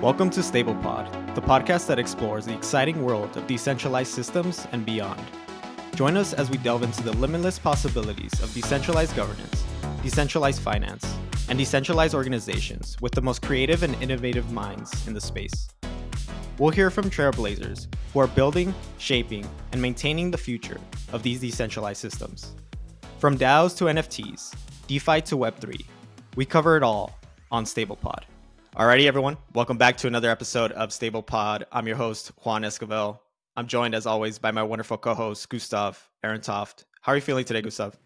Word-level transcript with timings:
Welcome 0.00 0.30
to 0.30 0.42
StablePod, 0.42 1.34
the 1.34 1.42
podcast 1.42 1.88
that 1.88 1.98
explores 1.98 2.46
the 2.46 2.54
exciting 2.54 3.04
world 3.04 3.36
of 3.36 3.48
decentralized 3.48 4.14
systems 4.14 4.64
and 4.70 4.86
beyond. 4.86 5.20
Join 5.96 6.16
us 6.16 6.32
as 6.32 6.48
we 6.48 6.56
delve 6.58 6.84
into 6.84 7.02
the 7.02 7.14
limitless 7.14 7.58
possibilities 7.58 8.32
of 8.40 8.54
decentralized 8.54 9.16
governance, 9.16 9.64
decentralized 10.04 10.62
finance, 10.62 11.16
and 11.48 11.58
decentralized 11.58 12.14
organizations 12.14 12.96
with 13.00 13.10
the 13.10 13.20
most 13.20 13.42
creative 13.42 13.82
and 13.82 14.00
innovative 14.00 14.52
minds 14.52 15.08
in 15.08 15.14
the 15.14 15.20
space. 15.20 15.68
We'll 16.60 16.70
hear 16.70 16.90
from 16.90 17.10
trailblazers 17.10 17.88
who 18.12 18.20
are 18.20 18.28
building, 18.28 18.72
shaping, 18.98 19.48
and 19.72 19.82
maintaining 19.82 20.30
the 20.30 20.38
future 20.38 20.78
of 21.12 21.24
these 21.24 21.40
decentralized 21.40 22.00
systems. 22.00 22.54
From 23.18 23.36
DAOs 23.36 23.76
to 23.78 23.86
NFTs, 23.86 24.54
DeFi 24.86 25.22
to 25.22 25.36
Web3, 25.36 25.84
we 26.36 26.44
cover 26.44 26.76
it 26.76 26.84
all 26.84 27.18
on 27.50 27.64
StablePod. 27.64 28.22
Alrighty, 28.76 29.06
everyone, 29.06 29.36
welcome 29.54 29.76
back 29.76 29.96
to 29.96 30.06
another 30.06 30.30
episode 30.30 30.70
of 30.72 30.92
Stable 30.92 31.22
Pod. 31.22 31.66
I'm 31.72 31.86
your 31.86 31.96
host, 31.96 32.30
Juan 32.44 32.62
Esquivel. 32.62 33.18
I'm 33.56 33.66
joined, 33.66 33.94
as 33.94 34.06
always, 34.06 34.38
by 34.38 34.50
my 34.52 34.62
wonderful 34.62 34.98
co-host, 34.98 35.48
Gustav 35.48 36.08
Arentoft. 36.22 36.84
How 37.00 37.12
are 37.12 37.16
you 37.16 37.22
feeling 37.22 37.44
today, 37.44 37.62
Gustav? 37.62 37.96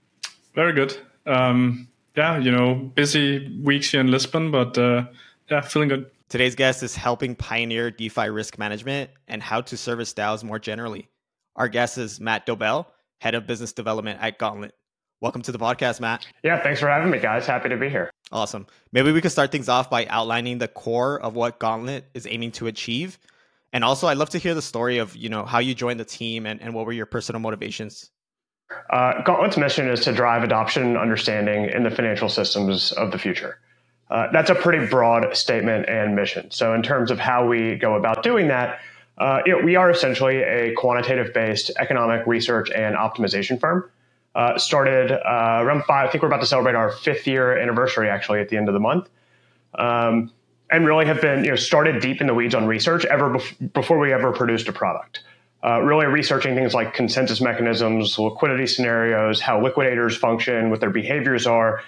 Very 0.54 0.72
good. 0.72 0.96
Um, 1.26 1.88
yeah, 2.16 2.38
you 2.38 2.50
know, 2.52 2.74
busy 2.74 3.60
weeks 3.62 3.90
here 3.90 4.00
in 4.00 4.10
Lisbon, 4.10 4.50
but 4.50 4.78
uh, 4.78 5.04
yeah, 5.50 5.60
feeling 5.60 5.88
good. 5.88 6.10
Today's 6.28 6.54
guest 6.54 6.82
is 6.82 6.94
helping 6.94 7.34
pioneer 7.34 7.90
DeFi 7.90 8.28
risk 8.28 8.56
management 8.56 9.10
and 9.28 9.42
how 9.42 9.60
to 9.62 9.76
service 9.76 10.14
DAOs 10.14 10.42
more 10.42 10.58
generally. 10.58 11.10
Our 11.56 11.68
guest 11.68 11.98
is 11.98 12.20
Matt 12.20 12.46
Dobel, 12.46 12.86
head 13.18 13.34
of 13.34 13.46
business 13.46 13.72
development 13.72 14.20
at 14.22 14.38
Gauntlet. 14.38 14.72
Welcome 15.22 15.42
to 15.42 15.52
the 15.52 15.58
podcast, 15.58 16.00
Matt. 16.00 16.26
Yeah, 16.42 16.60
thanks 16.60 16.80
for 16.80 16.88
having 16.88 17.08
me, 17.08 17.20
guys. 17.20 17.46
Happy 17.46 17.68
to 17.68 17.76
be 17.76 17.88
here. 17.88 18.10
Awesome. 18.32 18.66
Maybe 18.90 19.12
we 19.12 19.20
could 19.20 19.30
start 19.30 19.52
things 19.52 19.68
off 19.68 19.88
by 19.88 20.04
outlining 20.06 20.58
the 20.58 20.66
core 20.66 21.20
of 21.20 21.36
what 21.36 21.60
Gauntlet 21.60 22.06
is 22.12 22.26
aiming 22.28 22.50
to 22.52 22.66
achieve. 22.66 23.20
And 23.72 23.84
also, 23.84 24.08
I'd 24.08 24.18
love 24.18 24.30
to 24.30 24.38
hear 24.38 24.52
the 24.52 24.60
story 24.60 24.98
of, 24.98 25.14
you 25.14 25.28
know, 25.28 25.44
how 25.44 25.60
you 25.60 25.76
joined 25.76 26.00
the 26.00 26.04
team 26.04 26.44
and, 26.44 26.60
and 26.60 26.74
what 26.74 26.86
were 26.86 26.92
your 26.92 27.06
personal 27.06 27.40
motivations. 27.40 28.10
Uh, 28.90 29.22
Gauntlet's 29.22 29.56
mission 29.56 29.88
is 29.88 30.00
to 30.00 30.12
drive 30.12 30.42
adoption 30.42 30.82
and 30.82 30.98
understanding 30.98 31.66
in 31.66 31.84
the 31.84 31.90
financial 31.92 32.28
systems 32.28 32.90
of 32.90 33.12
the 33.12 33.18
future. 33.18 33.60
Uh, 34.10 34.26
that's 34.32 34.50
a 34.50 34.56
pretty 34.56 34.84
broad 34.86 35.36
statement 35.36 35.88
and 35.88 36.16
mission. 36.16 36.50
So, 36.50 36.74
in 36.74 36.82
terms 36.82 37.12
of 37.12 37.20
how 37.20 37.46
we 37.46 37.76
go 37.76 37.94
about 37.94 38.24
doing 38.24 38.48
that, 38.48 38.80
uh, 39.18 39.38
you 39.46 39.52
know, 39.52 39.64
we 39.64 39.76
are 39.76 39.88
essentially 39.88 40.38
a 40.38 40.74
quantitative 40.74 41.32
based 41.32 41.70
economic 41.78 42.26
research 42.26 42.72
and 42.72 42.96
optimization 42.96 43.60
firm 43.60 43.88
uh, 44.34 44.58
started 44.58 45.12
uh, 45.12 45.62
around 45.62 45.84
five. 45.84 46.08
I 46.08 46.12
think 46.12 46.22
we're 46.22 46.28
about 46.28 46.40
to 46.40 46.46
celebrate 46.46 46.74
our 46.74 46.90
fifth 46.90 47.26
year 47.26 47.56
anniversary 47.56 48.08
actually 48.08 48.40
at 48.40 48.48
the 48.48 48.56
end 48.56 48.68
of 48.68 48.74
the 48.74 48.80
month. 48.80 49.08
Um, 49.74 50.32
and 50.70 50.86
really 50.86 51.04
have 51.04 51.20
been, 51.20 51.44
you 51.44 51.50
know, 51.50 51.56
started 51.56 52.00
deep 52.00 52.22
in 52.22 52.26
the 52.26 52.34
weeds 52.34 52.54
on 52.54 52.66
research 52.66 53.04
ever 53.04 53.28
bef- 53.28 53.72
before 53.74 53.98
we 53.98 54.12
ever 54.12 54.32
produced 54.32 54.68
a 54.68 54.72
product. 54.72 55.22
Uh, 55.62 55.80
really 55.80 56.06
researching 56.06 56.54
things 56.56 56.74
like 56.74 56.94
consensus 56.94 57.40
mechanisms, 57.40 58.18
liquidity 58.18 58.66
scenarios, 58.66 59.40
how 59.40 59.62
liquidators 59.62 60.16
function, 60.16 60.70
what 60.70 60.80
their 60.80 60.90
behaviors 60.90 61.46
are, 61.46 61.82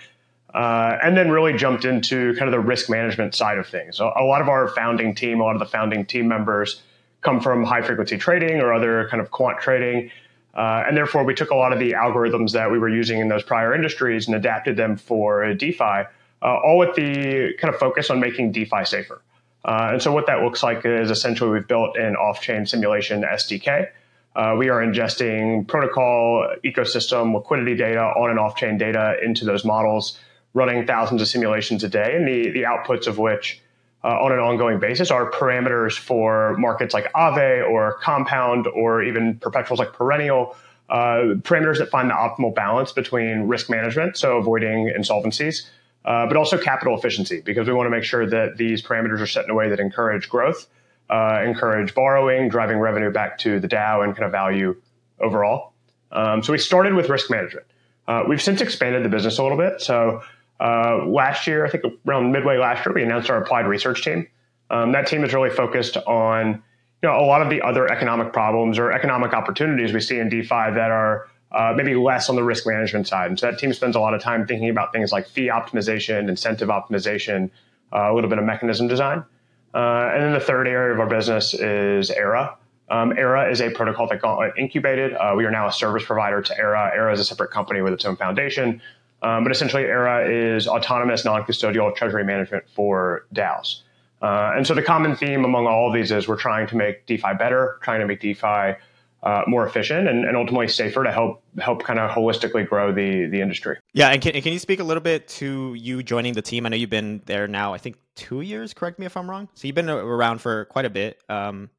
uh, 0.52 0.98
and 1.02 1.16
then 1.16 1.30
really 1.30 1.52
jumped 1.52 1.84
into 1.84 2.34
kind 2.34 2.44
of 2.44 2.52
the 2.52 2.60
risk 2.60 2.88
management 2.88 3.34
side 3.34 3.58
of 3.58 3.66
things. 3.66 3.96
So 3.96 4.12
a 4.14 4.22
lot 4.22 4.40
of 4.40 4.48
our 4.48 4.68
founding 4.68 5.14
team, 5.14 5.40
a 5.40 5.44
lot 5.44 5.56
of 5.56 5.60
the 5.60 5.66
founding 5.66 6.04
team 6.04 6.28
members 6.28 6.82
come 7.22 7.40
from 7.40 7.64
high 7.64 7.82
frequency 7.82 8.16
trading 8.18 8.60
or 8.60 8.72
other 8.72 9.08
kind 9.08 9.20
of 9.20 9.30
quant 9.32 9.58
trading. 9.58 10.10
Uh, 10.54 10.84
and 10.86 10.96
therefore, 10.96 11.24
we 11.24 11.34
took 11.34 11.50
a 11.50 11.54
lot 11.54 11.72
of 11.72 11.78
the 11.78 11.92
algorithms 11.92 12.52
that 12.52 12.70
we 12.70 12.78
were 12.78 12.88
using 12.88 13.18
in 13.18 13.28
those 13.28 13.42
prior 13.42 13.74
industries 13.74 14.26
and 14.26 14.36
adapted 14.36 14.76
them 14.76 14.96
for 14.96 15.52
DeFi, 15.54 15.84
uh, 15.84 16.06
all 16.42 16.78
with 16.78 16.94
the 16.94 17.54
kind 17.58 17.74
of 17.74 17.80
focus 17.80 18.10
on 18.10 18.20
making 18.20 18.52
DeFi 18.52 18.84
safer. 18.84 19.20
Uh, 19.64 19.88
and 19.92 20.02
so, 20.02 20.12
what 20.12 20.26
that 20.26 20.42
looks 20.42 20.62
like 20.62 20.84
is 20.84 21.10
essentially 21.10 21.50
we've 21.50 21.66
built 21.66 21.96
an 21.96 22.14
off 22.16 22.40
chain 22.40 22.66
simulation 22.66 23.22
SDK. 23.22 23.88
Uh, 24.36 24.54
we 24.58 24.68
are 24.68 24.84
ingesting 24.84 25.66
protocol, 25.66 26.48
ecosystem, 26.64 27.34
liquidity 27.34 27.76
data, 27.76 28.00
on 28.00 28.30
and 28.30 28.38
off 28.38 28.56
chain 28.56 28.76
data 28.76 29.16
into 29.24 29.44
those 29.44 29.64
models, 29.64 30.18
running 30.54 30.86
thousands 30.86 31.22
of 31.22 31.28
simulations 31.28 31.82
a 31.82 31.88
day, 31.88 32.14
and 32.14 32.26
the, 32.26 32.50
the 32.50 32.62
outputs 32.62 33.06
of 33.06 33.18
which 33.18 33.60
uh, 34.04 34.22
on 34.22 34.32
an 34.32 34.38
ongoing 34.38 34.78
basis 34.78 35.10
are 35.10 35.30
parameters 35.30 35.98
for 35.98 36.54
markets 36.58 36.92
like 36.92 37.10
Aave 37.14 37.68
or 37.68 37.94
Compound 37.94 38.66
or 38.66 39.02
even 39.02 39.38
perpetuals 39.38 39.78
like 39.78 39.94
Perennial, 39.94 40.54
uh, 40.90 41.40
parameters 41.40 41.78
that 41.78 41.88
find 41.88 42.10
the 42.10 42.14
optimal 42.14 42.54
balance 42.54 42.92
between 42.92 43.48
risk 43.48 43.70
management, 43.70 44.18
so 44.18 44.36
avoiding 44.36 44.92
insolvencies, 44.96 45.66
uh, 46.04 46.26
but 46.26 46.36
also 46.36 46.58
capital 46.58 46.96
efficiency, 46.96 47.40
because 47.40 47.66
we 47.66 47.72
want 47.72 47.86
to 47.86 47.90
make 47.90 48.04
sure 48.04 48.26
that 48.26 48.58
these 48.58 48.82
parameters 48.82 49.20
are 49.20 49.26
set 49.26 49.44
in 49.46 49.50
a 49.50 49.54
way 49.54 49.70
that 49.70 49.80
encourage 49.80 50.28
growth, 50.28 50.66
uh, 51.08 51.40
encourage 51.42 51.94
borrowing, 51.94 52.50
driving 52.50 52.78
revenue 52.78 53.10
back 53.10 53.38
to 53.38 53.58
the 53.58 53.68
DAO 53.68 54.04
and 54.04 54.14
kind 54.14 54.26
of 54.26 54.32
value 54.32 54.76
overall. 55.18 55.72
Um, 56.12 56.42
so 56.42 56.52
we 56.52 56.58
started 56.58 56.92
with 56.92 57.08
risk 57.08 57.30
management. 57.30 57.66
Uh, 58.06 58.24
we've 58.28 58.42
since 58.42 58.60
expanded 58.60 59.02
the 59.02 59.08
business 59.08 59.38
a 59.38 59.42
little 59.42 59.56
bit. 59.56 59.80
So 59.80 60.22
uh, 60.60 61.04
last 61.06 61.46
year, 61.46 61.66
I 61.66 61.70
think 61.70 61.84
around 62.06 62.32
midway 62.32 62.58
last 62.58 62.86
year, 62.86 62.94
we 62.94 63.02
announced 63.02 63.30
our 63.30 63.42
applied 63.42 63.66
research 63.66 64.02
team. 64.02 64.26
Um, 64.70 64.92
that 64.92 65.06
team 65.06 65.24
is 65.24 65.34
really 65.34 65.50
focused 65.50 65.96
on 65.96 66.62
you 67.02 67.08
know 67.08 67.18
a 67.18 67.26
lot 67.26 67.42
of 67.42 67.50
the 67.50 67.60
other 67.62 67.90
economic 67.90 68.32
problems 68.32 68.78
or 68.78 68.92
economic 68.92 69.34
opportunities 69.34 69.92
we 69.92 70.00
see 70.00 70.18
in 70.18 70.28
DeFi 70.28 70.48
that 70.48 70.90
are 70.90 71.28
uh, 71.52 71.72
maybe 71.76 71.94
less 71.94 72.28
on 72.28 72.36
the 72.36 72.42
risk 72.42 72.66
management 72.66 73.06
side. 73.06 73.28
And 73.30 73.38
so 73.38 73.50
that 73.50 73.58
team 73.58 73.72
spends 73.72 73.94
a 73.94 74.00
lot 74.00 74.14
of 74.14 74.20
time 74.20 74.46
thinking 74.46 74.70
about 74.70 74.92
things 74.92 75.12
like 75.12 75.28
fee 75.28 75.48
optimization, 75.48 76.28
incentive 76.28 76.68
optimization, 76.68 77.50
uh, 77.92 78.10
a 78.10 78.14
little 78.14 78.30
bit 78.30 78.38
of 78.38 78.44
mechanism 78.44 78.88
design. 78.88 79.24
Uh, 79.72 80.10
and 80.12 80.22
then 80.22 80.32
the 80.32 80.40
third 80.40 80.66
area 80.66 80.94
of 80.94 81.00
our 81.00 81.08
business 81.08 81.54
is 81.54 82.10
Aera. 82.10 82.56
Um, 82.90 83.12
Aera 83.12 83.50
is 83.50 83.60
a 83.60 83.70
protocol 83.70 84.06
that 84.08 84.20
Gauntlet 84.20 84.52
incubated. 84.58 85.14
Uh, 85.14 85.34
we 85.36 85.44
are 85.44 85.50
now 85.50 85.66
a 85.66 85.72
service 85.72 86.04
provider 86.04 86.42
to 86.42 86.58
Aera. 86.58 86.92
Aera 86.94 87.12
is 87.12 87.20
a 87.20 87.24
separate 87.24 87.50
company 87.50 87.82
with 87.82 87.92
its 87.92 88.04
own 88.04 88.16
foundation. 88.16 88.80
Um, 89.24 89.42
but 89.42 89.50
essentially, 89.50 89.84
Aera 89.84 90.28
is 90.28 90.68
autonomous 90.68 91.24
non-custodial 91.24 91.96
treasury 91.96 92.24
management 92.24 92.64
for 92.68 93.26
DAOs. 93.34 93.80
Uh, 94.20 94.52
and 94.54 94.66
so 94.66 94.74
the 94.74 94.82
common 94.82 95.16
theme 95.16 95.46
among 95.46 95.66
all 95.66 95.88
of 95.88 95.94
these 95.94 96.12
is 96.12 96.28
we're 96.28 96.36
trying 96.36 96.66
to 96.66 96.76
make 96.76 97.06
DeFi 97.06 97.32
better, 97.38 97.78
trying 97.82 98.00
to 98.00 98.06
make 98.06 98.20
DeFi 98.20 98.74
uh, 99.22 99.42
more 99.46 99.66
efficient 99.66 100.06
and, 100.08 100.26
and, 100.26 100.36
ultimately 100.36 100.68
safer 100.68 101.02
to 101.02 101.10
help 101.10 101.42
help 101.58 101.82
kind 101.82 101.98
of 101.98 102.10
holistically 102.10 102.68
grow 102.68 102.92
the 102.92 103.26
the 103.26 103.40
industry. 103.40 103.78
Yeah, 103.94 104.10
and 104.10 104.20
can, 104.20 104.32
can 104.42 104.52
you 104.52 104.58
speak 104.58 104.80
a 104.80 104.84
little 104.84 105.02
bit 105.02 105.26
to 105.28 105.72
you 105.72 106.02
joining 106.02 106.34
the 106.34 106.42
team? 106.42 106.66
I 106.66 106.68
know 106.68 106.76
you've 106.76 106.90
been 106.90 107.22
there 107.24 107.48
now, 107.48 107.72
I 107.72 107.78
think 107.78 107.96
two 108.16 108.42
years. 108.42 108.74
Correct 108.74 108.98
me 108.98 109.06
if 109.06 109.16
I'm 109.16 109.28
wrong. 109.28 109.48
So 109.54 109.66
you've 109.66 109.74
been 109.74 109.88
around 109.88 110.42
for 110.42 110.66
quite 110.66 110.84
a 110.84 110.90
bit. 110.90 111.22
Um, 111.30 111.70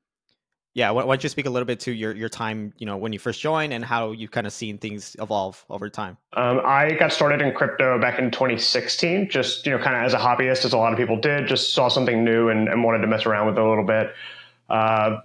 yeah, 0.75 0.91
why, 0.91 1.03
don't 1.03 1.23
you 1.23 1.29
speak 1.29 1.45
a 1.45 1.49
little 1.49 1.65
bit 1.65 1.79
to 1.81 1.93
your, 1.93 2.13
your 2.13 2.27
time, 2.27 2.73
you 2.77 2.85
know, 2.85 2.97
when 2.97 3.13
you 3.13 3.19
first 3.19 3.39
joined 3.39 3.71
and 3.71 3.83
how 3.83 4.11
you've 4.11 4.31
kind 4.31 4.45
of 4.45 4.51
seen 4.51 4.77
things 4.77 5.15
evolve 5.19 5.63
over 5.69 5.89
time? 5.89 6.17
Um, 6.33 6.59
I 6.65 6.91
got 6.91 7.13
started 7.13 7.41
in 7.41 7.53
crypto 7.53 7.97
back 7.97 8.19
in 8.19 8.29
2016, 8.29 9.29
just, 9.29 9.65
you 9.65 9.71
know, 9.71 9.81
kind 9.81 9.95
of 9.95 10.03
as 10.03 10.13
a 10.13 10.17
hobbyist, 10.17 10.65
as 10.65 10.73
a 10.73 10.77
lot 10.77 10.91
of 10.91 10.99
people 10.99 11.17
did, 11.17 11.47
just 11.47 11.73
saw 11.73 11.87
something 11.87 12.25
new 12.25 12.49
and, 12.49 12.67
and 12.67 12.83
wanted 12.83 12.99
to 12.99 13.07
mess 13.07 13.25
around 13.25 13.47
with 13.47 13.57
it 13.57 13.61
a 13.61 13.67
little 13.67 13.85
bit. 13.85 14.13
Uh, 14.69 15.21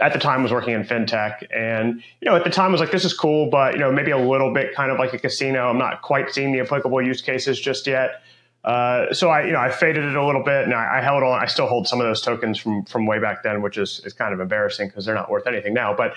at 0.00 0.12
the 0.12 0.18
time 0.18 0.42
was 0.42 0.52
working 0.52 0.74
in 0.74 0.82
fintech 0.82 1.46
and 1.54 2.02
you 2.20 2.28
know 2.28 2.34
at 2.34 2.42
the 2.42 2.50
time 2.50 2.70
I 2.70 2.72
was 2.72 2.80
like 2.80 2.90
this 2.90 3.04
is 3.04 3.14
cool 3.14 3.48
but 3.48 3.74
you 3.74 3.78
know 3.78 3.92
maybe 3.92 4.10
a 4.10 4.18
little 4.18 4.52
bit 4.52 4.74
kind 4.74 4.90
of 4.90 4.98
like 4.98 5.14
a 5.14 5.18
casino 5.20 5.70
i'm 5.70 5.78
not 5.78 6.02
quite 6.02 6.32
seeing 6.34 6.50
the 6.50 6.58
applicable 6.58 7.00
use 7.00 7.22
cases 7.22 7.60
just 7.60 7.86
yet 7.86 8.20
uh, 8.64 9.12
so 9.12 9.28
I, 9.28 9.44
you 9.44 9.52
know, 9.52 9.60
I 9.60 9.70
faded 9.70 10.04
it 10.04 10.16
a 10.16 10.24
little 10.24 10.42
bit, 10.42 10.64
and 10.64 10.72
I, 10.72 10.98
I, 10.98 11.02
held 11.02 11.22
on. 11.22 11.38
I 11.38 11.46
still 11.46 11.66
hold 11.66 11.86
some 11.86 12.00
of 12.00 12.06
those 12.06 12.22
tokens 12.22 12.58
from 12.58 12.84
from 12.86 13.04
way 13.06 13.18
back 13.18 13.42
then, 13.42 13.60
which 13.60 13.76
is 13.76 14.00
is 14.06 14.14
kind 14.14 14.32
of 14.32 14.40
embarrassing 14.40 14.88
because 14.88 15.04
they're 15.04 15.14
not 15.14 15.30
worth 15.30 15.46
anything 15.46 15.74
now. 15.74 15.94
But 15.94 16.14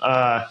uh, 0.00 0.46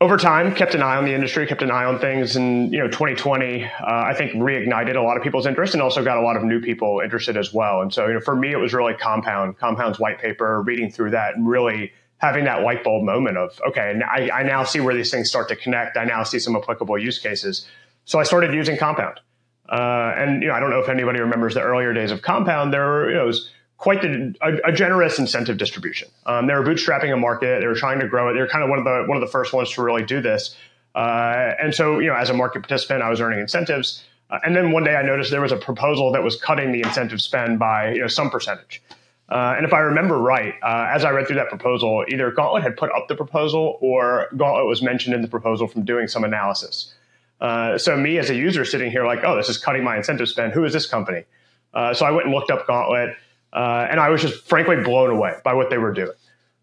over 0.00 0.16
time, 0.16 0.56
kept 0.56 0.74
an 0.74 0.82
eye 0.82 0.96
on 0.96 1.04
the 1.04 1.14
industry, 1.14 1.46
kept 1.46 1.62
an 1.62 1.70
eye 1.70 1.84
on 1.84 2.00
things, 2.00 2.34
and 2.34 2.72
you 2.72 2.80
know, 2.80 2.88
2020, 2.88 3.64
uh, 3.64 3.68
I 3.86 4.12
think 4.14 4.32
reignited 4.32 4.96
a 4.96 5.00
lot 5.00 5.16
of 5.16 5.22
people's 5.22 5.46
interest, 5.46 5.74
and 5.74 5.82
also 5.82 6.02
got 6.02 6.18
a 6.18 6.22
lot 6.22 6.36
of 6.36 6.42
new 6.42 6.60
people 6.60 7.00
interested 7.02 7.36
as 7.36 7.54
well. 7.54 7.80
And 7.80 7.94
so, 7.94 8.08
you 8.08 8.14
know, 8.14 8.20
for 8.20 8.34
me, 8.34 8.50
it 8.50 8.58
was 8.58 8.74
really 8.74 8.94
Compound, 8.94 9.56
Compound's 9.58 10.00
white 10.00 10.18
paper, 10.18 10.60
reading 10.62 10.90
through 10.90 11.10
that, 11.12 11.36
and 11.36 11.48
really 11.48 11.92
having 12.18 12.44
that 12.46 12.62
light 12.62 12.82
bulb 12.82 13.04
moment 13.04 13.36
of, 13.36 13.60
okay, 13.68 14.00
I, 14.04 14.30
I 14.30 14.42
now 14.42 14.64
see 14.64 14.80
where 14.80 14.94
these 14.94 15.12
things 15.12 15.28
start 15.28 15.48
to 15.50 15.56
connect. 15.56 15.96
I 15.96 16.04
now 16.04 16.24
see 16.24 16.40
some 16.40 16.56
applicable 16.56 16.98
use 16.98 17.20
cases. 17.20 17.68
So 18.04 18.18
I 18.18 18.24
started 18.24 18.52
using 18.52 18.76
Compound. 18.76 19.20
Uh, 19.72 20.14
and 20.18 20.42
you 20.42 20.48
know, 20.48 20.54
I 20.54 20.60
don't 20.60 20.68
know 20.68 20.80
if 20.80 20.90
anybody 20.90 21.20
remembers 21.20 21.54
the 21.54 21.62
earlier 21.62 21.94
days 21.94 22.10
of 22.10 22.20
Compound. 22.20 22.74
There 22.74 22.84
were, 22.84 23.10
you 23.10 23.16
know, 23.16 23.26
was 23.26 23.50
quite 23.78 24.02
the, 24.02 24.34
a, 24.42 24.68
a, 24.68 24.72
generous 24.72 25.18
incentive 25.18 25.56
distribution. 25.56 26.08
Um, 26.26 26.46
they 26.46 26.52
were 26.52 26.62
bootstrapping 26.62 27.10
a 27.10 27.16
market. 27.16 27.60
They 27.60 27.66
were 27.66 27.74
trying 27.74 27.98
to 28.00 28.06
grow 28.06 28.28
it. 28.28 28.34
They 28.34 28.40
were 28.40 28.46
kind 28.46 28.62
of 28.62 28.68
one 28.68 28.78
of 28.78 28.84
the 28.84 29.04
one 29.06 29.16
of 29.16 29.22
the 29.22 29.32
first 29.32 29.54
ones 29.54 29.70
to 29.72 29.82
really 29.82 30.04
do 30.04 30.20
this. 30.20 30.54
Uh, 30.94 31.54
and 31.60 31.74
so, 31.74 32.00
you 32.00 32.08
know, 32.08 32.14
as 32.14 32.28
a 32.28 32.34
market 32.34 32.60
participant, 32.60 33.02
I 33.02 33.08
was 33.08 33.20
earning 33.22 33.40
incentives. 33.40 34.04
Uh, 34.28 34.40
and 34.44 34.54
then 34.54 34.72
one 34.72 34.84
day, 34.84 34.94
I 34.94 35.02
noticed 35.02 35.30
there 35.30 35.40
was 35.40 35.52
a 35.52 35.56
proposal 35.56 36.12
that 36.12 36.22
was 36.22 36.36
cutting 36.36 36.72
the 36.72 36.80
incentive 36.80 37.22
spend 37.22 37.58
by 37.58 37.92
you 37.92 38.00
know 38.00 38.08
some 38.08 38.28
percentage. 38.28 38.82
Uh, 39.30 39.54
and 39.56 39.64
if 39.64 39.72
I 39.72 39.78
remember 39.78 40.18
right, 40.18 40.54
uh, 40.62 40.88
as 40.90 41.04
I 41.04 41.10
read 41.10 41.26
through 41.26 41.36
that 41.36 41.48
proposal, 41.48 42.04
either 42.08 42.30
Gauntlet 42.30 42.62
had 42.62 42.76
put 42.76 42.92
up 42.92 43.08
the 43.08 43.14
proposal 43.14 43.78
or 43.80 44.28
Gauntlet 44.36 44.66
was 44.66 44.82
mentioned 44.82 45.14
in 45.14 45.22
the 45.22 45.28
proposal 45.28 45.66
from 45.66 45.86
doing 45.86 46.08
some 46.08 46.24
analysis. 46.24 46.92
Uh, 47.42 47.76
so 47.76 47.96
me 47.96 48.18
as 48.18 48.30
a 48.30 48.36
user 48.36 48.64
sitting 48.64 48.88
here 48.88 49.04
like, 49.04 49.24
oh, 49.24 49.34
this 49.34 49.48
is 49.48 49.58
cutting 49.58 49.82
my 49.82 49.96
incentive 49.96 50.28
spend. 50.28 50.52
Who 50.52 50.64
is 50.64 50.72
this 50.72 50.86
company? 50.86 51.24
Uh, 51.74 51.92
so 51.92 52.06
I 52.06 52.12
went 52.12 52.26
and 52.26 52.34
looked 52.34 52.52
up 52.52 52.68
Gauntlet. 52.68 53.16
uh, 53.52 53.88
and 53.90 53.98
I 53.98 54.10
was 54.10 54.22
just 54.22 54.46
frankly 54.46 54.76
blown 54.76 55.10
away 55.10 55.34
by 55.42 55.52
what 55.52 55.68
they 55.68 55.76
were 55.76 55.92
doing. 55.92 56.16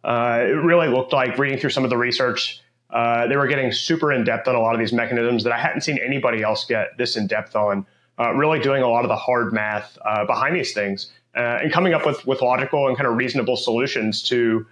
Uh, 0.06 0.40
it 0.42 0.54
really 0.54 0.88
looked 0.88 1.12
like 1.12 1.38
reading 1.38 1.60
through 1.60 1.72
some 1.72 1.84
of 1.84 1.90
the 1.90 1.98
research. 1.98 2.62
Uh, 2.90 3.28
they 3.28 3.36
were 3.36 3.48
getting 3.48 3.74
super 3.74 4.14
in 4.14 4.24
depth 4.24 4.48
on 4.48 4.56
a 4.56 4.60
lot 4.62 4.74
of 4.74 4.80
these 4.80 4.94
mechanisms 4.94 5.44
that 5.44 5.52
I 5.52 5.60
hadn't 5.60 5.81
seen 5.81 6.00
anybody 6.04 6.44
else 6.44 6.64
get 6.64 6.98
this 6.98 7.18
in 7.18 7.28
depth 7.28 7.58
on. 7.58 7.86
Really 8.18 8.60
doing 8.60 8.81
a 8.81 8.88
lot 8.88 9.04
of 9.04 9.10
the 9.10 9.16
hard 9.18 9.52
math 9.54 9.98
behind 10.28 10.56
these 10.56 10.74
things 10.74 11.12
and 11.36 11.72
coming 11.72 11.94
up 11.94 12.06
with 12.06 12.26
with 12.26 12.42
logical 12.42 12.88
and 12.88 12.98
kind 12.98 13.08
of 13.08 13.16
reasonable 13.16 13.56
solutions 13.56 14.24
to 14.24 14.66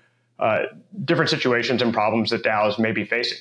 different 1.06 1.30
situations 1.30 1.81
and 1.81 1.94
problems 1.94 2.30
that 2.31 2.44
DAOs 2.44 2.80
may 2.80 2.92
be 2.92 3.06
facing. 3.06 3.38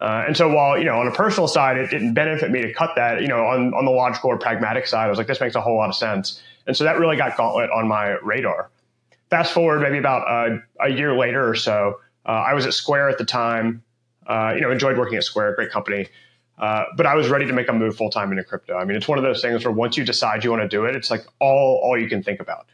Uh, 0.00 0.24
and 0.26 0.36
so 0.36 0.52
while, 0.52 0.76
you 0.76 0.84
know, 0.84 0.98
on 0.98 1.06
a 1.06 1.12
personal 1.12 1.48
side, 1.48 1.78
it 1.78 1.88
didn't 1.90 2.14
benefit 2.14 2.50
me 2.50 2.60
to 2.62 2.72
cut 2.74 2.90
that, 2.96 3.22
you 3.22 3.28
know, 3.28 3.46
on, 3.46 3.72
on 3.74 3.84
the 3.84 3.90
logical 3.90 4.30
or 4.30 4.38
pragmatic 4.38 4.86
side, 4.86 5.06
I 5.06 5.08
was 5.08 5.18
like, 5.18 5.26
this 5.26 5.40
makes 5.40 5.54
a 5.54 5.60
whole 5.60 5.76
lot 5.76 5.88
of 5.88 5.94
sense. 5.94 6.42
And 6.66 6.76
so 6.76 6.84
that 6.84 6.98
really 6.98 7.16
got 7.16 7.36
Gauntlet 7.36 7.70
on 7.70 7.88
my 7.88 8.16
radar. 8.22 8.70
Fast 9.30 9.52
forward 9.52 9.80
maybe 9.80 9.98
about 9.98 10.26
uh, 10.28 10.58
a 10.80 10.90
year 10.90 11.16
later 11.16 11.48
or 11.48 11.54
so, 11.54 12.00
uh, 12.26 12.30
I 12.30 12.54
was 12.54 12.66
at 12.66 12.74
Square 12.74 13.10
at 13.10 13.18
the 13.18 13.24
time, 13.24 13.82
uh, 14.26 14.52
you 14.54 14.60
know, 14.60 14.70
enjoyed 14.70 14.98
working 14.98 15.16
at 15.16 15.24
Square, 15.24 15.54
great 15.54 15.70
company. 15.70 16.08
Uh, 16.58 16.84
but 16.96 17.06
I 17.06 17.14
was 17.14 17.28
ready 17.28 17.46
to 17.46 17.52
make 17.52 17.68
a 17.68 17.72
move 17.72 17.96
full 17.96 18.10
time 18.10 18.30
into 18.30 18.44
crypto. 18.44 18.76
I 18.76 18.84
mean, 18.84 18.96
it's 18.96 19.08
one 19.08 19.18
of 19.18 19.24
those 19.24 19.42
things 19.42 19.64
where 19.64 19.72
once 19.72 19.96
you 19.96 20.04
decide 20.04 20.44
you 20.44 20.50
want 20.50 20.62
to 20.62 20.68
do 20.68 20.84
it, 20.84 20.94
it's 20.94 21.10
like 21.10 21.26
all, 21.40 21.80
all 21.82 21.98
you 21.98 22.08
can 22.08 22.22
think 22.22 22.40
about. 22.40 22.66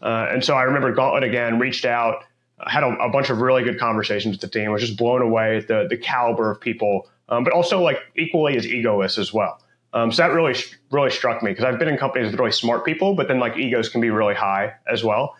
Uh, 0.00 0.28
and 0.30 0.44
so 0.44 0.54
I 0.54 0.62
remember 0.64 0.92
Gauntlet 0.92 1.24
again 1.24 1.58
reached 1.58 1.84
out, 1.84 2.24
I 2.58 2.70
had 2.70 2.84
a, 2.84 2.88
a, 2.98 3.10
bunch 3.10 3.30
of 3.30 3.40
really 3.40 3.64
good 3.64 3.78
conversations 3.78 4.34
with 4.34 4.40
the 4.40 4.58
team. 4.58 4.68
I 4.68 4.72
was 4.72 4.82
just 4.82 4.96
blown 4.96 5.22
away 5.22 5.58
at 5.58 5.68
the 5.68 5.86
the 5.88 5.96
caliber 5.96 6.50
of 6.50 6.60
people, 6.60 7.08
um, 7.28 7.44
but 7.44 7.52
also 7.52 7.80
like 7.80 7.98
equally 8.16 8.56
as 8.56 8.66
egoists 8.66 9.18
as 9.18 9.32
well. 9.32 9.60
Um, 9.92 10.12
so 10.12 10.22
that 10.22 10.34
really 10.34 10.54
really 10.90 11.10
struck 11.10 11.42
me 11.42 11.50
because 11.50 11.64
I've 11.64 11.78
been 11.78 11.88
in 11.88 11.96
companies 11.96 12.30
with 12.30 12.38
really 12.38 12.52
smart 12.52 12.84
people, 12.84 13.14
but 13.14 13.28
then 13.28 13.38
like 13.38 13.56
egos 13.56 13.88
can 13.88 14.00
be 14.00 14.10
really 14.10 14.34
high 14.34 14.74
as 14.90 15.04
well. 15.04 15.36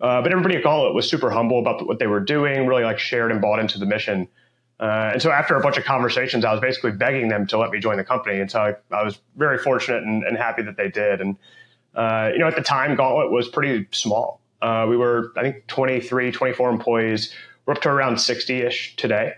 Uh, 0.00 0.22
but 0.22 0.30
everybody 0.30 0.56
at 0.56 0.62
Gauntlet 0.62 0.94
was 0.94 1.08
super 1.08 1.30
humble 1.30 1.58
about 1.58 1.86
what 1.86 1.98
they 1.98 2.06
were 2.06 2.20
doing, 2.20 2.66
really 2.66 2.84
like 2.84 2.98
shared 2.98 3.32
and 3.32 3.40
bought 3.40 3.58
into 3.58 3.78
the 3.78 3.86
mission. 3.86 4.28
Uh, 4.80 5.10
and 5.14 5.22
so 5.22 5.30
after 5.30 5.56
a 5.56 5.60
bunch 5.60 5.76
of 5.76 5.84
conversations, 5.84 6.44
I 6.44 6.52
was 6.52 6.60
basically 6.60 6.92
begging 6.92 7.28
them 7.28 7.46
to 7.48 7.58
let 7.58 7.70
me 7.70 7.80
join 7.80 7.96
the 7.96 8.04
company. 8.04 8.38
And 8.38 8.48
so 8.48 8.60
I, 8.60 8.74
I 8.94 9.02
was 9.02 9.18
very 9.36 9.58
fortunate 9.58 10.04
and, 10.04 10.22
and, 10.22 10.36
happy 10.36 10.62
that 10.62 10.76
they 10.76 10.88
did. 10.88 11.20
And 11.20 11.36
uh, 11.96 12.30
you 12.32 12.38
know, 12.38 12.46
at 12.46 12.54
the 12.54 12.62
time, 12.62 12.94
Gauntlet 12.94 13.32
was 13.32 13.48
pretty 13.48 13.88
small. 13.90 14.37
Uh, 14.60 14.86
we 14.88 14.96
were, 14.96 15.32
I 15.36 15.42
think, 15.42 15.66
23, 15.66 16.32
24 16.32 16.70
employees. 16.70 17.32
We're 17.66 17.74
up 17.74 17.82
to 17.82 17.88
around 17.90 18.18
60 18.20 18.62
ish 18.62 18.96
today. 18.96 19.34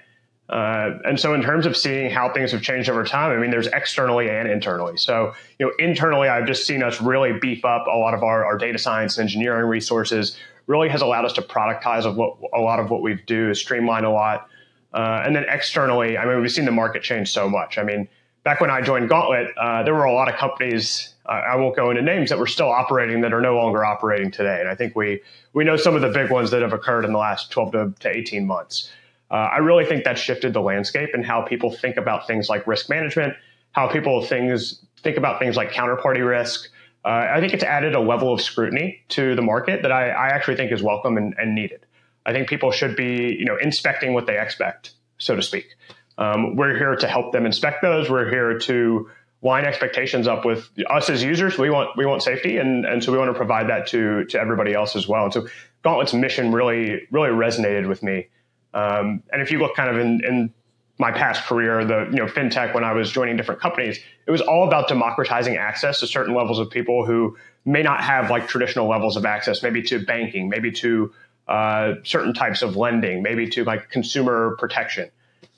Uh, 0.49 0.99
and 1.05 1.21
so, 1.21 1.33
in 1.33 1.43
terms 1.43 1.65
of 1.65 1.77
seeing 1.77 2.11
how 2.11 2.33
things 2.33 2.51
have 2.51 2.61
changed 2.61 2.91
over 2.91 3.05
time, 3.05 3.31
I 3.31 3.41
mean, 3.41 3.53
there's 3.53 3.69
externally 3.69 4.29
and 4.29 4.49
internally. 4.51 4.97
So, 4.97 5.33
you 5.59 5.67
know, 5.67 5.73
internally, 5.79 6.29
I've 6.29 6.47
just 6.47 6.67
seen 6.67 6.83
us 6.83 7.01
really 7.01 7.39
beef 7.39 7.65
up 7.65 7.87
a 7.87 7.97
lot 7.97 8.15
of 8.15 8.25
our, 8.25 8.45
our 8.45 8.59
data 8.59 8.77
science 8.77 9.17
and 9.17 9.27
engineering 9.27 9.67
resources. 9.67 10.37
Really 10.67 10.89
has 10.89 11.03
allowed 11.03 11.25
us 11.25 11.33
to 11.35 11.43
productize 11.43 12.05
of 12.05 12.17
what 12.17 12.37
a 12.53 12.61
lot 12.61 12.81
of 12.81 12.91
what 12.91 13.01
we 13.01 13.15
do, 13.27 13.55
streamline 13.55 14.05
a 14.05 14.13
lot. 14.13 14.49
Uh, 14.93 15.23
and 15.25 15.37
then 15.37 15.45
externally, 15.49 16.19
I 16.19 16.25
mean, 16.27 16.41
we've 16.41 16.51
seen 16.51 16.65
the 16.65 16.73
market 16.73 17.03
change 17.03 17.31
so 17.31 17.49
much. 17.49 17.79
I 17.79 17.85
mean, 17.85 18.09
back 18.43 18.61
when 18.61 18.71
I 18.71 18.81
joined 18.81 19.09
Gauntlet, 19.09 19.57
uh, 19.57 19.85
there 19.85 19.95
were 19.95 20.05
a 20.05 20.13
lot 20.13 20.29
of 20.29 20.35
companies. 20.35 21.15
I 21.35 21.57
won't 21.57 21.77
go 21.77 21.91
into 21.91 22.03
names 22.03 22.31
that 22.31 22.39
were 22.39 22.47
still 22.47 22.71
operating 22.71 23.21
that 23.21 23.33
are 23.33 23.41
no 23.41 23.55
longer 23.55 23.85
operating 23.85 24.31
today. 24.31 24.59
And 24.61 24.69
I 24.69 24.75
think 24.75 24.97
we 24.97 25.23
we 25.53 25.65
know 25.65 25.77
some 25.77 25.95
of 25.95 26.03
the 26.03 26.09
big 26.09 26.31
ones 26.31 26.51
that 26.51 26.63
have 26.63 26.73
occurred 26.73 27.05
in 27.05 27.13
the 27.13 27.19
last 27.19 27.51
12 27.53 27.73
to, 27.73 27.95
to 28.01 28.17
18 28.17 28.47
months. 28.47 28.91
Uh, 29.31 29.35
I 29.35 29.59
really 29.59 29.87
think 29.87 30.05
that 30.05 30.19
shifted 30.19 30.53
the 30.53 30.61
landscape 30.61 31.11
and 31.15 31.25
how 31.25 31.43
people 31.43 31.71
think 31.71 31.97
about 31.97 32.27
things 32.27 32.49
like 32.49 32.67
risk 32.67 32.91
management, 32.91 33.35
how 33.71 33.89
people 33.89 34.25
things 34.25 34.85
think 35.03 35.17
about 35.17 35.39
things 35.39 35.57
like 35.57 35.71
counterparty 35.71 36.27
risk. 36.29 36.69
Uh, 37.05 37.27
I 37.33 37.41
think 37.41 37.55
it's 37.55 37.65
added 37.65 37.95
a 37.95 38.01
level 38.01 38.35
of 38.35 38.41
scrutiny 38.41 39.03
to 39.11 39.37
the 39.37 39.43
market 39.43 39.83
that 39.83 39.93
I, 39.93 40.11
I 40.11 40.29
actually 40.29 40.57
think 40.57 40.73
is 40.73 40.83
welcome 40.83 41.17
and, 41.17 41.35
and 41.39 41.55
needed. 41.55 41.87
I 42.27 42.33
think 42.33 42.49
people 42.49 42.73
should 42.73 42.97
be, 42.97 43.37
you 43.39 43.45
know, 43.45 43.57
inspecting 43.57 44.13
what 44.13 44.27
they 44.27 44.39
expect, 44.39 44.93
so 45.19 45.37
to 45.37 45.43
speak. 45.43 45.77
Um, 46.19 46.57
we're 46.57 46.77
here 46.77 46.95
to 46.97 47.07
help 47.07 47.33
them 47.33 47.47
inspect 47.47 47.81
those. 47.81 48.11
We're 48.11 48.29
here 48.29 48.59
to 48.59 49.11
line 49.43 49.65
expectations 49.65 50.29
up 50.29 50.45
with 50.45 50.69
us 50.89 51.09
as 51.09 51.23
users. 51.23 51.57
We 51.59 51.71
want 51.71 51.97
we 51.97 52.07
want 52.07 52.23
safety, 52.23 52.59
and 52.59 52.85
and 52.85 53.03
so 53.03 53.13
we 53.13 53.19
want 53.19 53.31
to 53.31 53.35
provide 53.35 53.69
that 53.69 53.87
to 53.89 54.25
to 54.27 54.41
everybody 54.41 54.75
else 54.75 54.97
as 54.97 55.09
well. 55.09 55.25
And 55.25 55.33
so 55.33 55.47
Gauntlet's 55.83 56.15
mission 56.15 56.53
really 56.53 57.07
really 57.11 57.31
resonated 57.31 57.89
with 57.89 58.03
me. 58.03 58.29
Um, 58.75 59.23
and 59.33 59.43
if 59.43 59.51
you 59.51 59.59
look 59.59 59.75
kind 59.75 59.91
of 59.91 59.99
in, 59.99 60.25
in 60.25 60.55
my 60.99 61.11
past 61.11 61.45
career, 61.45 61.85
the 61.85 62.07
you 62.11 62.19
know 62.19 62.27
fintech 62.27 62.75
when 62.75 62.85
I 62.85 62.93
was 62.93 63.11
joining 63.11 63.37
different 63.37 63.61
companies, 63.61 63.99
it 64.27 64.31
was 64.31 64.41
all 64.43 64.67
about 64.67 64.89
democratizing 64.89 65.57
access 65.57 66.01
to 66.01 66.07
certain 66.07 66.35
levels 66.35 66.59
of 66.59 66.71
people 66.71 67.07
who 67.07 67.37
may 67.65 67.83
not 67.83 68.03
have 68.03 68.31
like 68.31 68.49
traditional 68.49 68.89
levels 68.89 69.17
of 69.17 69.25
access, 69.25 69.63
maybe 69.63 69.83
to 69.83 70.05
banking, 70.05 70.49
maybe 70.49 70.71
to 70.73 71.13
uh, 71.49 71.95
certain 72.05 72.33
types 72.33 72.63
of 72.63 72.77
lending, 72.77 73.23
maybe 73.23 73.49
to 73.49 73.65
like 73.65 73.91
consumer 73.91 74.57
protection. 74.59 75.11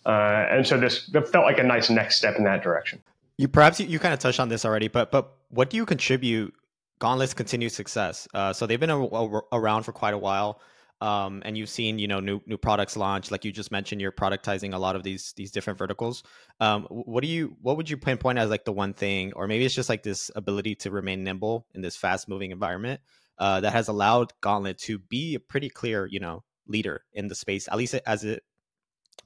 Uh, 0.06 0.46
and 0.50 0.66
so 0.66 0.78
this 0.78 1.08
felt 1.10 1.44
like 1.44 1.58
a 1.58 1.62
nice 1.62 1.90
next 1.90 2.16
step 2.16 2.36
in 2.36 2.44
that 2.44 2.62
direction. 2.62 3.00
You 3.42 3.48
perhaps 3.48 3.80
you, 3.80 3.86
you 3.88 3.98
kind 3.98 4.14
of 4.14 4.20
touched 4.20 4.38
on 4.38 4.48
this 4.48 4.64
already, 4.64 4.86
but 4.86 5.10
but 5.10 5.32
what 5.48 5.68
do 5.68 5.76
you 5.76 5.84
contribute 5.84 6.54
Gauntlet's 7.00 7.34
continued 7.34 7.72
success? 7.72 8.28
Uh, 8.32 8.52
so 8.52 8.68
they've 8.68 8.78
been 8.78 8.88
a, 8.88 9.02
a, 9.04 9.40
around 9.50 9.82
for 9.82 9.90
quite 9.90 10.14
a 10.14 10.18
while, 10.18 10.60
um, 11.00 11.42
and 11.44 11.58
you've 11.58 11.68
seen 11.68 11.98
you 11.98 12.06
know 12.06 12.20
new 12.20 12.40
new 12.46 12.56
products 12.56 12.96
launch. 12.96 13.32
Like 13.32 13.44
you 13.44 13.50
just 13.50 13.72
mentioned, 13.72 14.00
you're 14.00 14.12
productizing 14.12 14.74
a 14.74 14.78
lot 14.78 14.94
of 14.94 15.02
these 15.02 15.32
these 15.36 15.50
different 15.50 15.76
verticals. 15.76 16.22
Um, 16.60 16.84
what 16.84 17.24
do 17.24 17.26
you 17.28 17.56
what 17.60 17.76
would 17.76 17.90
you 17.90 17.96
pinpoint 17.96 18.38
as 18.38 18.48
like 18.48 18.64
the 18.64 18.72
one 18.72 18.94
thing, 18.94 19.32
or 19.34 19.48
maybe 19.48 19.64
it's 19.64 19.74
just 19.74 19.88
like 19.88 20.04
this 20.04 20.30
ability 20.36 20.76
to 20.76 20.92
remain 20.92 21.24
nimble 21.24 21.66
in 21.74 21.80
this 21.80 21.96
fast 21.96 22.28
moving 22.28 22.52
environment 22.52 23.00
uh, 23.38 23.60
that 23.60 23.72
has 23.72 23.88
allowed 23.88 24.32
Gauntlet 24.40 24.78
to 24.82 25.00
be 25.00 25.34
a 25.34 25.40
pretty 25.40 25.68
clear 25.68 26.06
you 26.06 26.20
know 26.20 26.44
leader 26.68 27.02
in 27.12 27.26
the 27.26 27.34
space, 27.34 27.66
at 27.66 27.76
least 27.76 27.96
as 28.06 28.22
it 28.22 28.44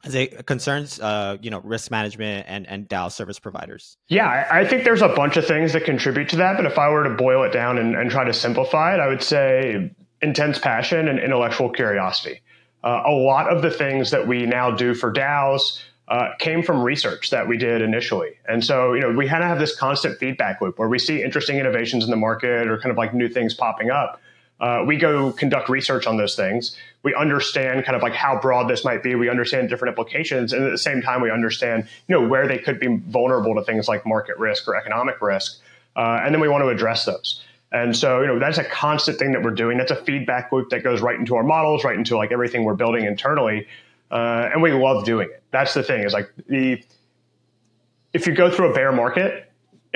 as 0.05 0.15
it 0.15 0.47
concerns 0.47 1.01
uh, 1.01 1.37
you 1.41 1.51
know 1.51 1.61
risk 1.61 1.91
management 1.91 2.47
and 2.49 2.67
and 2.67 2.89
DAO 2.89 3.11
service 3.11 3.39
providers? 3.39 3.97
Yeah, 4.09 4.47
I 4.51 4.65
think 4.65 4.85
there's 4.85 5.03
a 5.03 5.09
bunch 5.09 5.37
of 5.37 5.47
things 5.47 5.73
that 5.73 5.85
contribute 5.85 6.29
to 6.31 6.37
that. 6.37 6.57
But 6.57 6.67
if 6.67 6.79
I 6.79 6.89
were 6.89 7.05
to 7.05 7.15
boil 7.15 7.43
it 7.45 7.53
down 7.53 7.79
and, 7.79 7.97
and 7.97 8.11
try 8.11 8.25
to 8.25 8.33
simplify 8.33 8.95
it, 8.95 9.01
I 9.01 9.09
would 9.09 9.23
say 9.23 9.91
intense 10.23 10.59
passion 10.59 11.09
and 11.09 11.19
intellectual 11.19 11.71
curiosity. 11.71 12.41
Uh, 12.83 13.03
a 13.07 13.11
lot 13.11 13.53
of 13.53 13.63
the 13.63 13.71
things 13.71 14.11
that 14.13 14.29
we 14.29 14.47
now 14.47 14.71
do 14.71 14.95
for 14.95 15.13
DAOs 15.13 15.83
uh, 16.09 16.29
came 16.39 16.63
from 16.63 16.83
research 16.83 17.31
that 17.31 17.49
we 17.49 17.57
did 17.57 17.83
initially. 17.83 18.31
And 18.49 18.65
so, 18.65 18.93
you 18.93 19.01
know, 19.01 19.11
we 19.11 19.29
kind 19.29 19.43
of 19.43 19.49
have 19.49 19.59
this 19.59 19.77
constant 19.77 20.19
feedback 20.19 20.61
loop 20.61 20.79
where 20.79 20.89
we 20.89 20.99
see 20.99 21.23
interesting 21.23 21.57
innovations 21.57 22.05
in 22.05 22.11
the 22.11 22.17
market 22.17 22.69
or 22.69 22.79
kind 22.79 22.93
of 22.93 22.97
like 22.97 23.13
new 23.13 23.29
things 23.29 23.55
popping 23.55 23.91
up. 23.91 24.21
Uh, 24.59 24.83
we 24.87 24.97
go 24.97 25.33
conduct 25.33 25.69
research 25.69 26.07
on 26.07 26.17
those 26.17 26.35
things. 26.35 26.77
We 27.03 27.15
understand 27.15 27.85
kind 27.85 27.95
of 27.95 28.03
like 28.03 28.15
how 28.15 28.41
broad 28.41 28.69
this 28.69 28.85
might 28.85 29.03
be. 29.03 29.15
We 29.15 29.29
understand 29.29 29.69
different 29.69 29.93
implications, 29.93 30.53
and 30.53 30.65
at 30.65 30.71
the 30.71 30.79
same 30.79 31.03
time, 31.03 31.21
we 31.21 31.31
understand 31.31 31.87
you 32.09 32.19
know 32.19 32.27
where 32.27 32.49
they 32.49 32.59
could 32.59 32.81
be 32.81 32.97
vulnerable 33.09 33.55
to 33.55 33.63
things 33.63 33.87
like 33.87 34.07
market 34.07 34.39
risk 34.39 34.67
or 34.67 34.77
economic 34.77 35.21
risk, 35.21 35.61
uh, 35.97 36.21
and 36.25 36.35
then 36.35 36.41
we 36.41 36.49
want 36.49 36.63
to 36.63 36.69
address 36.69 37.05
those. 37.05 37.43
And 37.73 37.95
so, 37.97 38.21
you 38.21 38.29
know, 38.29 38.39
that's 38.39 38.59
a 38.59 38.65
constant 38.65 39.19
thing 39.19 39.33
that 39.33 39.43
we're 39.43 39.51
doing. 39.51 39.77
That's 39.77 39.91
a 39.91 39.97
feedback 39.97 40.53
loop 40.53 40.71
that 40.71 40.85
goes 40.85 41.03
right 41.03 41.19
into 41.19 41.35
our 41.35 41.43
models, 41.43 41.85
right 41.85 41.97
into 41.97 42.17
like 42.17 42.33
everything 42.33 42.65
we're 42.65 42.75
building 42.75 43.05
internally, 43.05 43.67
uh, 44.11 44.49
and 44.53 44.63
we 44.63 44.73
love 44.73 45.05
doing 45.05 45.29
it. 45.31 45.43
That's 45.51 45.75
the 45.75 45.83
thing 45.83 46.05
is 46.05 46.13
like 46.13 46.31
the 46.49 46.83
if 48.13 48.27
you 48.27 48.35
go 48.35 48.51
through 48.51 48.71
a 48.71 48.75
bear 48.75 48.93
market, 48.93 49.46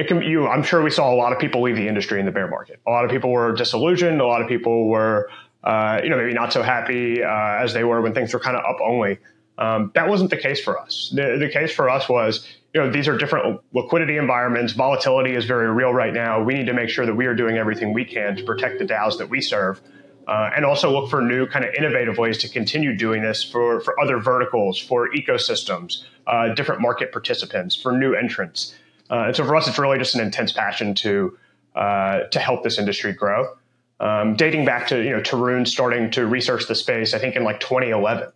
it 0.01 0.09
can 0.09 0.23
you 0.23 0.47
i'm 0.49 0.63
sure 0.63 0.83
we 0.83 0.91
saw 0.91 1.13
a 1.13 1.15
lot 1.15 1.33
of 1.33 1.39
people 1.39 1.63
leave 1.63 1.77
the 1.77 1.87
industry 1.87 2.19
in 2.19 2.27
the 2.27 2.33
bear 2.33 2.49
market. 2.49 2.81
A 2.87 2.91
lot 2.91 3.05
of 3.05 3.11
people 3.11 3.31
were 3.31 3.53
disillusioned. 3.53 4.21
A 4.21 4.27
lot 4.27 4.41
of 4.41 4.49
people 4.49 4.89
were 4.89 5.31
uh, 5.63 6.01
you 6.03 6.09
know 6.09 6.17
maybe 6.17 6.33
not 6.33 6.53
so 6.53 6.63
happy 6.63 7.23
uh, 7.23 7.65
as 7.65 7.75
they 7.75 7.85
were 7.85 8.01
when 8.01 8.15
things 8.15 8.33
were 8.33 8.41
kind 8.41 8.57
of 8.57 8.65
up 8.65 8.81
only. 8.83 9.19
Um, 9.59 9.93
that 9.95 10.09
wasn't 10.09 10.31
the 10.31 10.39
case 10.39 10.59
for 10.59 10.81
us. 10.81 11.13
The, 11.15 11.37
the 11.39 11.51
case 11.51 11.71
for 11.71 11.91
us 11.91 12.09
was 12.09 12.47
you 12.73 12.81
know 12.81 12.91
these 12.91 13.09
are 13.09 13.19
different 13.19 13.61
liquidity 13.75 14.17
environments. 14.17 14.73
Volatility 14.73 15.35
is 15.35 15.45
very 15.45 15.71
real 15.71 15.93
right 15.93 16.15
now. 16.15 16.43
We 16.43 16.55
need 16.55 16.67
to 16.67 16.75
make 16.75 16.89
sure 16.89 17.05
that 17.05 17.15
we 17.15 17.27
are 17.27 17.35
doing 17.35 17.59
everything 17.59 17.93
we 17.93 18.07
can 18.07 18.37
to 18.37 18.43
protect 18.45 18.79
the 18.79 18.87
daos 18.87 19.19
that 19.19 19.29
we 19.29 19.43
serve 19.43 19.83
uh, 20.31 20.51
and 20.55 20.65
also 20.65 20.91
look 20.93 21.11
for 21.11 21.21
new 21.21 21.47
kind 21.47 21.65
of 21.65 21.75
innovative 21.75 22.17
ways 22.17 22.39
to 22.39 22.49
continue 22.49 22.97
doing 22.97 23.21
this 23.21 23.43
for, 23.43 23.81
for 23.81 23.99
other 24.01 24.19
verticals 24.19 24.79
for 24.79 25.11
ecosystems 25.11 26.05
uh, 26.27 26.55
different 26.55 26.81
market 26.81 27.11
participants 27.11 27.75
for 27.75 27.93
new 27.93 28.15
entrants 28.15 28.75
uh, 29.11 29.25
and 29.27 29.37
so 29.37 29.45
for 29.45 29.57
us, 29.57 29.67
it's 29.67 29.79
really 29.79 29.99
just 29.99 30.15
an 30.15 30.21
intense 30.21 30.53
passion 30.53 30.95
to 30.97 31.37
uh, 31.75 32.21
to 32.31 32.39
help 32.39 32.63
this 32.63 32.79
industry 32.79 33.13
grow. 33.13 33.57
Um, 33.99 34.35
dating 34.35 34.65
back 34.65 34.89
to 34.89 35.03
you 35.03 35.11
know 35.11 35.21
Tarun 35.21 35.67
starting 35.67 36.11
to 36.13 36.27
research 36.27 36.69
the 36.69 36.75
space, 36.75 37.13
I 37.13 37.19
think 37.19 37.37
in 37.37 37.45
like 37.45 37.61
2011. 37.61 38.33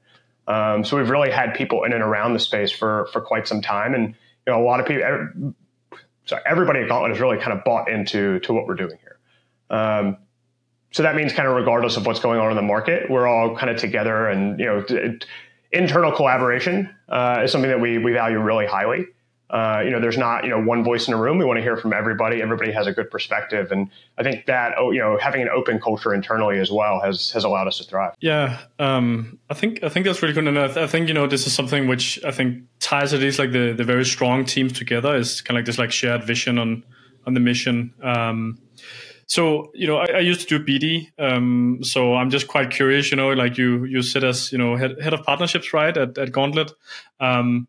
Um, 0.47 0.85
so 0.85 0.97
we've 0.99 1.09
really 1.09 1.31
had 1.31 1.55
people 1.55 1.85
in 1.85 1.93
and 1.93 2.03
around 2.03 2.35
the 2.35 2.41
space 2.41 2.71
for 2.71 3.09
for 3.13 3.21
quite 3.21 3.49
some 3.49 3.63
time, 3.63 3.95
and 3.95 4.09
you 4.09 4.53
know 4.53 4.61
a 4.61 4.65
lot 4.65 4.81
of 4.81 4.87
people. 4.87 5.55
So 6.27 6.39
everybody 6.47 6.81
at 6.81 6.89
Gauntlet 6.89 7.13
has 7.13 7.21
really 7.21 7.39
kind 7.39 7.57
of 7.57 7.65
bought 7.65 7.91
into 7.91 8.41
to 8.41 8.53
what 8.53 8.67
we're 8.67 8.75
doing 8.75 8.99
here. 9.01 9.19
Um, 9.71 10.17
so 10.91 11.03
that 11.03 11.17
means 11.17 11.33
kind 11.33 11.49
of 11.49 11.55
regardless 11.55 11.97
of 11.97 12.07
what's 12.07 12.21
going 12.21 12.39
on 12.39 12.51
in 12.51 12.57
the 12.57 12.63
market, 12.63 13.11
we're 13.11 13.27
all 13.27 13.57
kind 13.57 13.71
of 13.71 13.79
together, 13.79 14.29
and 14.29 14.59
you 14.59 14.67
know, 14.67 15.19
internal 15.73 16.13
collaboration 16.13 16.95
uh, 17.09 17.43
is 17.45 17.53
something 17.53 17.71
that 17.71 17.81
we 17.81 17.99
we 17.99 18.13
value 18.13 18.39
really 18.39 18.67
highly. 18.67 19.07
Uh, 19.55 19.83
you 19.85 19.91
know, 19.91 20.01
there's 20.01 20.19
not 20.19 20.43
you 20.43 20.51
know 20.51 20.61
one 20.61 20.83
voice 20.83 21.07
in 21.07 21.15
a 21.15 21.17
room. 21.17 21.39
We 21.39 21.45
want 21.45 21.59
to 21.59 21.63
hear 21.63 21.77
from 21.77 21.93
everybody. 21.93 22.43
Everybody 22.43 22.73
has 22.73 22.89
a 22.89 22.93
good 22.93 23.09
perspective, 23.09 23.71
and 23.71 23.89
I 24.19 24.25
think 24.25 24.47
that 24.47 24.75
oh, 24.77 24.91
you 24.91 24.99
know 24.99 25.17
having 25.17 25.43
an 25.43 25.49
open 25.49 25.81
culture 25.81 26.13
internally 26.13 26.59
as 26.59 26.73
well 26.73 27.01
has 27.01 27.31
has 27.31 27.45
allowed 27.45 27.69
us 27.69 27.79
to 27.79 27.85
thrive. 27.85 28.15
Yeah, 28.19 28.59
um, 28.81 29.39
I 29.49 29.55
think 29.55 29.85
I 29.85 29.89
think 29.91 30.07
that's 30.07 30.23
really 30.23 30.35
good, 30.35 30.49
and 30.49 30.59
I, 30.59 30.83
I, 30.83 30.87
think 30.89 31.07
you 31.07 31.15
know 31.15 31.29
this 31.29 31.47
is 31.47 31.53
something 31.53 31.87
which 31.87 32.19
I 32.25 32.33
think 32.33 32.65
ties 32.81 33.15
at 33.15 33.21
least 33.21 33.39
like 33.39 33.53
the 33.53 33.73
the 33.73 33.85
very 33.85 34.05
strong 34.05 34.45
teams 34.45 34.73
together 34.73 35.15
is 35.15 35.41
kind 35.41 35.57
of 35.57 35.61
like 35.61 35.67
this 35.67 35.79
like 35.79 35.93
shared 35.93 36.25
vision 36.25 36.59
on 36.59 36.83
on 37.25 37.35
the 37.35 37.41
mission. 37.41 37.95
Um, 38.03 38.59
so 39.27 39.71
you 39.73 39.87
know, 39.87 39.99
I, 39.99 40.07
I, 40.17 40.19
used 40.19 40.49
to 40.49 40.59
do 40.59 40.65
BD, 40.65 41.13
um, 41.19 41.79
so 41.83 42.17
I'm 42.17 42.31
just 42.31 42.49
quite 42.49 42.71
curious. 42.71 43.13
You 43.13 43.17
know, 43.17 43.31
like 43.31 43.57
you 43.57 43.85
you 43.85 44.03
sit 44.03 44.25
as 44.25 44.51
you 44.51 44.59
know 44.59 44.77
head, 44.77 45.01
head 45.01 45.15
of 45.15 45.23
partnerships, 45.23 45.73
right, 45.73 45.97
at, 45.97 46.19
at 46.19 46.33
Gauntlet. 46.33 46.73
Um, 47.21 47.69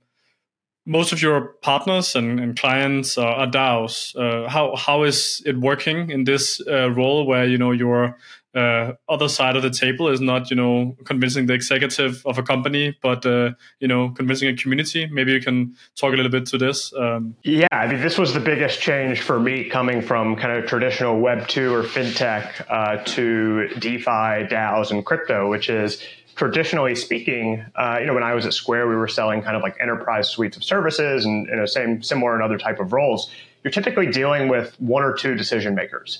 most 0.85 1.11
of 1.11 1.21
your 1.21 1.55
partners 1.61 2.15
and, 2.15 2.39
and 2.39 2.57
clients 2.57 3.17
are, 3.17 3.35
are 3.35 3.47
DAOs. 3.47 4.15
Uh, 4.15 4.47
how 4.47 4.75
how 4.75 5.03
is 5.03 5.41
it 5.45 5.57
working 5.59 6.09
in 6.11 6.23
this 6.23 6.61
uh, 6.67 6.91
role 6.91 7.25
where 7.25 7.45
you 7.45 7.57
know 7.57 7.71
your 7.71 8.17
uh, 8.53 8.93
other 9.09 9.27
side 9.27 9.57
of 9.57 9.63
the 9.63 9.69
table 9.69 10.07
is 10.07 10.21
not 10.21 10.49
you 10.49 10.55
know 10.55 10.95
convincing 11.03 11.47
the 11.47 11.53
executive 11.53 12.25
of 12.25 12.37
a 12.37 12.43
company, 12.43 12.97
but 13.01 13.25
uh, 13.25 13.51
you 13.79 13.87
know 13.87 14.09
convincing 14.09 14.47
a 14.47 14.55
community? 14.55 15.07
Maybe 15.07 15.33
you 15.33 15.41
can 15.41 15.75
talk 15.95 16.13
a 16.13 16.15
little 16.15 16.31
bit 16.31 16.45
to 16.47 16.57
this. 16.57 16.93
Um, 16.93 17.35
yeah, 17.43 17.67
I 17.71 17.87
mean 17.87 18.01
this 18.01 18.17
was 18.17 18.33
the 18.33 18.39
biggest 18.39 18.79
change 18.79 19.21
for 19.21 19.39
me 19.39 19.65
coming 19.69 20.01
from 20.01 20.35
kind 20.35 20.57
of 20.57 20.69
traditional 20.69 21.19
Web 21.19 21.47
two 21.47 21.73
or 21.73 21.83
fintech 21.83 22.63
uh, 22.69 23.03
to 23.03 23.69
DeFi, 23.79 24.47
DAOs, 24.47 24.91
and 24.91 25.05
crypto, 25.05 25.49
which 25.49 25.69
is 25.69 26.01
traditionally 26.35 26.95
speaking, 26.95 27.65
uh, 27.75 27.97
you 27.99 28.05
know, 28.05 28.13
when 28.13 28.23
I 28.23 28.33
was 28.33 28.45
at 28.45 28.53
Square, 28.53 28.87
we 28.87 28.95
were 28.95 29.07
selling 29.07 29.41
kind 29.41 29.55
of 29.55 29.63
like 29.63 29.77
enterprise 29.81 30.29
suites 30.29 30.57
of 30.57 30.63
services 30.63 31.25
and 31.25 31.47
you 31.47 31.55
know, 31.55 31.65
same 31.65 32.03
similar 32.03 32.33
and 32.33 32.43
other 32.43 32.57
type 32.57 32.79
of 32.79 32.93
roles. 32.93 33.31
You're 33.63 33.71
typically 33.71 34.07
dealing 34.07 34.47
with 34.47 34.79
one 34.79 35.03
or 35.03 35.13
two 35.13 35.35
decision 35.35 35.73
makers. 35.75 36.19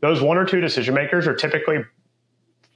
Those 0.00 0.20
one 0.20 0.36
or 0.36 0.44
two 0.44 0.60
decision 0.60 0.94
makers 0.94 1.26
are 1.26 1.34
typically 1.34 1.78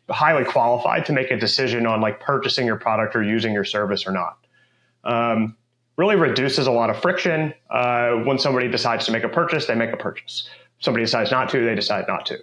highly 0.08 0.44
qualified 0.44 1.04
to 1.06 1.12
make 1.12 1.30
a 1.30 1.36
decision 1.36 1.86
on 1.86 2.00
like 2.00 2.20
purchasing 2.20 2.66
your 2.66 2.76
product 2.76 3.14
or 3.14 3.22
using 3.22 3.52
your 3.52 3.64
service 3.64 4.06
or 4.06 4.12
not. 4.12 4.38
Um, 5.04 5.56
really 5.96 6.16
reduces 6.16 6.66
a 6.66 6.72
lot 6.72 6.88
of 6.88 7.00
friction. 7.02 7.52
Uh, 7.68 8.12
when 8.24 8.38
somebody 8.38 8.68
decides 8.68 9.04
to 9.06 9.12
make 9.12 9.24
a 9.24 9.28
purchase, 9.28 9.66
they 9.66 9.74
make 9.74 9.92
a 9.92 9.96
purchase. 9.96 10.48
Somebody 10.80 11.04
decides 11.04 11.30
not 11.30 11.50
to, 11.50 11.64
they 11.64 11.74
decide 11.74 12.06
not 12.08 12.24
to. 12.26 12.38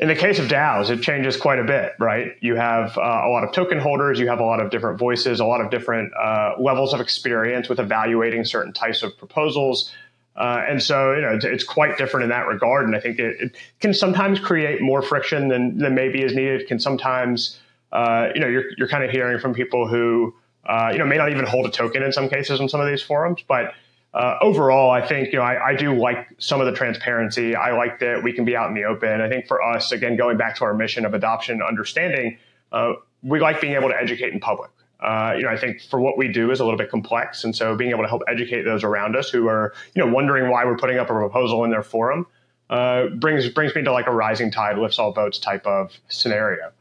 In 0.00 0.08
the 0.08 0.14
case 0.14 0.38
of 0.38 0.48
DAOs, 0.48 0.88
it 0.88 1.02
changes 1.02 1.36
quite 1.36 1.58
a 1.58 1.64
bit, 1.64 1.92
right? 1.98 2.34
You 2.40 2.56
have 2.56 2.96
uh, 2.96 3.02
a 3.02 3.28
lot 3.28 3.44
of 3.44 3.52
token 3.52 3.78
holders, 3.78 4.18
you 4.18 4.28
have 4.28 4.40
a 4.40 4.44
lot 4.44 4.58
of 4.58 4.70
different 4.70 4.98
voices, 4.98 5.40
a 5.40 5.44
lot 5.44 5.60
of 5.60 5.70
different 5.70 6.10
uh, 6.14 6.54
levels 6.58 6.94
of 6.94 7.00
experience 7.00 7.68
with 7.68 7.78
evaluating 7.78 8.46
certain 8.46 8.72
types 8.72 9.02
of 9.02 9.16
proposals. 9.18 9.92
Uh, 10.34 10.64
and 10.66 10.82
so, 10.82 11.12
you 11.14 11.20
know, 11.20 11.34
it's, 11.34 11.44
it's, 11.44 11.64
quite 11.64 11.98
different 11.98 12.24
in 12.24 12.30
that 12.30 12.46
regard. 12.46 12.86
And 12.86 12.96
I 12.96 13.00
think 13.00 13.18
it, 13.18 13.40
it, 13.40 13.56
can 13.80 13.92
sometimes 13.92 14.40
create 14.40 14.80
more 14.80 15.02
friction 15.02 15.48
than, 15.48 15.76
than 15.76 15.94
maybe 15.94 16.22
is 16.22 16.34
needed. 16.34 16.66
Can 16.66 16.80
sometimes, 16.80 17.58
uh, 17.92 18.28
you 18.34 18.40
know, 18.40 18.46
you're, 18.46 18.64
you're 18.78 18.88
kind 18.88 19.04
of 19.04 19.10
hearing 19.10 19.38
from 19.38 19.52
people 19.52 19.86
who, 19.86 20.34
uh, 20.64 20.88
you 20.92 20.98
know, 20.98 21.04
may 21.04 21.18
not 21.18 21.30
even 21.30 21.44
hold 21.44 21.66
a 21.66 21.70
token 21.70 22.02
in 22.02 22.12
some 22.12 22.30
cases 22.30 22.58
in 22.58 22.70
some 22.70 22.80
of 22.80 22.88
these 22.88 23.02
forums, 23.02 23.44
but 23.46 23.74
uh, 24.12 24.38
overall, 24.40 24.90
I 24.90 25.06
think 25.06 25.32
you 25.32 25.38
know 25.38 25.44
I, 25.44 25.70
I, 25.70 25.76
do 25.76 25.94
like 25.94 26.28
some 26.38 26.60
of 26.60 26.66
the 26.66 26.72
transparency. 26.72 27.54
I 27.54 27.76
like 27.76 28.00
that 28.00 28.24
we 28.24 28.32
can 28.32 28.44
be 28.44 28.56
out 28.56 28.68
in 28.68 28.74
the 28.74 28.84
open. 28.84 29.20
I 29.20 29.28
think 29.28 29.46
for 29.46 29.62
us, 29.62 29.92
again, 29.92 30.16
going 30.16 30.36
back 30.36 30.56
to 30.56 30.64
our 30.64 30.74
mission 30.74 31.04
of 31.04 31.14
adoption 31.14 31.54
and 31.54 31.62
understanding, 31.62 32.38
uh, 32.72 32.94
we 33.22 33.38
like 33.38 33.60
being 33.60 33.74
able 33.74 33.88
to 33.88 33.96
educate 33.96 34.32
in 34.32 34.40
public. 34.40 34.70
Uh, 34.98 35.34
you 35.36 35.44
know, 35.44 35.48
I 35.48 35.56
think 35.56 35.80
for 35.80 36.00
what 36.00 36.18
we 36.18 36.26
do 36.26 36.50
is 36.50 36.58
a 36.58 36.64
little 36.64 36.76
bit 36.76 36.90
complex, 36.90 37.44
and 37.44 37.54
so 37.54 37.76
being 37.76 37.92
able 37.92 38.02
to 38.02 38.08
help 38.08 38.22
educate 38.26 38.62
those 38.64 38.82
around 38.82 39.14
us 39.14 39.30
who 39.30 39.46
are 39.46 39.72
you 39.94 40.04
know 40.04 40.12
wondering 40.12 40.50
why 40.50 40.64
we're 40.64 40.76
putting 40.76 40.98
up 40.98 41.08
a 41.08 41.14
proposal 41.14 41.62
in 41.64 41.70
their 41.70 41.84
forum 41.84 42.26
uh, 42.70 43.06
brings 43.08 43.48
brings 43.48 43.74
me 43.74 43.82
to 43.82 43.92
like 43.92 44.06
a 44.06 44.12
rising 44.12 44.50
tide 44.50 44.78
lifts 44.78 44.98
all 44.98 45.12
boats 45.12 45.38
type 45.38 45.66
of 45.66 45.92
scenario. 46.08 46.72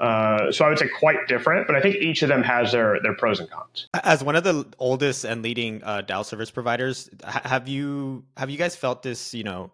Uh, 0.00 0.50
so 0.50 0.64
I 0.64 0.68
would 0.68 0.78
say 0.78 0.88
quite 0.88 1.28
different, 1.28 1.66
but 1.66 1.76
I 1.76 1.80
think 1.80 1.96
each 1.96 2.22
of 2.22 2.28
them 2.28 2.42
has 2.42 2.72
their 2.72 3.00
their 3.02 3.14
pros 3.14 3.40
and 3.40 3.48
cons. 3.48 3.88
As 4.02 4.24
one 4.24 4.34
of 4.34 4.42
the 4.44 4.66
oldest 4.78 5.24
and 5.24 5.42
leading 5.42 5.82
uh, 5.84 6.02
DAO 6.02 6.24
service 6.24 6.50
providers, 6.50 7.08
have 7.24 7.68
you 7.68 8.24
have 8.36 8.50
you 8.50 8.58
guys 8.58 8.74
felt 8.74 9.02
this 9.02 9.34
you 9.34 9.44
know 9.44 9.70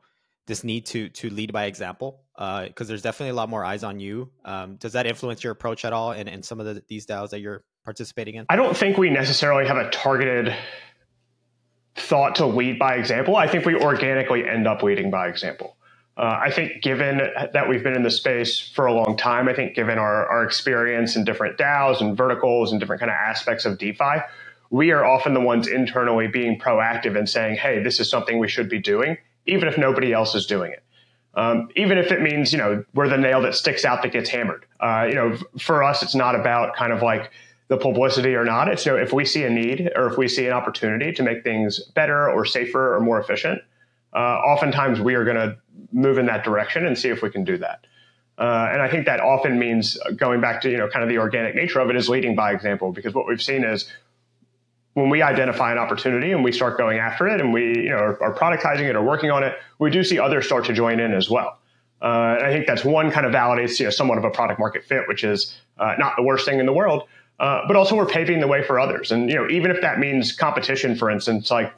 this 0.46 0.62
need 0.62 0.86
to 0.86 1.08
to 1.10 1.30
lead 1.30 1.52
by 1.52 1.64
example? 1.64 2.20
Because 2.34 2.72
uh, 2.80 2.84
there's 2.84 3.02
definitely 3.02 3.30
a 3.30 3.34
lot 3.34 3.48
more 3.48 3.64
eyes 3.64 3.82
on 3.82 4.00
you. 4.00 4.30
Um, 4.44 4.76
does 4.76 4.92
that 4.92 5.06
influence 5.06 5.44
your 5.44 5.52
approach 5.52 5.84
at 5.84 5.92
all 5.92 6.12
in, 6.12 6.26
in 6.26 6.42
some 6.42 6.58
of 6.58 6.66
the, 6.66 6.82
these 6.88 7.06
DAOs 7.06 7.30
that 7.30 7.40
you're 7.40 7.62
participating 7.84 8.36
in? 8.36 8.46
I 8.48 8.56
don't 8.56 8.74
think 8.74 8.96
we 8.96 9.10
necessarily 9.10 9.66
have 9.66 9.76
a 9.76 9.90
targeted 9.90 10.54
thought 11.96 12.36
to 12.36 12.46
lead 12.46 12.78
by 12.78 12.94
example. 12.94 13.36
I 13.36 13.46
think 13.46 13.66
we 13.66 13.74
organically 13.74 14.46
end 14.46 14.66
up 14.66 14.82
leading 14.82 15.10
by 15.10 15.28
example. 15.28 15.76
Uh, 16.20 16.38
I 16.38 16.50
think, 16.50 16.82
given 16.82 17.16
that 17.54 17.66
we've 17.66 17.82
been 17.82 17.94
in 17.94 18.02
the 18.02 18.10
space 18.10 18.60
for 18.60 18.84
a 18.84 18.92
long 18.92 19.16
time, 19.16 19.48
I 19.48 19.54
think, 19.54 19.74
given 19.74 19.98
our, 19.98 20.26
our 20.26 20.44
experience 20.44 21.16
in 21.16 21.24
different 21.24 21.56
DAOs 21.56 22.02
and 22.02 22.14
verticals 22.14 22.72
and 22.72 22.78
different 22.78 23.00
kind 23.00 23.10
of 23.10 23.16
aspects 23.16 23.64
of 23.64 23.78
DeFi, 23.78 24.18
we 24.68 24.90
are 24.90 25.02
often 25.02 25.32
the 25.32 25.40
ones 25.40 25.66
internally 25.66 26.28
being 26.28 26.60
proactive 26.60 27.16
and 27.16 27.26
saying, 27.26 27.56
"Hey, 27.56 27.82
this 27.82 28.00
is 28.00 28.10
something 28.10 28.38
we 28.38 28.48
should 28.48 28.68
be 28.68 28.78
doing," 28.78 29.16
even 29.46 29.66
if 29.66 29.78
nobody 29.78 30.12
else 30.12 30.34
is 30.34 30.44
doing 30.44 30.72
it. 30.72 30.82
Um, 31.36 31.70
even 31.74 31.96
if 31.96 32.12
it 32.12 32.20
means, 32.20 32.52
you 32.52 32.58
know, 32.58 32.84
we're 32.92 33.08
the 33.08 33.16
nail 33.16 33.40
that 33.40 33.54
sticks 33.54 33.86
out 33.86 34.02
that 34.02 34.12
gets 34.12 34.28
hammered. 34.28 34.66
Uh, 34.78 35.06
you 35.08 35.14
know, 35.14 35.38
for 35.58 35.82
us, 35.82 36.02
it's 36.02 36.14
not 36.14 36.34
about 36.34 36.76
kind 36.76 36.92
of 36.92 37.00
like 37.00 37.30
the 37.68 37.78
publicity 37.78 38.34
or 38.34 38.44
not. 38.44 38.68
It's 38.68 38.84
you 38.84 38.92
know, 38.92 38.98
if 38.98 39.14
we 39.14 39.24
see 39.24 39.44
a 39.44 39.50
need 39.50 39.90
or 39.96 40.06
if 40.12 40.18
we 40.18 40.28
see 40.28 40.46
an 40.46 40.52
opportunity 40.52 41.12
to 41.12 41.22
make 41.22 41.44
things 41.44 41.82
better 41.94 42.28
or 42.28 42.44
safer 42.44 42.94
or 42.94 43.00
more 43.00 43.18
efficient, 43.18 43.62
uh, 44.12 44.18
oftentimes 44.18 45.00
we 45.00 45.14
are 45.14 45.24
going 45.24 45.36
to 45.36 45.56
move 45.92 46.18
in 46.18 46.26
that 46.26 46.44
direction 46.44 46.86
and 46.86 46.98
see 46.98 47.08
if 47.08 47.22
we 47.22 47.30
can 47.30 47.44
do 47.44 47.58
that. 47.58 47.86
Uh, 48.38 48.70
and 48.72 48.80
I 48.80 48.88
think 48.88 49.04
that 49.04 49.20
often 49.20 49.58
means 49.58 49.98
going 50.16 50.40
back 50.40 50.62
to 50.62 50.70
you 50.70 50.78
know 50.78 50.88
kind 50.88 51.02
of 51.02 51.10
the 51.10 51.18
organic 51.18 51.54
nature 51.54 51.78
of 51.78 51.90
it 51.90 51.96
is 51.96 52.08
leading 52.08 52.34
by 52.34 52.52
example 52.52 52.90
because 52.90 53.12
what 53.12 53.26
we've 53.26 53.42
seen 53.42 53.64
is 53.64 53.86
when 54.94 55.10
we 55.10 55.20
identify 55.20 55.72
an 55.72 55.78
opportunity 55.78 56.32
and 56.32 56.42
we 56.42 56.50
start 56.50 56.78
going 56.78 56.98
after 56.98 57.28
it 57.28 57.40
and 57.40 57.52
we 57.52 57.76
you 57.76 57.90
know 57.90 57.96
are, 57.96 58.22
are 58.22 58.34
productizing 58.34 58.88
it 58.88 58.96
or 58.96 59.02
working 59.02 59.30
on 59.30 59.42
it, 59.44 59.58
we 59.78 59.90
do 59.90 60.02
see 60.02 60.18
others 60.18 60.46
start 60.46 60.64
to 60.64 60.72
join 60.72 61.00
in 61.00 61.12
as 61.12 61.28
well. 61.28 61.58
Uh, 62.00 62.36
and 62.38 62.46
I 62.46 62.50
think 62.50 62.66
that's 62.66 62.82
one 62.82 63.10
kind 63.10 63.26
of 63.26 63.32
validates 63.32 63.78
you 63.78 63.84
know 63.84 63.90
somewhat 63.90 64.16
of 64.16 64.24
a 64.24 64.30
product 64.30 64.58
market 64.58 64.84
fit, 64.84 65.06
which 65.06 65.22
is 65.22 65.54
uh, 65.78 65.96
not 65.98 66.14
the 66.16 66.22
worst 66.22 66.46
thing 66.46 66.60
in 66.60 66.66
the 66.66 66.72
world, 66.72 67.04
uh, 67.38 67.66
but 67.66 67.76
also 67.76 67.94
we're 67.94 68.06
paving 68.06 68.40
the 68.40 68.48
way 68.48 68.62
for 68.62 68.80
others. 68.80 69.12
And 69.12 69.28
you 69.28 69.36
know 69.36 69.50
even 69.50 69.70
if 69.70 69.82
that 69.82 69.98
means 69.98 70.32
competition, 70.32 70.96
for 70.96 71.10
instance, 71.10 71.50
like 71.50 71.74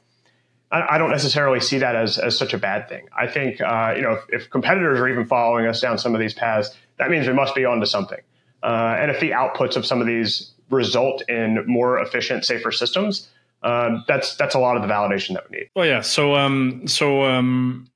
I, 0.72 0.98
don't 0.98 1.10
necessarily 1.10 1.60
see 1.60 1.78
that 1.78 1.94
as, 1.94 2.18
as 2.18 2.38
such 2.38 2.54
a 2.54 2.58
bad 2.58 2.88
thing. 2.88 3.06
I 3.16 3.26
think, 3.26 3.60
uh, 3.60 3.92
you 3.94 4.02
know, 4.02 4.12
if, 4.12 4.24
if, 4.30 4.50
competitors 4.50 4.98
are 4.98 5.08
even 5.08 5.26
following 5.26 5.66
us 5.66 5.82
down 5.82 5.98
some 5.98 6.14
of 6.14 6.20
these 6.20 6.32
paths, 6.32 6.70
that 6.98 7.10
means 7.10 7.26
we 7.26 7.34
must 7.34 7.54
be 7.54 7.66
onto 7.66 7.84
something. 7.84 8.20
Uh, 8.62 8.96
and 8.98 9.10
if 9.10 9.20
the 9.20 9.30
outputs 9.30 9.76
of 9.76 9.84
some 9.84 10.00
of 10.00 10.06
these 10.06 10.52
result 10.70 11.22
in 11.28 11.64
more 11.66 12.00
efficient, 12.00 12.44
safer 12.44 12.72
systems, 12.72 13.28
um, 13.62 14.04
that's 14.08 14.34
that's 14.36 14.54
a 14.54 14.58
lot 14.58 14.76
of 14.76 14.82
the 14.82 14.88
validation 14.88 15.34
that 15.34 15.48
we 15.50 15.58
need. 15.58 15.68
Oh 15.76 15.82
yeah. 15.82 16.00
So 16.00 16.34
um, 16.34 16.86
so 16.86 17.22
um, 17.24 17.88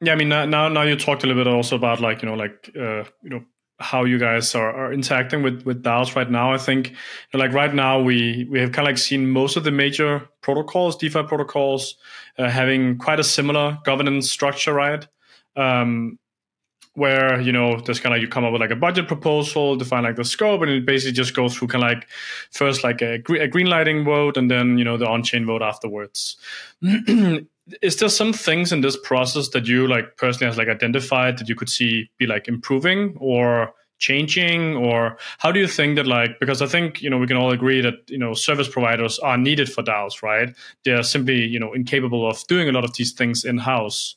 yeah. 0.00 0.12
I 0.12 0.16
mean 0.16 0.28
now 0.28 0.44
now 0.44 0.82
you 0.82 0.96
talked 0.96 1.24
a 1.24 1.26
little 1.26 1.42
bit 1.42 1.52
also 1.52 1.76
about 1.76 2.00
like 2.00 2.22
you 2.22 2.28
know 2.28 2.34
like 2.34 2.70
uh, 2.76 3.04
you 3.22 3.30
know 3.30 3.44
how 3.82 4.04
you 4.04 4.18
guys 4.18 4.54
are, 4.54 4.72
are 4.72 4.92
interacting 4.92 5.42
with 5.42 5.62
with 5.64 5.82
DAOs 5.82 6.14
right 6.14 6.30
now. 6.30 6.52
I 6.52 6.58
think 6.58 6.94
like 7.34 7.52
right 7.52 7.74
now 7.74 8.00
we 8.00 8.46
we 8.50 8.60
have 8.60 8.72
kind 8.72 8.86
of 8.86 8.92
like 8.92 8.98
seen 8.98 9.30
most 9.30 9.56
of 9.56 9.64
the 9.64 9.70
major 9.70 10.28
protocols, 10.40 10.96
DeFi 10.96 11.24
protocols, 11.24 11.96
uh, 12.38 12.48
having 12.48 12.98
quite 12.98 13.20
a 13.20 13.24
similar 13.24 13.78
governance 13.84 14.30
structure, 14.30 14.72
right? 14.72 15.06
Um, 15.56 16.18
where 16.94 17.40
you 17.40 17.52
know 17.52 17.80
there's 17.80 18.00
kind 18.00 18.14
of 18.14 18.20
you 18.20 18.28
come 18.28 18.44
up 18.44 18.52
with 18.52 18.60
like 18.60 18.70
a 18.70 18.76
budget 18.76 19.08
proposal, 19.08 19.76
define 19.76 20.04
like 20.04 20.16
the 20.16 20.24
scope, 20.24 20.62
and 20.62 20.70
it 20.70 20.86
basically 20.86 21.12
just 21.12 21.34
goes 21.34 21.56
through 21.56 21.68
kind 21.68 21.84
of 21.84 21.90
like 21.90 22.08
first 22.50 22.84
like 22.84 23.02
a, 23.02 23.14
a 23.40 23.48
green 23.48 23.66
lighting 23.66 24.04
vote, 24.04 24.36
and 24.36 24.50
then 24.50 24.78
you 24.78 24.84
know 24.84 24.96
the 24.96 25.06
on 25.06 25.22
chain 25.22 25.46
vote 25.46 25.62
afterwards. 25.62 26.36
is 27.80 27.96
there 27.96 28.08
some 28.08 28.32
things 28.32 28.72
in 28.72 28.80
this 28.80 28.96
process 28.96 29.48
that 29.50 29.66
you 29.66 29.86
like 29.86 30.16
personally 30.16 30.50
has 30.50 30.58
like 30.58 30.68
identified 30.68 31.38
that 31.38 31.48
you 31.48 31.54
could 31.54 31.68
see 31.68 32.10
be 32.18 32.26
like 32.26 32.48
improving 32.48 33.16
or 33.20 33.72
changing? 33.98 34.76
Or 34.76 35.16
how 35.38 35.52
do 35.52 35.60
you 35.60 35.68
think 35.68 35.96
that 35.96 36.06
like 36.06 36.40
because 36.40 36.60
i 36.60 36.66
think 36.66 37.02
you 37.02 37.08
know 37.08 37.18
we 37.18 37.26
can 37.26 37.36
all 37.36 37.52
agree 37.52 37.80
that 37.80 37.94
you 38.08 38.18
know 38.18 38.34
service 38.34 38.68
providers 38.68 39.18
are 39.20 39.38
needed 39.38 39.70
for 39.72 39.82
daos 39.82 40.22
right? 40.22 40.54
They're 40.84 41.04
simply 41.04 41.44
you 41.46 41.60
know 41.60 41.72
incapable 41.72 42.28
of 42.28 42.44
doing 42.48 42.68
a 42.68 42.72
lot 42.72 42.84
of 42.84 42.94
these 42.94 43.12
things 43.12 43.44
in 43.44 43.58
house 43.58 44.16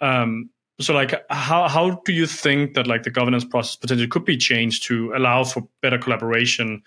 um, 0.00 0.50
so 0.78 0.92
like 0.92 1.14
how 1.30 1.68
how 1.68 2.02
do 2.04 2.12
you 2.12 2.26
think 2.26 2.74
that 2.74 2.86
like 2.86 3.02
the 3.02 3.10
governance 3.10 3.44
process 3.44 3.76
potentially 3.76 4.08
could 4.08 4.24
be 4.24 4.36
changed 4.36 4.82
to 4.84 5.12
allow 5.16 5.42
for 5.42 5.66
better 5.80 5.96
collaboration 5.96 6.82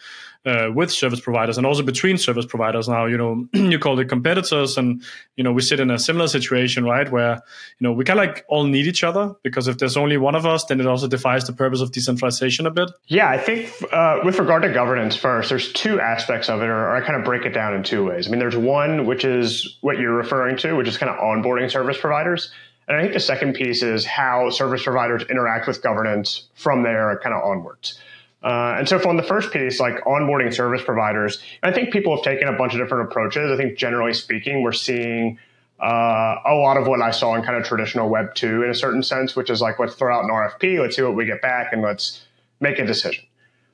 uh, 0.45 0.69
with 0.73 0.91
service 0.91 1.19
providers 1.19 1.57
and 1.57 1.65
also 1.65 1.81
between 1.81 2.17
service 2.17 2.45
providers? 2.45 2.87
Now 2.87 3.05
you 3.05 3.17
know 3.17 3.47
you 3.53 3.79
call 3.79 3.97
it 3.99 4.07
competitors 4.07 4.77
and 4.77 5.01
you 5.37 5.43
know 5.43 5.51
we 5.51 5.63
sit 5.63 5.79
in 5.79 5.89
a 5.89 5.97
similar 5.97 6.27
situation 6.27 6.83
right 6.83 7.11
where 7.11 7.41
you 7.79 7.87
know 7.87 7.91
we 7.91 8.03
kind 8.03 8.19
of 8.19 8.27
like 8.27 8.45
all 8.47 8.65
need 8.65 8.85
each 8.85 9.03
other 9.03 9.33
because 9.43 9.67
if 9.67 9.79
there's 9.79 9.97
only 9.97 10.17
one 10.17 10.35
of 10.35 10.45
us 10.45 10.65
then 10.65 10.79
it 10.79 10.85
also 10.85 11.07
defies 11.07 11.45
the 11.45 11.53
purpose 11.53 11.81
of 11.81 11.91
decentralization 11.91 12.67
a 12.67 12.71
bit. 12.71 12.91
Yeah 13.07 13.27
i 13.27 13.39
think 13.39 13.73
uh, 13.91 14.19
with 14.23 14.37
regard 14.37 14.61
to 14.63 14.71
governance 14.71 15.15
first 15.15 15.49
there's 15.49 15.73
two 15.73 15.99
aspects 15.99 16.47
of 16.47 16.61
it 16.61 16.67
or 16.67 16.95
i 16.95 17.01
kind 17.01 17.15
of 17.15 17.25
break 17.25 17.43
it 17.45 17.53
down 17.53 17.73
in 17.73 17.81
two 17.81 18.05
ways. 18.05 18.27
I 18.27 18.29
mean 18.29 18.39
there's 18.39 18.57
one 18.57 19.07
which 19.07 19.25
is 19.25 19.77
what 19.81 19.97
you're 19.97 20.15
referring 20.15 20.57
to 20.57 20.73
which 20.73 20.87
is 20.87 20.99
kind 20.99 21.09
of 21.09 21.17
onboarding 21.17 21.71
service 21.71 21.97
providers 21.99 22.51
and 22.89 22.97
I 22.97 23.01
think 23.01 23.13
the 23.13 23.19
second 23.19 23.53
piece 23.53 23.83
is 23.83 24.03
how 24.03 24.49
service 24.49 24.83
providers 24.83 25.23
interact 25.29 25.67
with 25.67 25.81
governance 25.83 26.49
from 26.55 26.81
there 26.81 27.17
kind 27.23 27.35
of 27.35 27.43
onwards. 27.43 27.99
Uh, 28.41 28.75
and 28.77 28.89
so, 28.89 28.97
from 28.97 29.15
the 29.15 29.23
first 29.23 29.51
piece, 29.51 29.79
like 29.79 30.03
onboarding 30.05 30.53
service 30.53 30.81
providers, 30.83 31.41
I 31.61 31.71
think 31.71 31.91
people 31.91 32.15
have 32.15 32.23
taken 32.23 32.47
a 32.47 32.57
bunch 32.57 32.73
of 32.73 32.79
different 32.79 33.09
approaches. 33.09 33.51
I 33.51 33.57
think, 33.57 33.77
generally 33.77 34.13
speaking, 34.13 34.63
we're 34.63 34.71
seeing 34.71 35.37
uh, 35.79 36.35
a 36.45 36.55
lot 36.55 36.77
of 36.77 36.87
what 36.87 37.01
I 37.01 37.11
saw 37.11 37.35
in 37.35 37.43
kind 37.43 37.57
of 37.57 37.65
traditional 37.65 38.09
Web 38.09 38.33
2 38.35 38.63
in 38.63 38.69
a 38.69 38.73
certain 38.75 39.03
sense, 39.03 39.35
which 39.35 39.49
is 39.49 39.61
like, 39.61 39.77
let's 39.77 39.93
throw 39.95 40.15
out 40.15 40.23
an 40.23 40.29
RFP, 40.29 40.79
let's 40.81 40.95
see 40.95 41.01
what 41.01 41.15
we 41.15 41.25
get 41.25 41.41
back, 41.41 41.73
and 41.73 41.81
let's 41.81 42.25
make 42.59 42.79
a 42.79 42.85
decision. 42.85 43.23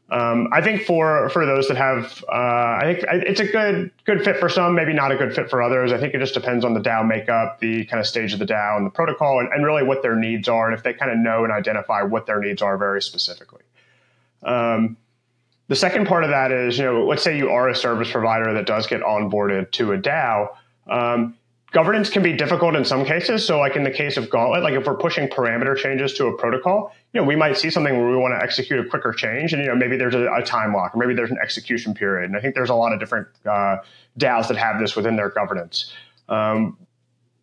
Um, 0.09 0.50
I 0.53 0.62
think 0.62 0.83
for 0.83 1.29
for 1.29 1.47
those 1.47 1.67
that 1.67 1.77
have, 1.77 2.24
uh, 2.31 2.31
I 2.31 2.81
think 2.83 3.05
it's 3.09 3.39
a 3.39 3.47
good 3.47 3.91
good 4.05 4.24
fit 4.24 4.38
for 4.38 4.50
some, 4.50 4.75
maybe 4.75 4.93
not 4.93 5.12
a 5.12 5.15
good 5.15 5.33
fit 5.33 5.50
for 5.50 5.63
others. 5.63 5.91
I 5.91 5.97
think 5.97 6.13
it 6.13 6.19
just 6.19 6.35
depends 6.35 6.63
on 6.63 6.75
the 6.75 6.79
DAO 6.79 7.07
makeup, 7.07 7.59
the 7.59 7.85
kind 7.85 8.00
of 8.00 8.05
stage 8.05 8.31
of 8.31 8.38
the 8.38 8.45
DAO, 8.45 8.77
and 8.77 8.85
the 8.85 8.91
protocol, 8.91 9.39
and, 9.39 9.50
and 9.51 9.65
really 9.65 9.83
what 9.83 10.03
their 10.03 10.15
needs 10.15 10.47
are, 10.47 10.69
and 10.69 10.77
if 10.77 10.83
they 10.83 10.93
kind 10.93 11.12
of 11.12 11.17
know 11.17 11.43
and 11.43 11.51
identify 11.51 12.03
what 12.03 12.27
their 12.27 12.39
needs 12.39 12.62
are 12.62 12.77
very 12.77 13.01
specifically. 13.01 13.63
Um, 14.43 14.97
the 15.67 15.75
second 15.75 16.05
part 16.05 16.24
of 16.24 16.29
that 16.29 16.51
is, 16.51 16.77
you 16.77 16.85
know, 16.85 17.07
let's 17.07 17.24
say 17.24 17.35
you 17.35 17.50
are 17.50 17.67
a 17.69 17.75
service 17.75 18.12
provider 18.12 18.53
that 18.53 18.67
does 18.67 18.85
get 18.85 19.01
onboarded 19.01 19.71
to 19.71 19.93
a 19.93 19.97
DAO. 19.97 20.50
Um, 20.88 21.35
governance 21.71 22.09
can 22.09 22.21
be 22.21 22.33
difficult 22.33 22.75
in 22.75 22.85
some 22.85 23.05
cases. 23.05 23.45
So, 23.45 23.57
like 23.57 23.75
in 23.75 23.83
the 23.83 23.91
case 23.91 24.17
of 24.17 24.29
Gauntlet, 24.29 24.62
like 24.62 24.75
if 24.75 24.85
we're 24.85 24.95
pushing 24.95 25.27
parameter 25.27 25.75
changes 25.75 26.13
to 26.13 26.27
a 26.27 26.38
protocol, 26.38 26.93
you 27.15 27.22
know, 27.22 27.25
we 27.25 27.38
might 27.38 27.55
see 27.55 27.69
something 27.69 27.98
where 27.98 28.10
we 28.10 28.17
want 28.17 28.38
to 28.38 28.43
execute 28.43 28.86
a 28.86 28.89
quicker 28.89 29.13
change, 29.13 29.53
and 29.53 29.62
you 29.62 29.69
know, 29.69 29.75
maybe 29.75 29.95
there's 29.95 30.13
a, 30.13 30.27
a 30.34 30.43
time 30.43 30.74
lock, 30.74 30.93
or 30.93 30.98
maybe 30.98 31.13
there's 31.13 31.31
an 31.31 31.38
execution 31.41 31.93
period. 31.93 32.29
And 32.29 32.38
I 32.38 32.41
think 32.41 32.55
there's 32.55 32.69
a 32.69 32.75
lot 32.75 32.91
of 32.91 33.00
different 33.00 33.29
uh, 33.45 33.77
DAOs 34.19 34.50
that 34.50 34.57
have 34.57 34.81
this 34.81 34.98
within 34.98 35.15
their 35.15 35.29
governance. 35.29 35.93
Um, 36.27 36.77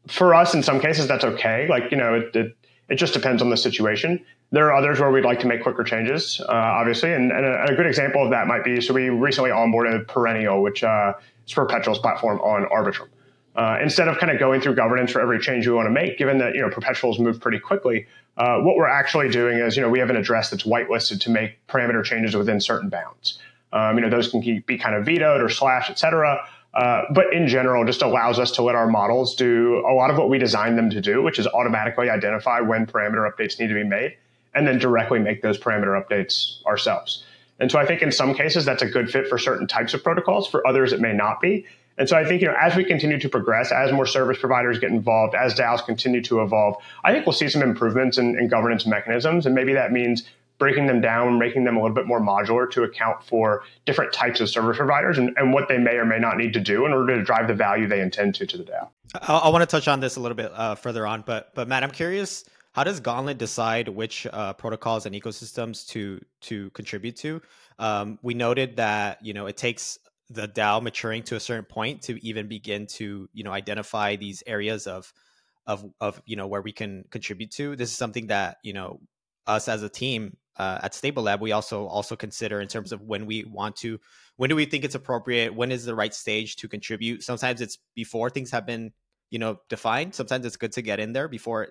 for 0.09 0.35
us, 0.35 0.53
in 0.53 0.63
some 0.63 0.79
cases, 0.79 1.09
that's 1.09 1.25
okay. 1.25 1.69
Like 1.69 1.91
you 1.91 1.97
know, 1.97 2.13
it, 2.13 2.37
it, 2.37 2.57
it 2.91 2.97
just 2.97 3.15
depends 3.15 3.41
on 3.41 3.49
the 3.49 3.57
situation. 3.57 4.23
There 4.51 4.67
are 4.67 4.75
others 4.75 5.01
where 5.01 5.11
we'd 5.11 5.25
like 5.25 5.41
to 5.41 5.47
make 5.47 5.63
quicker 5.63 5.85
changes, 5.85 6.39
uh, 6.47 6.53
obviously, 6.53 7.15
and, 7.15 7.33
and 7.33 7.47
a, 7.47 7.73
a, 7.73 7.75
good 7.75 7.87
example 7.87 8.23
of 8.23 8.31
that 8.33 8.47
might 8.47 8.65
be 8.65 8.79
so 8.83 8.93
we 8.93 9.09
recently 9.09 9.49
onboarded 9.49 10.07
Perennial, 10.07 10.63
which 10.63 10.85
uh, 10.85 11.15
is 11.47 11.55
Perpetual's 11.55 11.99
platform 11.99 12.39
on 12.41 12.67
Arbitrum. 12.67 13.09
Uh, 13.55 13.79
instead 13.83 14.09
of 14.09 14.17
kind 14.19 14.33
of 14.33 14.39
going 14.39 14.61
through 14.61 14.75
governance 14.75 15.11
for 15.11 15.21
every 15.21 15.39
change 15.39 15.67
we 15.67 15.75
want 15.75 15.87
to 15.87 15.91
make, 15.91 16.17
given 16.17 16.39
that 16.39 16.55
you 16.55 16.61
know 16.63 16.71
perpetuals 16.71 17.19
move 17.19 17.39
pretty 17.41 17.59
quickly, 17.59 18.07
uh, 18.39 18.59
what 18.61 18.77
we're 18.77 18.89
actually 18.89 19.29
doing 19.29 19.59
is 19.59 19.77
you 19.77 19.83
know 19.83 19.91
we 19.91 19.99
have 19.99 20.11
an 20.11 20.17
address 20.17 20.51
that's 20.51 20.63
whitelisted 20.63 21.21
to 21.21 21.31
make 21.31 21.59
parameter 21.67 22.03
changes 22.03 22.35
within 22.35 22.61
certain 22.61 22.89
bounds. 22.89 23.39
Um, 23.73 23.97
you 23.97 24.03
know 24.03 24.11
those 24.11 24.29
can 24.29 24.41
be 24.67 24.79
kind 24.79 24.95
of 24.95 25.05
vetoed 25.05 25.43
or 25.43 25.49
slashed, 25.49 25.91
et 25.91 25.99
cetera. 25.99 26.47
Uh, 26.75 27.03
but 27.13 27.35
in 27.35 27.47
general, 27.47 27.85
just 27.85 28.01
allows 28.01 28.39
us 28.39 28.53
to 28.53 28.63
let 28.63 28.75
our 28.75 28.87
models 28.87 29.35
do 29.35 29.85
a 29.87 29.93
lot 29.93 30.09
of 30.11 30.17
what 30.17 30.31
we 30.31 30.39
designed 30.39 30.79
them 30.79 30.89
to 30.89 31.03
do, 31.03 31.23
which 31.23 31.39
is 31.39 31.47
automatically 31.47 32.09
identify 32.09 32.61
when 32.61 32.87
parameter 32.87 33.31
updates 33.31 33.61
need 33.61 33.69
to 33.69 33.75
be 33.75 33.85
made, 33.85 34.17
and 34.55 34.67
then 34.67 34.79
directly 34.79 35.19
make 35.19 35.43
those 35.43 35.59
parameter 35.59 36.03
updates 36.03 36.65
ourselves. 36.65 37.25
And 37.61 37.71
so 37.71 37.79
I 37.79 37.85
think 37.85 38.01
in 38.01 38.11
some 38.11 38.35
cases 38.35 38.65
that's 38.65 38.83
a 38.83 38.89
good 38.89 39.11
fit 39.11 39.29
for 39.29 39.39
certain 39.39 39.67
types 39.67 39.93
of 39.93 40.03
protocols. 40.03 40.49
For 40.49 40.67
others, 40.67 40.95
it 40.95 41.01
may 41.01 41.13
not 41.13 41.43
be. 41.43 41.67
And 42.03 42.09
so 42.09 42.17
I 42.17 42.25
think, 42.25 42.43
you 42.43 42.49
know, 42.49 42.57
as 42.61 42.75
we 42.75 42.83
continue 42.83 43.17
to 43.21 43.29
progress, 43.29 43.71
as 43.71 43.93
more 43.93 44.07
service 44.07 44.37
providers 44.37 44.81
get 44.81 44.91
involved, 44.91 45.37
as 45.37 45.55
DAOs 45.55 45.87
continue 45.87 46.21
to 46.23 46.43
evolve, 46.43 46.75
I 47.05 47.13
think 47.13 47.27
we'll 47.27 47.33
see 47.33 47.49
some 47.49 47.63
improvements 47.63 48.19
in, 48.19 48.37
in 48.37 48.49
governance 48.49 48.85
mechanisms. 48.85 49.47
And 49.47 49.55
maybe 49.55 49.73
that 49.75 49.93
means 49.93 50.25
breaking 50.59 50.89
them 50.89 51.01
down, 51.01 51.29
and 51.29 51.39
making 51.39 51.63
them 51.63 51.77
a 51.77 51.81
little 51.81 51.95
bit 51.95 52.07
more 52.07 52.21
modular 52.21 52.69
to 52.73 52.83
account 52.83 53.23
for 53.23 53.63
different 53.87 54.13
types 54.13 54.41
of 54.41 54.49
service 54.49 54.79
providers 54.79 55.17
and, 55.17 55.33
and 55.37 55.53
what 55.53 55.69
they 55.69 55.79
may 55.79 55.95
or 55.95 56.05
may 56.05 56.19
not 56.19 56.37
need 56.37 56.53
to 56.55 56.61
do 56.61 56.87
in 56.87 56.93
order 56.93 57.17
to 57.17 57.23
drive 57.23 57.47
the 57.47 57.55
value 57.55 57.87
they 57.87 58.01
intend 58.01 58.35
to 58.35 58.47
to 58.47 58.57
the 58.59 58.65
DAO. 58.65 58.89
I, 59.29 59.37
I 59.37 59.49
want 59.51 59.63
to 59.63 59.67
touch 59.67 59.87
on 59.87 60.01
this 60.01 60.17
a 60.17 60.21
little 60.21 60.37
bit 60.37 60.51
uh, 60.53 60.75
further 60.75 61.07
on, 61.07 61.23
but 61.25 61.55
but 61.55 61.69
Matt, 61.69 61.85
I'm 61.85 61.93
curious, 61.93 62.45
how 62.73 62.83
does 62.83 62.99
Gauntlet 62.99 63.39
decide 63.39 63.89
which 63.89 64.27
uh, 64.27 64.55
protocols 64.55 65.07
and 65.07 65.15
ecosystems 65.15 65.87
to 65.91 66.21
to 66.41 66.71
contribute 66.71 67.15
to? 67.19 67.41
Um, 67.79 68.19
we 68.23 68.35
noted 68.35 68.77
that 68.77 69.25
you 69.25 69.35
know 69.35 69.47
it 69.47 69.57
takes 69.57 70.01
the 70.33 70.49
DAO 70.49 70.83
maturing 70.83 71.23
to 71.25 71.37
a 71.37 71.41
certain 71.41 71.65
point 71.65 72.03
to 72.03 72.25
even 72.27 72.49
begin 72.49 72.87
to 72.87 73.29
you 73.33 73.45
know 73.45 73.53
identify 73.53 74.17
these 74.17 74.43
areas 74.47 74.87
of 74.87 75.13
of 75.67 75.85
of 76.01 76.21
you 76.27 76.37
know 76.37 76.47
where 76.47 76.63
we 76.63 76.73
can 76.73 77.05
contribute 77.11 77.51
to. 77.53 77.77
This 77.77 77.91
is 77.91 77.97
something 77.97 78.29
that 78.29 78.59
you 78.63 78.73
know 78.73 79.01
us 79.47 79.69
as 79.69 79.83
a 79.83 79.89
team 79.89 80.37
uh, 80.57 80.79
at 80.83 80.95
Stable 80.95 81.25
Lab 81.25 81.41
we 81.41 81.53
also 81.53 81.87
also 81.87 82.17
consider 82.17 82.61
in 82.61 82.69
terms 82.69 82.93
of 82.93 83.03
when 83.03 83.27
we 83.27 83.45
want 83.45 83.77
to 83.77 83.99
when 84.37 84.49
do 84.49 84.57
we 84.57 84.65
think 84.65 84.85
it's 84.85 84.95
appropriate 84.95 85.55
when 85.55 85.71
is 85.73 85.85
the 85.85 85.95
right 85.95 86.15
stage 86.15 86.57
to 86.57 86.69
contribute. 86.69 87.23
Sometimes 87.23 87.61
it's 87.61 87.79
before 87.95 88.31
things 88.31 88.51
have 88.51 88.67
been 88.67 88.93
you 89.31 89.39
know 89.39 89.61
defined. 89.69 90.15
Sometimes 90.15 90.47
it's 90.47 90.57
good 90.57 90.73
to 90.73 90.83
get 90.83 91.01
in 91.01 91.13
there 91.13 91.29
before 91.29 91.69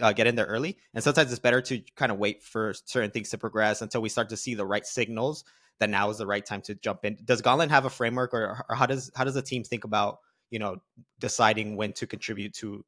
uh, 0.00 0.12
get 0.12 0.26
in 0.26 0.34
there 0.34 0.46
early, 0.46 0.76
and 0.94 1.04
sometimes 1.04 1.30
it's 1.30 1.40
better 1.40 1.60
to 1.60 1.82
kind 1.96 2.10
of 2.10 2.18
wait 2.18 2.42
for 2.42 2.74
certain 2.86 3.10
things 3.10 3.30
to 3.30 3.38
progress 3.38 3.82
until 3.82 4.00
we 4.00 4.08
start 4.08 4.30
to 4.30 4.36
see 4.36 4.54
the 4.54 4.66
right 4.66 4.86
signals 4.86 5.44
that 5.80 5.90
now 5.90 6.10
is 6.10 6.18
the 6.18 6.26
right 6.26 6.44
time 6.44 6.62
to 6.62 6.74
jump 6.74 7.04
in. 7.04 7.18
Does 7.24 7.42
Gauntlet 7.42 7.70
have 7.70 7.84
a 7.84 7.90
framework, 7.90 8.34
or, 8.34 8.64
or 8.68 8.76
how 8.76 8.86
does 8.86 9.10
how 9.14 9.24
does 9.24 9.34
the 9.34 9.42
team 9.42 9.64
think 9.64 9.84
about 9.84 10.18
you 10.50 10.58
know 10.58 10.76
deciding 11.18 11.76
when 11.76 11.92
to 11.94 12.06
contribute 12.06 12.54
to 12.54 12.84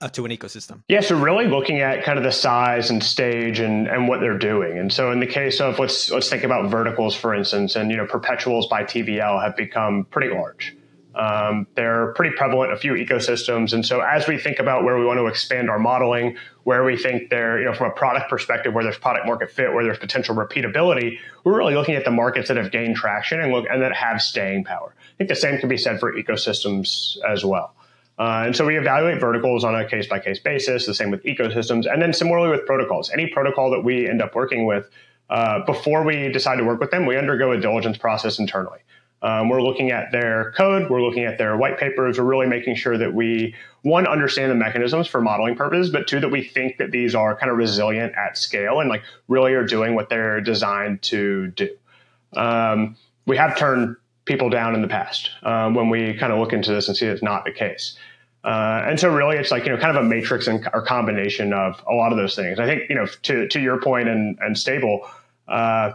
uh, 0.00 0.08
to 0.10 0.24
an 0.24 0.30
ecosystem? 0.30 0.82
Yeah, 0.88 1.00
so 1.00 1.18
really 1.18 1.46
looking 1.46 1.80
at 1.80 2.04
kind 2.04 2.18
of 2.18 2.24
the 2.24 2.32
size 2.32 2.90
and 2.90 3.02
stage 3.02 3.60
and, 3.60 3.86
and 3.86 4.08
what 4.08 4.20
they're 4.20 4.38
doing. 4.38 4.78
And 4.78 4.92
so 4.92 5.10
in 5.12 5.20
the 5.20 5.26
case 5.26 5.60
of 5.60 5.78
let's 5.78 6.10
let's 6.10 6.28
think 6.28 6.44
about 6.44 6.70
verticals, 6.70 7.14
for 7.14 7.34
instance, 7.34 7.76
and 7.76 7.90
you 7.90 7.96
know 7.96 8.06
perpetuals 8.06 8.66
by 8.68 8.84
TVL 8.84 9.42
have 9.42 9.56
become 9.56 10.06
pretty 10.10 10.34
large. 10.34 10.76
Um, 11.16 11.66
they're 11.74 12.12
pretty 12.12 12.36
prevalent 12.36 12.72
in 12.72 12.76
a 12.76 12.78
few 12.78 12.92
ecosystems. 12.92 13.72
And 13.72 13.86
so 13.86 14.00
as 14.00 14.28
we 14.28 14.38
think 14.38 14.58
about 14.58 14.84
where 14.84 14.98
we 14.98 15.04
want 15.06 15.18
to 15.18 15.26
expand 15.26 15.70
our 15.70 15.78
modeling, 15.78 16.36
where 16.64 16.84
we 16.84 16.98
think 16.98 17.30
there, 17.30 17.58
you 17.58 17.64
know, 17.64 17.72
from 17.72 17.90
a 17.90 17.94
product 17.94 18.28
perspective, 18.28 18.74
where 18.74 18.84
there's 18.84 18.98
product 18.98 19.26
market 19.26 19.50
fit, 19.50 19.72
where 19.72 19.82
there's 19.82 19.98
potential 19.98 20.36
repeatability, 20.36 21.18
we're 21.42 21.56
really 21.56 21.74
looking 21.74 21.94
at 21.94 22.04
the 22.04 22.10
markets 22.10 22.48
that 22.48 22.58
have 22.58 22.70
gained 22.70 22.96
traction 22.96 23.40
and 23.40 23.50
look 23.50 23.64
and 23.70 23.80
that 23.80 23.94
have 23.94 24.20
staying 24.20 24.64
power. 24.64 24.94
I 24.98 25.16
think 25.16 25.30
the 25.30 25.36
same 25.36 25.58
can 25.58 25.70
be 25.70 25.78
said 25.78 26.00
for 26.00 26.12
ecosystems 26.12 27.16
as 27.26 27.42
well. 27.44 27.74
Uh, 28.18 28.44
and 28.46 28.56
so 28.56 28.66
we 28.66 28.78
evaluate 28.78 29.20
verticals 29.20 29.64
on 29.64 29.74
a 29.74 29.88
case 29.88 30.06
by 30.06 30.18
case 30.18 30.38
basis, 30.38 30.86
the 30.86 30.94
same 30.94 31.10
with 31.10 31.22
ecosystems, 31.24 31.90
and 31.90 32.00
then 32.00 32.12
similarly 32.12 32.50
with 32.50 32.66
protocols. 32.66 33.10
Any 33.10 33.28
protocol 33.28 33.70
that 33.70 33.80
we 33.80 34.08
end 34.08 34.20
up 34.20 34.34
working 34.34 34.66
with, 34.66 34.88
uh, 35.28 35.64
before 35.64 36.04
we 36.04 36.30
decide 36.30 36.56
to 36.56 36.64
work 36.64 36.80
with 36.80 36.90
them, 36.90 37.06
we 37.06 37.16
undergo 37.16 37.52
a 37.52 37.60
diligence 37.60 37.98
process 37.98 38.38
internally. 38.38 38.80
Um, 39.22 39.48
we're 39.48 39.62
looking 39.62 39.90
at 39.90 40.12
their 40.12 40.52
code, 40.52 40.90
we're 40.90 41.02
looking 41.02 41.24
at 41.24 41.38
their 41.38 41.56
white 41.56 41.78
papers, 41.78 42.18
we're 42.18 42.24
really 42.24 42.46
making 42.46 42.76
sure 42.76 42.98
that 42.98 43.14
we, 43.14 43.54
one, 43.82 44.06
understand 44.06 44.50
the 44.50 44.54
mechanisms 44.54 45.08
for 45.08 45.20
modeling 45.20 45.56
purposes, 45.56 45.90
but 45.90 46.06
two, 46.06 46.20
that 46.20 46.28
we 46.28 46.44
think 46.44 46.76
that 46.78 46.90
these 46.90 47.14
are 47.14 47.34
kind 47.34 47.50
of 47.50 47.56
resilient 47.56 48.14
at 48.14 48.36
scale 48.36 48.80
and 48.80 48.90
like 48.90 49.02
really 49.28 49.54
are 49.54 49.64
doing 49.64 49.94
what 49.94 50.10
they're 50.10 50.40
designed 50.40 51.00
to 51.02 51.48
do. 51.48 51.70
Um, 52.36 52.96
we 53.24 53.36
have 53.38 53.56
turned 53.56 53.96
people 54.26 54.50
down 54.50 54.74
in 54.74 54.82
the 54.82 54.88
past 54.88 55.30
um, 55.42 55.74
when 55.74 55.88
we 55.88 56.14
kind 56.14 56.32
of 56.32 56.38
look 56.38 56.52
into 56.52 56.72
this 56.72 56.88
and 56.88 56.96
see 56.96 57.06
it's 57.06 57.22
not 57.22 57.44
the 57.44 57.52
case. 57.52 57.96
Uh, 58.44 58.84
and 58.86 59.00
so 59.00 59.08
really 59.08 59.36
it's 59.36 59.50
like, 59.50 59.64
you 59.64 59.70
know, 59.70 59.78
kind 59.78 59.96
of 59.96 60.04
a 60.04 60.06
matrix 60.06 60.46
and, 60.46 60.68
or 60.72 60.82
combination 60.82 61.52
of 61.52 61.82
a 61.90 61.94
lot 61.94 62.12
of 62.12 62.18
those 62.18 62.36
things. 62.36 62.60
I 62.60 62.66
think, 62.66 62.82
you 62.88 62.94
know, 62.94 63.06
to, 63.22 63.48
to 63.48 63.60
your 63.60 63.80
point 63.80 64.08
and, 64.08 64.38
and 64.40 64.56
stable, 64.56 65.08
uh, 65.48 65.92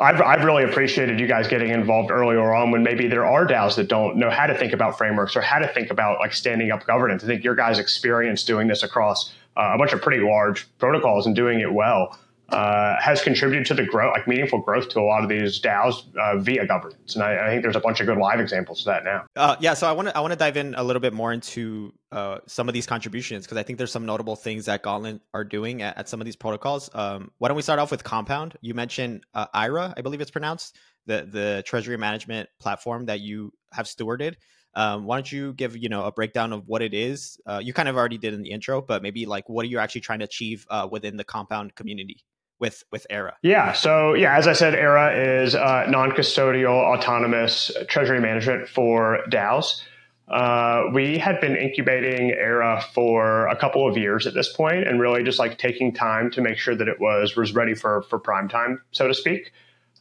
I've, 0.00 0.20
I've 0.20 0.44
really 0.44 0.64
appreciated 0.64 1.18
you 1.18 1.26
guys 1.26 1.48
getting 1.48 1.70
involved 1.70 2.10
earlier 2.10 2.54
on 2.54 2.70
when 2.70 2.82
maybe 2.82 3.08
there 3.08 3.26
are 3.26 3.46
DAOs 3.46 3.76
that 3.76 3.88
don't 3.88 4.16
know 4.16 4.30
how 4.30 4.46
to 4.46 4.56
think 4.56 4.72
about 4.72 4.96
frameworks 4.96 5.34
or 5.36 5.40
how 5.40 5.58
to 5.58 5.66
think 5.66 5.90
about 5.90 6.20
like 6.20 6.32
standing 6.32 6.70
up 6.70 6.86
governance. 6.86 7.24
I 7.24 7.26
think 7.26 7.42
your 7.42 7.56
guys' 7.56 7.78
experience 7.78 8.44
doing 8.44 8.68
this 8.68 8.82
across 8.82 9.32
uh, 9.56 9.72
a 9.74 9.78
bunch 9.78 9.92
of 9.92 10.00
pretty 10.00 10.22
large 10.22 10.68
protocols 10.78 11.26
and 11.26 11.34
doing 11.34 11.60
it 11.60 11.72
well 11.72 12.16
uh, 12.50 12.96
has 12.98 13.20
contributed 13.20 13.66
to 13.66 13.74
the 13.74 13.84
growth, 13.84 14.12
like 14.16 14.26
meaningful 14.26 14.60
growth 14.60 14.88
to 14.88 14.98
a 14.98 15.02
lot 15.02 15.22
of 15.22 15.28
these 15.28 15.60
DAOs 15.60 16.04
uh, 16.16 16.38
via 16.38 16.66
governance. 16.66 17.14
And 17.14 17.22
I, 17.22 17.46
I, 17.46 17.50
think 17.50 17.62
there's 17.62 17.76
a 17.76 17.80
bunch 17.80 18.00
of 18.00 18.06
good 18.06 18.16
live 18.16 18.40
examples 18.40 18.80
of 18.80 18.86
that 18.86 19.04
now. 19.04 19.26
Uh, 19.36 19.56
yeah, 19.60 19.74
so 19.74 19.86
I 19.86 19.92
want 19.92 20.08
to 20.08 20.16
I 20.16 20.20
want 20.20 20.32
to 20.32 20.38
dive 20.38 20.56
in 20.56 20.74
a 20.74 20.82
little 20.82 21.00
bit 21.00 21.12
more 21.12 21.30
into 21.30 21.92
uh, 22.10 22.38
some 22.46 22.66
of 22.66 22.72
these 22.72 22.86
contributions 22.86 23.44
because 23.44 23.58
I 23.58 23.62
think 23.62 23.76
there's 23.76 23.92
some 23.92 24.06
notable 24.06 24.34
things 24.34 24.64
that 24.64 24.82
Gauntlet 24.82 25.20
are 25.34 25.44
doing 25.44 25.82
at, 25.82 25.98
at 25.98 26.08
some 26.08 26.22
of 26.22 26.24
these 26.24 26.36
protocols. 26.36 26.88
Um, 26.94 27.30
why 27.36 27.48
don't 27.48 27.56
we 27.56 27.62
start 27.62 27.80
off 27.80 27.90
with 27.90 28.02
Compound? 28.02 28.56
You 28.62 28.72
mentioned 28.72 29.24
uh, 29.34 29.46
Aera, 29.54 29.92
I 29.94 30.00
believe 30.00 30.22
it's 30.22 30.30
pronounced, 30.30 30.78
the 31.04 31.28
the 31.30 31.62
treasury 31.66 31.98
management 31.98 32.48
platform 32.60 33.06
that 33.06 33.20
you 33.20 33.52
have 33.74 33.84
stewarded. 33.84 34.36
Um, 34.74 35.04
why 35.04 35.16
don't 35.16 35.30
you 35.30 35.52
give 35.52 35.76
you 35.76 35.90
know 35.90 36.04
a 36.04 36.12
breakdown 36.12 36.54
of 36.54 36.66
what 36.66 36.80
it 36.80 36.94
is? 36.94 37.38
Uh, 37.44 37.60
you 37.62 37.74
kind 37.74 37.90
of 37.90 37.96
already 37.98 38.16
did 38.16 38.32
in 38.32 38.40
the 38.40 38.52
intro, 38.52 38.80
but 38.80 39.02
maybe 39.02 39.26
like 39.26 39.50
what 39.50 39.64
are 39.66 39.68
you 39.68 39.78
actually 39.78 40.00
trying 40.00 40.20
to 40.20 40.24
achieve 40.24 40.64
within 40.90 41.18
the 41.18 41.24
compound 41.24 41.74
community 41.74 42.24
with 42.58 42.84
with 42.90 43.06
Aera? 43.10 43.36
Yeah, 43.42 43.72
so 43.72 44.14
yeah, 44.14 44.36
as 44.36 44.46
I 44.46 44.52
said, 44.52 44.74
Aera 44.74 45.42
is 45.42 45.54
uh, 45.54 45.86
non-custodial, 45.88 46.68
autonomous 46.68 47.70
treasury 47.88 48.20
management 48.20 48.68
for 48.68 49.20
DAOs. 49.30 49.82
Uh, 50.28 50.90
we 50.92 51.16
had 51.16 51.40
been 51.40 51.56
incubating 51.56 52.32
Aera 52.32 52.84
for 52.92 53.46
a 53.48 53.56
couple 53.56 53.88
of 53.88 53.96
years 53.96 54.26
at 54.26 54.34
this 54.34 54.52
point, 54.52 54.86
and 54.86 55.00
really 55.00 55.22
just 55.22 55.38
like 55.38 55.58
taking 55.58 55.92
time 55.92 56.30
to 56.32 56.42
make 56.42 56.58
sure 56.58 56.74
that 56.74 56.88
it 56.88 57.00
was 57.00 57.36
was 57.36 57.54
ready 57.54 57.74
for 57.74 58.02
for 58.02 58.18
prime 58.18 58.48
time, 58.48 58.82
so 58.92 59.08
to 59.08 59.14
speak. 59.14 59.52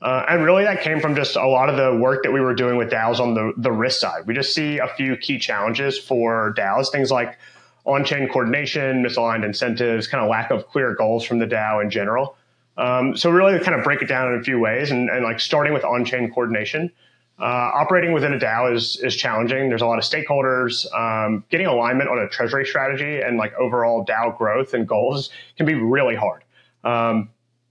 Uh, 0.01 0.25
and 0.29 0.43
really, 0.43 0.63
that 0.63 0.81
came 0.81 0.99
from 0.99 1.15
just 1.15 1.35
a 1.35 1.47
lot 1.47 1.69
of 1.69 1.77
the 1.77 1.99
work 1.99 2.21
that 2.23 2.31
we 2.31 2.39
were 2.39 2.53
doing 2.53 2.77
with 2.77 2.89
DAOs 2.89 3.19
on 3.19 3.33
the, 3.33 3.51
the 3.57 3.71
risk 3.71 3.99
side. 3.99 4.27
We 4.27 4.35
just 4.35 4.53
see 4.53 4.77
a 4.77 4.87
few 4.95 5.17
key 5.17 5.39
challenges 5.39 5.97
for 5.97 6.53
DAOs, 6.55 6.91
things 6.91 7.09
like 7.09 7.37
on 7.85 8.03
chain 8.03 8.27
coordination, 8.27 9.03
misaligned 9.03 9.43
incentives, 9.43 10.07
kind 10.07 10.23
of 10.23 10.29
lack 10.29 10.51
of 10.51 10.67
clear 10.67 10.93
goals 10.93 11.23
from 11.23 11.39
the 11.39 11.47
DAO 11.47 11.81
in 11.81 11.89
general. 11.89 12.35
Um, 12.77 13.17
so, 13.17 13.29
really, 13.29 13.57
kind 13.59 13.77
of 13.77 13.83
break 13.83 14.01
it 14.01 14.07
down 14.07 14.33
in 14.33 14.39
a 14.39 14.43
few 14.43 14.59
ways, 14.59 14.91
and, 14.91 15.09
and 15.09 15.23
like 15.23 15.39
starting 15.39 15.73
with 15.73 15.83
on 15.83 16.05
chain 16.05 16.31
coordination. 16.31 16.91
Uh, 17.39 17.69
operating 17.75 18.13
within 18.13 18.33
a 18.33 18.39
DAO 18.39 18.75
is 18.75 18.99
is 19.03 19.15
challenging. 19.15 19.69
There's 19.69 19.83
a 19.83 19.85
lot 19.85 19.99
of 19.99 20.03
stakeholders. 20.03 20.91
Um, 20.93 21.43
getting 21.49 21.67
alignment 21.67 22.09
on 22.09 22.17
a 22.17 22.27
treasury 22.27 22.65
strategy 22.65 23.21
and 23.21 23.37
like 23.37 23.53
overall 23.55 24.03
DAO 24.03 24.35
growth 24.35 24.73
and 24.73 24.87
goals 24.87 25.29
can 25.55 25.67
be 25.67 25.75
really 25.75 26.15
hard. 26.15 26.43
Um, 26.83 27.29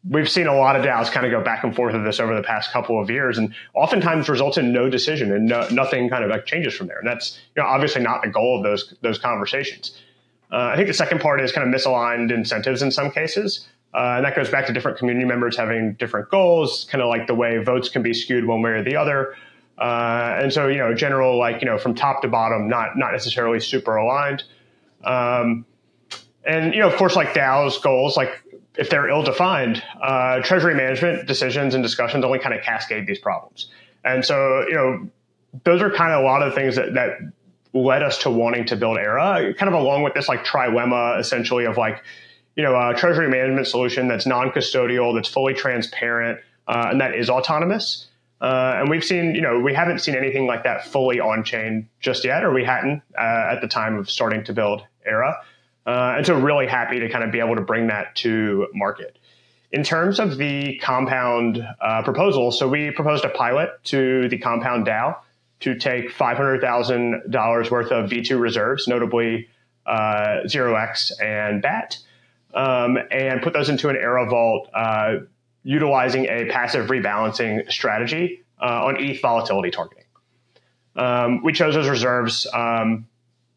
we've 0.08 0.28
seen 0.30 0.46
a 0.46 0.54
lot 0.54 0.76
of 0.76 0.84
DAOs 0.84 1.10
kind 1.10 1.26
of 1.26 1.32
go 1.32 1.42
back 1.42 1.64
and 1.64 1.74
forth 1.74 1.94
with 1.94 2.04
this 2.04 2.20
over 2.20 2.34
the 2.34 2.42
past 2.42 2.72
couple 2.72 3.00
of 3.00 3.10
years, 3.10 3.38
and 3.38 3.52
oftentimes 3.74 4.28
results 4.28 4.56
in 4.56 4.72
no 4.72 4.88
decision 4.88 5.32
and 5.32 5.46
no, 5.46 5.68
nothing 5.70 6.08
kind 6.08 6.22
of 6.22 6.30
like 6.30 6.46
changes 6.46 6.74
from 6.74 6.86
there. 6.86 6.98
And 6.98 7.08
that's 7.08 7.38
you 7.56 7.62
know 7.62 7.68
obviously 7.68 8.02
not 8.02 8.22
the 8.22 8.28
goal 8.28 8.58
of 8.58 8.62
those 8.62 8.94
those 9.02 9.18
conversations. 9.18 10.00
Uh, 10.52 10.70
I 10.72 10.76
think 10.76 10.86
the 10.86 10.94
second 10.94 11.20
part 11.20 11.40
is 11.40 11.50
kind 11.50 11.66
of 11.66 11.74
misaligned 11.74 12.32
incentives 12.32 12.82
in 12.82 12.92
some 12.92 13.10
cases. 13.10 13.66
Uh, 13.96 14.16
and 14.16 14.26
that 14.26 14.36
goes 14.36 14.50
back 14.50 14.66
to 14.66 14.74
different 14.74 14.98
community 14.98 15.24
members 15.24 15.56
having 15.56 15.94
different 15.94 16.28
goals, 16.28 16.86
kind 16.90 17.00
of 17.00 17.08
like 17.08 17.26
the 17.26 17.34
way 17.34 17.56
votes 17.56 17.88
can 17.88 18.02
be 18.02 18.12
skewed 18.12 18.44
one 18.44 18.60
way 18.60 18.72
or 18.72 18.84
the 18.84 18.94
other. 18.94 19.34
Uh, 19.78 20.36
and 20.38 20.52
so, 20.52 20.68
you 20.68 20.76
know, 20.76 20.94
general, 20.94 21.38
like, 21.38 21.62
you 21.62 21.66
know, 21.66 21.78
from 21.78 21.94
top 21.94 22.20
to 22.20 22.28
bottom, 22.28 22.68
not, 22.68 22.98
not 22.98 23.12
necessarily 23.12 23.58
super 23.58 23.96
aligned. 23.96 24.44
Um, 25.02 25.64
and, 26.44 26.74
you 26.74 26.80
know, 26.80 26.88
of 26.88 26.96
course, 26.96 27.16
like 27.16 27.32
DAO's 27.32 27.78
goals, 27.78 28.18
like 28.18 28.42
if 28.76 28.90
they're 28.90 29.08
ill 29.08 29.22
defined, 29.22 29.82
uh, 30.02 30.42
treasury 30.42 30.74
management 30.74 31.26
decisions 31.26 31.74
and 31.74 31.82
discussions 31.82 32.22
only 32.22 32.38
kind 32.38 32.54
of 32.54 32.62
cascade 32.62 33.06
these 33.06 33.18
problems. 33.18 33.70
And 34.04 34.22
so, 34.26 34.66
you 34.68 34.74
know, 34.74 35.08
those 35.64 35.80
are 35.80 35.90
kind 35.90 36.12
of 36.12 36.20
a 36.20 36.24
lot 36.24 36.42
of 36.42 36.54
things 36.54 36.76
that, 36.76 36.92
that 36.94 37.18
led 37.72 38.02
us 38.02 38.18
to 38.18 38.30
wanting 38.30 38.66
to 38.66 38.76
build 38.76 38.98
Aera, 38.98 39.54
kind 39.54 39.74
of 39.74 39.80
along 39.80 40.02
with 40.02 40.12
this 40.12 40.28
like 40.28 40.44
trilemma 40.44 41.18
essentially 41.18 41.64
of 41.64 41.78
like, 41.78 42.02
you 42.56 42.62
know, 42.62 42.74
a 42.74 42.94
treasury 42.94 43.28
management 43.28 43.66
solution 43.66 44.08
that's 44.08 44.26
non 44.26 44.50
custodial, 44.50 45.14
that's 45.14 45.28
fully 45.28 45.54
transparent, 45.54 46.40
uh, 46.66 46.88
and 46.90 47.00
that 47.00 47.14
is 47.14 47.30
autonomous. 47.30 48.08
Uh, 48.40 48.76
and 48.78 48.90
we've 48.90 49.04
seen, 49.04 49.34
you 49.34 49.40
know, 49.40 49.60
we 49.60 49.72
haven't 49.72 50.00
seen 50.00 50.14
anything 50.14 50.46
like 50.46 50.64
that 50.64 50.84
fully 50.84 51.20
on 51.20 51.44
chain 51.44 51.88
just 52.00 52.24
yet, 52.24 52.44
or 52.44 52.52
we 52.52 52.64
hadn't 52.64 53.02
uh, 53.16 53.52
at 53.52 53.60
the 53.60 53.68
time 53.68 53.96
of 53.96 54.10
starting 54.10 54.44
to 54.44 54.52
build 54.52 54.82
Aera. 55.06 55.36
Uh, 55.86 56.14
and 56.16 56.26
so, 56.26 56.38
really 56.38 56.66
happy 56.66 56.98
to 56.98 57.08
kind 57.08 57.24
of 57.24 57.30
be 57.30 57.38
able 57.38 57.54
to 57.54 57.60
bring 57.60 57.86
that 57.86 58.14
to 58.16 58.66
market. 58.74 59.18
In 59.72 59.82
terms 59.82 60.18
of 60.18 60.38
the 60.38 60.78
compound 60.78 61.66
uh, 61.80 62.02
proposal, 62.02 62.50
so 62.52 62.68
we 62.68 62.90
proposed 62.90 63.24
a 63.24 63.28
pilot 63.28 63.70
to 63.84 64.28
the 64.28 64.38
compound 64.38 64.86
DAO 64.86 65.16
to 65.60 65.76
take 65.76 66.12
$500,000 66.12 67.70
worth 67.70 67.92
of 67.92 68.10
V2 68.10 68.38
reserves, 68.38 68.88
notably 68.88 69.48
uh, 69.86 70.40
0x 70.46 71.12
and 71.22 71.62
BAT, 71.62 71.98
um, 72.56 72.98
and 73.10 73.42
put 73.42 73.52
those 73.52 73.68
into 73.68 73.90
an 73.90 73.96
Aera 73.96 74.26
Vault 74.28 74.68
uh, 74.74 75.16
utilizing 75.62 76.24
a 76.24 76.46
passive 76.46 76.88
rebalancing 76.88 77.70
strategy 77.70 78.42
uh, 78.60 78.86
on 78.86 78.96
ETH 78.98 79.20
volatility 79.20 79.70
targeting. 79.70 80.04
Um, 80.96 81.42
we 81.42 81.52
chose 81.52 81.74
those 81.74 81.88
reserves 81.88 82.46
um, 82.54 83.06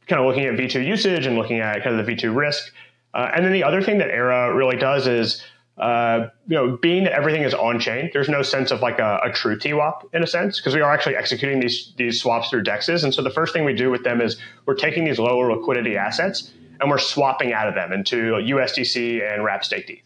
kind 0.08 0.20
of 0.20 0.28
looking 0.28 0.46
at 0.46 0.56
V2 0.56 0.86
usage 0.86 1.26
and 1.26 1.38
looking 1.38 1.60
at 1.60 1.82
kind 1.84 1.98
of 1.98 2.06
the 2.06 2.12
V2 2.12 2.36
risk. 2.36 2.74
Uh, 3.14 3.32
and 3.34 3.46
then 3.46 3.54
the 3.54 3.64
other 3.64 3.82
thing 3.82 4.00
that 4.00 4.10
Era 4.10 4.54
really 4.54 4.76
does 4.76 5.08
is, 5.08 5.42
uh, 5.78 6.28
you 6.48 6.56
know, 6.58 6.78
being 6.78 7.06
that 7.06 7.14
everything 7.14 7.44
is 7.44 7.54
on 7.54 7.80
chain, 7.80 8.10
there's 8.12 8.28
no 8.28 8.42
sense 8.42 8.70
of 8.70 8.82
like 8.82 9.00
a, 9.00 9.22
a 9.24 9.32
true 9.32 9.58
TWAP 9.58 10.14
in 10.14 10.22
a 10.22 10.28
sense 10.28 10.60
because 10.60 10.76
we 10.76 10.82
are 10.82 10.94
actually 10.94 11.16
executing 11.16 11.62
these 11.62 11.94
these 11.96 12.20
swaps 12.20 12.50
through 12.50 12.64
dexes. 12.64 13.06
And 13.06 13.14
so 13.14 13.22
the 13.22 13.30
first 13.30 13.54
thing 13.54 13.64
we 13.64 13.74
do 13.74 13.90
with 13.90 14.04
them 14.04 14.20
is 14.20 14.36
we're 14.66 14.76
taking 14.76 15.06
these 15.06 15.20
lower 15.20 15.50
liquidity 15.54 15.96
assets 15.96 16.52
and 16.80 16.90
we're 16.90 16.98
swapping 16.98 17.54
out 17.54 17.68
of 17.68 17.76
them 17.76 17.92
into 17.92 18.34
USDC 18.34 19.34
and 19.34 19.44
wrap 19.44 19.64
staked 19.64 19.90
ETH. 19.90 20.04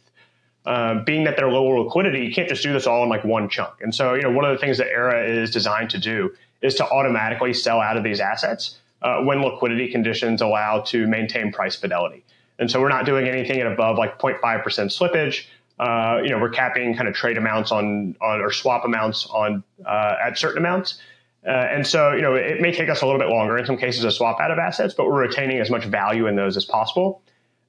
Um, 0.66 1.04
being 1.04 1.26
that 1.26 1.36
they're 1.36 1.50
lower 1.50 1.80
liquidity, 1.80 2.26
you 2.26 2.34
can't 2.34 2.48
just 2.48 2.64
do 2.64 2.72
this 2.72 2.88
all 2.88 3.04
in 3.04 3.10
like 3.10 3.24
one 3.24 3.50
chunk. 3.50 3.82
And 3.82 3.94
so, 3.94 4.14
you 4.14 4.22
know, 4.22 4.32
one 4.32 4.46
of 4.46 4.52
the 4.52 4.58
things 4.58 4.78
that 4.78 4.88
Aera 4.88 5.28
is 5.28 5.52
designed 5.52 5.90
to 5.90 5.98
do 5.98 6.34
is 6.62 6.76
to 6.76 6.86
automatically 6.86 7.54
sell 7.54 7.82
out 7.82 7.98
of 7.98 8.04
these 8.04 8.22
assets 8.22 8.80
uh, 9.02 9.22
when 9.22 9.42
liquidity 9.42 9.90
conditions 9.92 10.42
allow 10.42 10.80
to 10.80 11.06
maintain 11.06 11.52
price 11.52 11.76
fidelity. 11.76 12.24
And 12.60 12.72
so 12.72 12.80
we're 12.80 12.90
not 12.90 13.06
doing 13.06 13.28
anything 13.28 13.60
at 13.60 13.68
above 13.68 13.98
like 13.98 14.18
0.5% 14.20 14.40
slippage. 14.42 15.46
Uh, 15.80 16.22
you 16.24 16.30
know, 16.30 16.40
we're 16.40 16.50
capping 16.50 16.96
kind 16.96 17.10
of 17.10 17.14
trade 17.14 17.38
amounts 17.38 17.72
on, 17.72 18.16
on 18.22 18.40
or 18.40 18.52
swap 18.52 18.86
amounts 18.86 19.28
on 19.28 19.64
uh, 19.86 20.16
at 20.24 20.38
certain 20.38 20.60
amounts. 20.60 21.00
Uh, 21.46 21.52
and 21.52 21.86
so, 21.86 22.14
you 22.14 22.22
know, 22.22 22.36
it 22.36 22.62
may 22.62 22.72
take 22.72 22.90
us 22.90 23.02
a 23.02 23.06
little 23.06 23.20
bit 23.20 23.30
longer 23.30 23.58
in 23.58 23.66
some 23.66 23.78
cases 23.78 24.02
to 24.02 24.12
swap 24.12 24.40
out 24.40 24.52
of 24.52 24.58
assets, 24.58 24.94
but 24.94 25.06
we're 25.06 25.22
retaining 25.22 25.60
as 25.60 25.70
much 25.70 25.84
value 25.86 26.28
in 26.28 26.36
those 26.36 26.56
as 26.56 26.64
possible. 26.64 27.22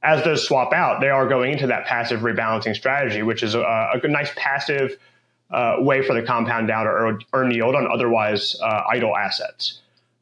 As 0.03 0.23
those 0.23 0.47
swap 0.47 0.73
out, 0.73 1.01
they 1.01 1.09
are 1.09 1.27
going 1.29 1.53
into 1.53 1.67
that 1.69 1.87
passive 1.87 2.21
rebalancing 2.21 2.77
strategy, 2.77 3.23
which 3.23 3.43
is 3.43 3.55
a, 3.55 3.61
a 3.61 4.09
nice 4.09 4.31
passive 4.37 4.97
uh, 5.51 5.77
way 5.79 6.07
for 6.07 6.15
the 6.15 6.23
compound 6.23 6.69
DAO 6.69 6.85
to 6.85 6.89
earn, 6.89 7.19
earn 7.33 7.51
yield 7.51 7.75
on 7.75 7.91
otherwise 7.91 8.57
uh, 8.61 8.83
idle 8.89 9.17
assets. 9.17 9.81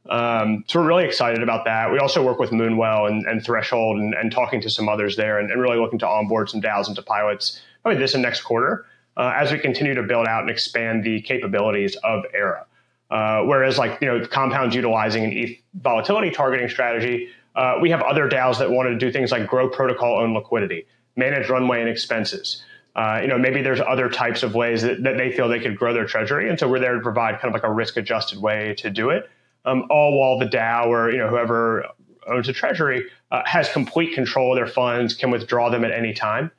Um, 0.08 0.64
so 0.66 0.80
we're 0.80 0.86
really 0.86 1.04
excited 1.04 1.42
about 1.42 1.64
that. 1.66 1.92
We 1.92 1.98
also 1.98 2.24
work 2.24 2.38
with 2.38 2.50
Moonwell 2.50 3.08
and, 3.08 3.24
and 3.26 3.44
Threshold 3.44 3.98
and, 3.98 4.14
and, 4.14 4.32
talking 4.32 4.60
to 4.60 4.68
some 4.68 4.88
others 4.88 5.16
there 5.16 5.38
and, 5.38 5.50
and, 5.50 5.60
really 5.60 5.76
looking 5.76 6.00
to 6.00 6.08
onboard 6.08 6.50
some 6.50 6.60
DAOs 6.60 6.88
into 6.88 7.02
pilots 7.02 7.60
probably 7.82 8.00
this 8.00 8.14
and 8.14 8.22
next 8.22 8.42
quarter 8.42 8.84
uh, 9.16 9.32
as 9.36 9.52
we 9.52 9.58
continue 9.58 9.94
to 9.94 10.02
build 10.02 10.26
out 10.26 10.40
and 10.40 10.50
expand 10.50 11.04
the 11.04 11.20
capabilities 11.22 11.94
of 12.02 12.24
Aera. 12.34 12.66
Uh, 13.12 13.42
whereas 13.42 13.76
like, 13.76 13.98
you 14.00 14.08
know, 14.08 14.26
compounds 14.26 14.74
utilizing 14.74 15.24
an 15.24 15.32
ETH 15.32 15.58
volatility 15.74 16.30
targeting 16.30 16.68
strategy, 16.68 17.28
uh, 17.54 17.74
we 17.80 17.90
have 17.90 18.00
other 18.02 18.28
DAOs 18.28 18.58
that 18.58 18.70
want 18.70 18.88
to 18.88 18.96
do 18.96 19.12
things 19.12 19.30
like 19.30 19.46
grow 19.46 19.68
protocol 19.68 20.18
own 20.18 20.32
liquidity, 20.32 20.86
manage 21.16 21.50
runway 21.50 21.80
and 21.80 21.90
expenses. 21.90 22.64
Uh, 22.96 23.18
you 23.20 23.28
know, 23.28 23.38
maybe 23.38 23.60
there's 23.60 23.80
other 23.80 24.08
types 24.08 24.42
of 24.42 24.54
ways 24.54 24.80
that, 24.80 25.02
that 25.02 25.18
they 25.18 25.30
feel 25.30 25.48
they 25.48 25.60
could 25.60 25.76
grow 25.76 25.92
their 25.92 26.06
treasury. 26.06 26.48
And 26.48 26.58
so 26.58 26.66
we're 26.68 26.80
there 26.80 26.94
to 26.94 27.00
provide 27.00 27.40
kind 27.40 27.46
of 27.46 27.52
like 27.52 27.68
a 27.68 27.72
risk 27.72 27.98
adjusted 27.98 28.40
way 28.40 28.74
to 28.78 28.88
do 28.88 29.10
it 29.10 29.28
um, 29.64 29.84
all 29.90 30.18
while 30.18 30.38
the 30.38 30.46
DAO 30.46 30.86
or 30.86 31.10
you 31.10 31.18
know 31.18 31.28
whoever 31.28 31.86
owns 32.26 32.48
a 32.48 32.52
treasury 32.52 33.04
uh, 33.30 33.42
has 33.44 33.68
complete 33.70 34.14
control 34.14 34.52
of 34.52 34.56
their 34.56 34.66
funds, 34.66 35.14
can 35.14 35.30
withdraw 35.30 35.70
them 35.70 35.84
at 35.84 35.90
any 35.90 36.14
time, 36.14 36.50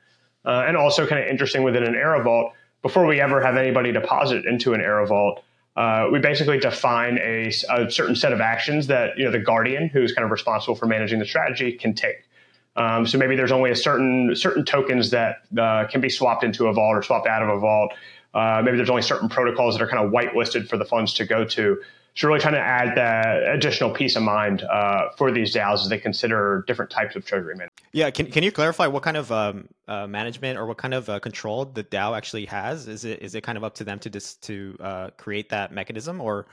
uh, 0.44 0.64
and 0.66 0.76
also 0.76 1.06
kind 1.06 1.22
of 1.22 1.28
interesting 1.28 1.62
within 1.62 1.82
an 1.82 1.94
Aera 1.94 2.22
Vault. 2.22 2.52
Before 2.82 3.06
we 3.06 3.20
ever 3.20 3.42
have 3.42 3.56
anybody 3.56 3.92
deposit 3.92 4.44
into 4.44 4.74
an 4.74 4.80
Aera 4.80 5.06
Vault, 5.06 5.42
uh, 5.76 6.08
we 6.12 6.20
basically 6.20 6.58
define 6.58 7.18
a, 7.18 7.50
a, 7.70 7.90
certain 7.90 8.14
set 8.14 8.32
of 8.32 8.40
actions 8.40 8.86
that 8.86 9.18
you 9.18 9.24
know 9.24 9.30
the 9.30 9.40
guardian, 9.40 9.88
who's 9.88 10.12
kind 10.12 10.24
of 10.24 10.30
responsible 10.30 10.76
for 10.76 10.86
managing 10.86 11.18
the 11.18 11.24
strategy, 11.24 11.72
can 11.72 11.94
take. 11.94 12.28
Um, 12.76 13.06
so 13.06 13.18
maybe 13.18 13.36
there's 13.36 13.52
only 13.52 13.70
a 13.70 13.76
certain 13.76 14.34
certain 14.36 14.64
tokens 14.64 15.10
that 15.10 15.42
uh, 15.58 15.86
can 15.86 16.00
be 16.00 16.08
swapped 16.08 16.44
into 16.44 16.66
a 16.66 16.72
vault 16.72 16.96
or 16.96 17.02
swapped 17.02 17.26
out 17.26 17.42
of 17.42 17.48
a 17.48 17.58
vault. 17.58 17.92
Uh, 18.34 18.62
maybe 18.64 18.76
there's 18.76 18.90
only 18.90 19.02
certain 19.02 19.28
protocols 19.28 19.76
that 19.76 19.82
are 19.82 19.88
kind 19.88 20.04
of 20.04 20.12
whitelisted 20.12 20.68
for 20.68 20.76
the 20.76 20.84
funds 20.84 21.14
to 21.14 21.24
go 21.24 21.44
to. 21.44 21.80
So 22.16 22.28
really 22.28 22.38
trying 22.38 22.54
to 22.54 22.60
add 22.60 22.96
that 22.96 23.42
additional 23.42 23.90
peace 23.90 24.14
of 24.14 24.22
mind 24.22 24.62
uh, 24.62 25.10
for 25.16 25.32
these 25.32 25.52
DAOs 25.52 25.82
as 25.82 25.88
they 25.88 25.98
consider 25.98 26.64
different 26.68 26.90
types 26.90 27.16
of 27.16 27.24
treasury 27.24 27.56
management. 27.56 27.72
Yeah, 27.92 28.10
can, 28.10 28.30
can 28.30 28.44
you 28.44 28.52
clarify 28.52 28.86
what 28.86 29.02
kind 29.02 29.16
of 29.16 29.32
um, 29.32 29.68
uh, 29.88 30.06
management 30.06 30.56
or 30.56 30.66
what 30.66 30.76
kind 30.76 30.94
of 30.94 31.08
uh, 31.08 31.18
control 31.18 31.64
the 31.64 31.82
DAO 31.82 32.16
actually 32.16 32.46
has? 32.46 32.86
Is 32.86 33.04
it 33.04 33.20
is 33.20 33.34
it 33.34 33.42
kind 33.42 33.58
of 33.58 33.64
up 33.64 33.74
to 33.76 33.84
them 33.84 33.98
to 33.98 34.10
dis- 34.10 34.36
to 34.36 34.76
uh, 34.78 35.10
create 35.16 35.48
that 35.48 35.72
mechanism, 35.72 36.20
or 36.20 36.46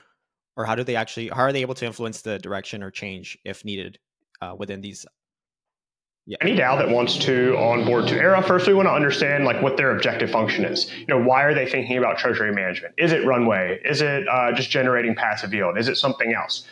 or 0.57 0.65
how 0.65 0.73
do 0.73 0.83
they 0.83 0.95
actually 0.95 1.27
how 1.27 1.41
are 1.41 1.53
they 1.53 1.61
able 1.61 1.75
to 1.75 1.85
influence 1.85 2.21
the 2.21 2.39
direction 2.39 2.81
or 2.81 2.89
change 2.89 3.37
if 3.45 3.63
needed 3.63 3.99
uh, 4.41 4.55
within 4.57 4.81
these 4.81 5.05
yeah. 6.25 6.37
Any 6.41 6.55
DAO 6.55 6.77
that 6.77 6.89
wants 6.89 7.17
to 7.19 7.57
onboard 7.57 8.07
to 8.09 8.15
Aera, 8.15 8.41
first 8.43 8.67
we 8.67 8.73
want 8.73 8.87
to 8.87 8.93
understand 8.93 9.43
like 9.45 9.61
what 9.61 9.75
their 9.77 9.95
objective 9.95 10.29
function 10.29 10.65
is. 10.65 10.91
You 10.95 11.07
know, 11.07 11.21
why 11.21 11.43
are 11.43 11.53
they 11.53 11.67
thinking 11.67 11.97
about 11.97 12.17
treasury 12.17 12.53
management? 12.53 12.93
Is 12.97 13.11
it 13.11 13.25
runway? 13.25 13.79
Is 13.83 14.01
it 14.01 14.27
uh, 14.27 14.51
just 14.53 14.69
generating 14.69 15.15
passive 15.15 15.53
yield? 15.53 15.77
Is 15.77 15.87
it 15.87 15.97
something 15.97 16.33
else? 16.33 16.65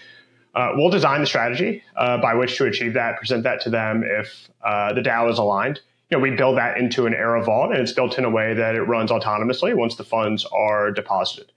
Uh, 0.55 0.71
we'll 0.75 0.89
design 0.89 1.21
the 1.21 1.27
strategy 1.27 1.83
uh, 1.95 2.17
by 2.17 2.33
which 2.33 2.57
to 2.57 2.65
achieve 2.65 2.93
that, 2.93 3.17
present 3.17 3.43
that 3.43 3.61
to 3.61 3.69
them 3.69 4.03
if 4.03 4.49
uh, 4.63 4.93
the 4.93 5.01
DAO 5.01 5.29
is 5.31 5.37
aligned. 5.37 5.79
You 6.09 6.17
know, 6.17 6.21
we 6.21 6.31
build 6.31 6.57
that 6.57 6.77
into 6.77 7.05
an 7.05 7.13
Aera 7.13 7.43
vault, 7.43 7.71
and 7.71 7.79
it's 7.79 7.93
built 7.93 8.17
in 8.17 8.25
a 8.25 8.29
way 8.29 8.53
that 8.55 8.75
it 8.75 8.81
runs 8.83 9.11
autonomously 9.11 9.75
once 9.75 9.95
the 9.95 10.03
funds 10.03 10.45
are 10.45 10.91
deposited. 10.91 11.51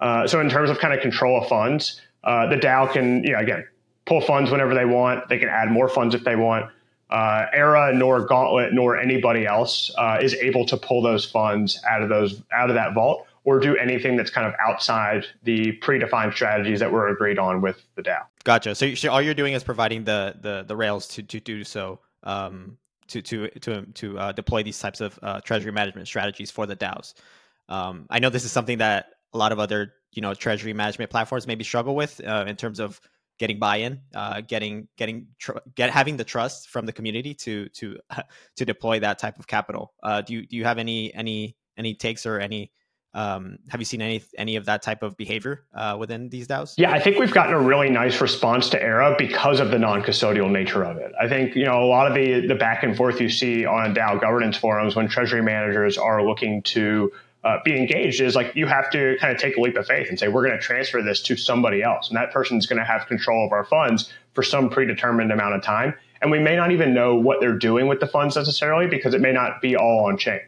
Uh, 0.00 0.26
so, 0.26 0.40
in 0.40 0.50
terms 0.50 0.68
of 0.68 0.78
kind 0.78 0.92
of 0.92 1.00
control 1.00 1.40
of 1.40 1.48
funds, 1.48 2.00
Uh, 2.24 2.46
the 2.48 2.56
DAO 2.56 2.90
can, 2.90 3.22
you 3.22 3.32
know, 3.32 3.38
again, 3.38 3.66
pull 4.06 4.20
funds 4.20 4.50
whenever 4.50 4.74
they 4.74 4.86
want. 4.86 5.28
They 5.28 5.38
can 5.38 5.50
add 5.50 5.70
more 5.70 5.88
funds 5.88 6.14
if 6.14 6.24
they 6.24 6.36
want. 6.36 6.70
Uh, 7.10 7.46
Aera 7.52 7.94
nor 7.94 8.24
Gauntlet 8.24 8.72
nor 8.72 8.96
anybody 8.96 9.46
else 9.46 9.92
uh, 9.98 10.18
is 10.20 10.34
able 10.34 10.64
to 10.66 10.76
pull 10.76 11.02
those 11.02 11.24
funds 11.24 11.80
out 11.88 12.02
of 12.02 12.08
those 12.08 12.42
out 12.52 12.70
of 12.70 12.76
that 12.76 12.94
vault 12.94 13.26
or 13.44 13.60
do 13.60 13.76
anything 13.76 14.16
that's 14.16 14.30
kind 14.30 14.46
of 14.46 14.54
outside 14.58 15.26
the 15.42 15.78
predefined 15.82 16.32
strategies 16.32 16.80
that 16.80 16.90
were 16.90 17.08
agreed 17.08 17.38
on 17.38 17.60
with 17.60 17.84
the 17.94 18.02
DAO. 18.02 18.22
Gotcha. 18.44 18.74
So, 18.74 19.10
all 19.10 19.20
you're 19.20 19.34
doing 19.34 19.52
is 19.52 19.62
providing 19.62 20.04
the 20.04 20.36
the, 20.40 20.64
the 20.66 20.76
rails 20.76 21.06
to, 21.08 21.22
to 21.22 21.40
do 21.40 21.64
so. 21.64 22.00
Um, 22.22 22.78
to 23.08 23.20
to 23.20 23.48
to 23.60 23.82
to 23.82 24.18
uh, 24.18 24.32
deploy 24.32 24.62
these 24.62 24.78
types 24.78 25.00
of 25.00 25.18
uh, 25.22 25.40
treasury 25.40 25.72
management 25.72 26.08
strategies 26.08 26.50
for 26.50 26.66
the 26.66 26.74
DAOs. 26.74 27.14
Um, 27.68 28.06
I 28.10 28.18
know 28.18 28.30
this 28.30 28.44
is 28.44 28.52
something 28.52 28.78
that 28.78 29.10
a 29.34 29.38
lot 29.38 29.52
of 29.52 29.58
other 29.58 29.92
you 30.12 30.22
know 30.22 30.34
treasury 30.34 30.72
management 30.72 31.10
platforms 31.10 31.46
maybe 31.46 31.64
struggle 31.64 31.94
with 31.94 32.20
uh, 32.26 32.44
in 32.46 32.56
terms 32.56 32.80
of 32.80 33.00
getting 33.38 33.58
buy-in, 33.58 34.00
uh, 34.14 34.40
getting 34.40 34.88
getting 34.96 35.28
tr- 35.38 35.58
get 35.74 35.90
having 35.90 36.16
the 36.16 36.24
trust 36.24 36.68
from 36.68 36.86
the 36.86 36.92
community 36.92 37.34
to 37.34 37.68
to 37.70 37.98
to 38.56 38.64
deploy 38.64 39.00
that 39.00 39.18
type 39.18 39.38
of 39.38 39.46
capital. 39.46 39.92
Uh, 40.02 40.20
do 40.20 40.34
you 40.34 40.46
do 40.46 40.56
you 40.56 40.64
have 40.64 40.78
any 40.78 41.12
any 41.14 41.56
any 41.76 41.94
takes 41.94 42.26
or 42.26 42.38
any 42.38 42.70
um, 43.14 43.58
have 43.68 43.80
you 43.80 43.84
seen 43.84 44.02
any 44.02 44.22
any 44.36 44.56
of 44.56 44.66
that 44.66 44.82
type 44.82 45.02
of 45.02 45.16
behavior 45.16 45.64
uh, 45.72 45.96
within 45.98 46.28
these 46.28 46.48
DAOs? 46.48 46.74
Yeah, 46.76 46.90
I 46.90 46.98
think 46.98 47.18
we've 47.18 47.32
gotten 47.32 47.54
a 47.54 47.60
really 47.60 47.88
nice 47.88 48.20
response 48.20 48.68
to 48.70 48.82
Aera 48.82 49.14
because 49.16 49.60
of 49.60 49.70
the 49.70 49.78
non-custodial 49.78 50.50
nature 50.50 50.84
of 50.84 50.96
it. 50.96 51.12
I 51.20 51.28
think 51.28 51.54
you 51.54 51.64
know 51.64 51.82
a 51.82 51.86
lot 51.86 52.08
of 52.08 52.14
the 52.14 52.46
the 52.46 52.56
back 52.56 52.82
and 52.82 52.96
forth 52.96 53.20
you 53.20 53.28
see 53.28 53.64
on 53.64 53.94
DAO 53.94 54.20
governance 54.20 54.56
forums 54.56 54.96
when 54.96 55.08
treasury 55.08 55.42
managers 55.42 55.96
are 55.96 56.26
looking 56.26 56.62
to 56.62 57.12
uh, 57.44 57.58
be 57.62 57.76
engaged 57.76 58.20
is 58.22 58.34
like 58.34 58.56
you 58.56 58.66
have 58.66 58.90
to 58.90 59.16
kind 59.20 59.34
of 59.34 59.40
take 59.40 59.56
a 59.56 59.60
leap 59.60 59.76
of 59.76 59.86
faith 59.86 60.08
and 60.08 60.18
say 60.18 60.28
we're 60.28 60.46
going 60.46 60.58
to 60.58 60.62
transfer 60.62 61.02
this 61.02 61.20
to 61.20 61.36
somebody 61.36 61.82
else. 61.82 62.08
And 62.08 62.16
that 62.16 62.32
person's 62.32 62.66
going 62.66 62.78
to 62.78 62.84
have 62.84 63.06
control 63.06 63.44
of 63.46 63.52
our 63.52 63.64
funds 63.64 64.10
for 64.32 64.42
some 64.42 64.70
predetermined 64.70 65.30
amount 65.30 65.54
of 65.54 65.62
time. 65.62 65.94
And 66.22 66.30
we 66.30 66.38
may 66.38 66.56
not 66.56 66.72
even 66.72 66.94
know 66.94 67.16
what 67.16 67.40
they're 67.40 67.58
doing 67.58 67.86
with 67.86 68.00
the 68.00 68.06
funds 68.06 68.34
necessarily 68.36 68.86
because 68.86 69.12
it 69.12 69.20
may 69.20 69.32
not 69.32 69.60
be 69.60 69.76
all 69.76 70.06
on 70.06 70.16
chain. 70.16 70.40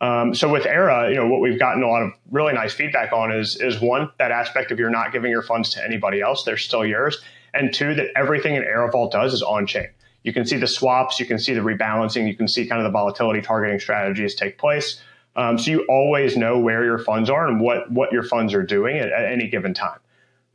Um, 0.00 0.32
so 0.32 0.48
with 0.48 0.64
Aera 0.64 1.10
you 1.10 1.16
know 1.16 1.26
what 1.26 1.40
we've 1.40 1.58
gotten 1.58 1.82
a 1.82 1.88
lot 1.88 2.02
of 2.02 2.12
really 2.30 2.52
nice 2.52 2.72
feedback 2.72 3.12
on 3.12 3.32
is 3.32 3.56
is 3.56 3.80
one 3.80 4.10
that 4.20 4.30
aspect 4.30 4.70
of 4.70 4.78
you're 4.78 4.90
not 4.90 5.10
giving 5.10 5.32
your 5.32 5.42
funds 5.42 5.70
to 5.70 5.84
anybody 5.84 6.20
else 6.20 6.44
they're 6.44 6.56
still 6.56 6.86
yours. 6.86 7.20
And 7.52 7.74
two 7.74 7.96
that 7.96 8.10
everything 8.14 8.54
in 8.54 8.62
Aera 8.62 8.92
vault 8.92 9.10
does 9.10 9.34
is 9.34 9.42
on 9.42 9.66
chain. 9.66 9.88
You 10.22 10.32
can 10.32 10.46
see 10.46 10.56
the 10.56 10.68
swaps 10.68 11.18
you 11.18 11.26
can 11.26 11.40
see 11.40 11.52
the 11.52 11.62
rebalancing 11.62 12.28
you 12.28 12.36
can 12.36 12.46
see 12.46 12.68
kind 12.68 12.80
of 12.80 12.84
the 12.84 12.96
volatility 12.96 13.40
targeting 13.40 13.80
strategies 13.80 14.36
take 14.36 14.56
place 14.56 15.02
um, 15.38 15.56
so 15.56 15.70
you 15.70 15.86
always 15.88 16.36
know 16.36 16.58
where 16.58 16.84
your 16.84 16.98
funds 16.98 17.30
are 17.30 17.46
and 17.46 17.60
what 17.60 17.90
what 17.92 18.10
your 18.12 18.24
funds 18.24 18.52
are 18.52 18.64
doing 18.64 18.98
at, 18.98 19.08
at 19.10 19.32
any 19.32 19.48
given 19.48 19.72
time. 19.72 20.00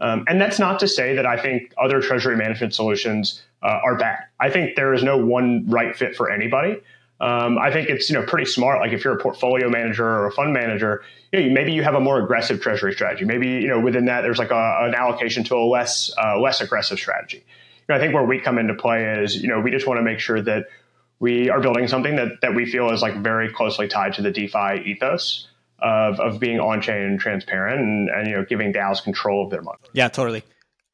Um, 0.02 0.26
and 0.28 0.42
that's 0.42 0.60
not 0.60 0.80
to 0.82 0.88
say 0.90 1.16
that 1.16 1.26
I 1.26 1.42
think 1.42 1.74
other 1.82 2.02
treasury 2.02 2.36
management 2.36 2.76
solutions 2.76 3.42
uh, 3.62 3.80
are 3.82 3.98
bad. 3.98 4.26
I 4.42 4.50
think 4.50 4.76
there 4.76 4.94
is 4.94 5.02
no 5.02 5.18
one 5.18 5.66
right 5.70 5.96
fit 5.96 6.18
for 6.18 6.30
anybody. 6.30 6.82
Um, 7.22 7.58
I 7.58 7.72
think 7.72 7.88
it's 7.88 8.10
you 8.10 8.20
know 8.20 8.26
pretty 8.26 8.46
smart. 8.46 8.82
Like 8.82 8.92
if 8.92 9.06
you're 9.06 9.18
a 9.18 9.22
portfolio 9.22 9.70
manager 9.70 10.06
or 10.06 10.28
a 10.28 10.32
fund 10.34 10.52
manager, 10.52 11.02
you 11.32 11.40
know, 11.40 11.54
maybe 11.54 11.72
you 11.72 11.82
have 11.82 11.96
a 11.96 12.02
more 12.02 12.22
aggressive 12.22 12.60
treasury 12.60 12.92
strategy. 12.92 13.24
Maybe 13.24 13.48
you 13.48 13.70
know 13.70 13.80
within 13.80 14.06
that 14.06 14.22
there's 14.22 14.40
like 14.40 14.52
a, 14.52 14.80
an 14.82 14.96
allocation 14.96 15.46
to 15.46 15.56
a 15.56 15.64
less 15.64 16.12
uh, 16.22 16.38
less 16.42 16.60
aggressive 16.60 17.00
strategy. 17.00 17.38
You 17.38 17.86
know, 17.88 17.96
I 17.96 18.00
think 18.00 18.14
where 18.14 18.26
we 18.26 18.42
come 18.42 18.58
into 18.58 18.74
play 18.74 19.06
is 19.06 19.42
you 19.42 19.48
know 19.48 19.62
we 19.62 19.72
just 19.72 19.88
want 19.88 20.00
to 20.00 20.04
make 20.04 20.20
sure 20.20 20.42
that 20.42 20.66
we 21.24 21.50
are 21.50 21.62
building 21.62 21.88
something 21.88 22.18
that, 22.18 22.42
that 22.42 22.54
we 22.54 22.66
feel 22.66 22.90
is 22.90 23.02
like 23.02 23.16
very 23.24 23.50
closely 23.50 23.88
tied 23.88 24.14
to 24.14 24.22
the 24.22 24.30
DeFi 24.30 24.84
ethos 24.86 25.48
of, 25.80 26.20
of 26.20 26.38
being 26.38 26.60
on 26.60 26.82
chain 26.82 27.02
and 27.02 27.18
transparent 27.18 27.80
and, 27.80 28.10
and 28.10 28.28
you 28.28 28.36
know 28.36 28.44
giving 28.44 28.74
DAOs 28.74 29.02
control 29.02 29.46
of 29.46 29.50
their 29.50 29.62
money. 29.62 29.80
Yeah, 29.94 30.10
totally. 30.10 30.44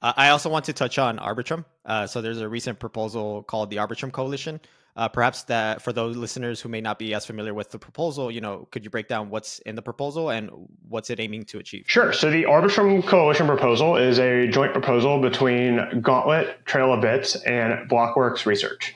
Uh, 0.04 0.14
I 0.16 0.30
also 0.30 0.48
want 0.52 0.66
to 0.66 0.74
touch 0.74 1.00
on 1.00 1.18
Arbitrum. 1.18 1.66
Uh, 1.84 2.06
so 2.06 2.22
there's 2.22 2.42
a 2.42 2.48
recent 2.48 2.78
proposal 2.78 3.42
called 3.42 3.72
the 3.72 3.78
Arbitrum 3.78 4.12
Coalition. 4.12 4.62
Uh, 4.96 5.08
perhaps 5.08 5.44
that 5.44 5.82
for 5.82 5.94
those 5.94 6.16
listeners 6.16 6.62
who 6.62 6.70
may 6.70 6.82
not 6.82 7.00
be 7.00 7.16
as 7.16 7.26
familiar 7.26 7.56
with 7.56 7.72
the 7.72 7.80
proposal, 7.80 8.30
you 8.30 8.42
know, 8.42 8.68
could 8.70 8.84
you 8.84 8.92
break 8.92 9.08
down 9.08 9.32
what's 9.32 9.58
in 9.60 9.76
the 9.76 9.82
proposal 9.82 10.30
and 10.30 10.52
what's 10.88 11.10
it 11.10 11.20
aiming 11.20 11.46
to 11.46 11.58
achieve? 11.58 11.86
Sure. 11.88 12.14
So 12.14 12.30
the 12.30 12.44
Arbitrum 12.44 13.04
Coalition 13.08 13.48
proposal 13.48 13.96
is 13.96 14.20
a 14.20 14.48
joint 14.48 14.74
proposal 14.74 15.20
between 15.20 16.02
Gauntlet, 16.02 16.66
Trail 16.66 16.94
of 16.94 17.02
Bits, 17.02 17.36
and 17.36 17.90
Blockworks 17.90 18.46
Research. 18.46 18.94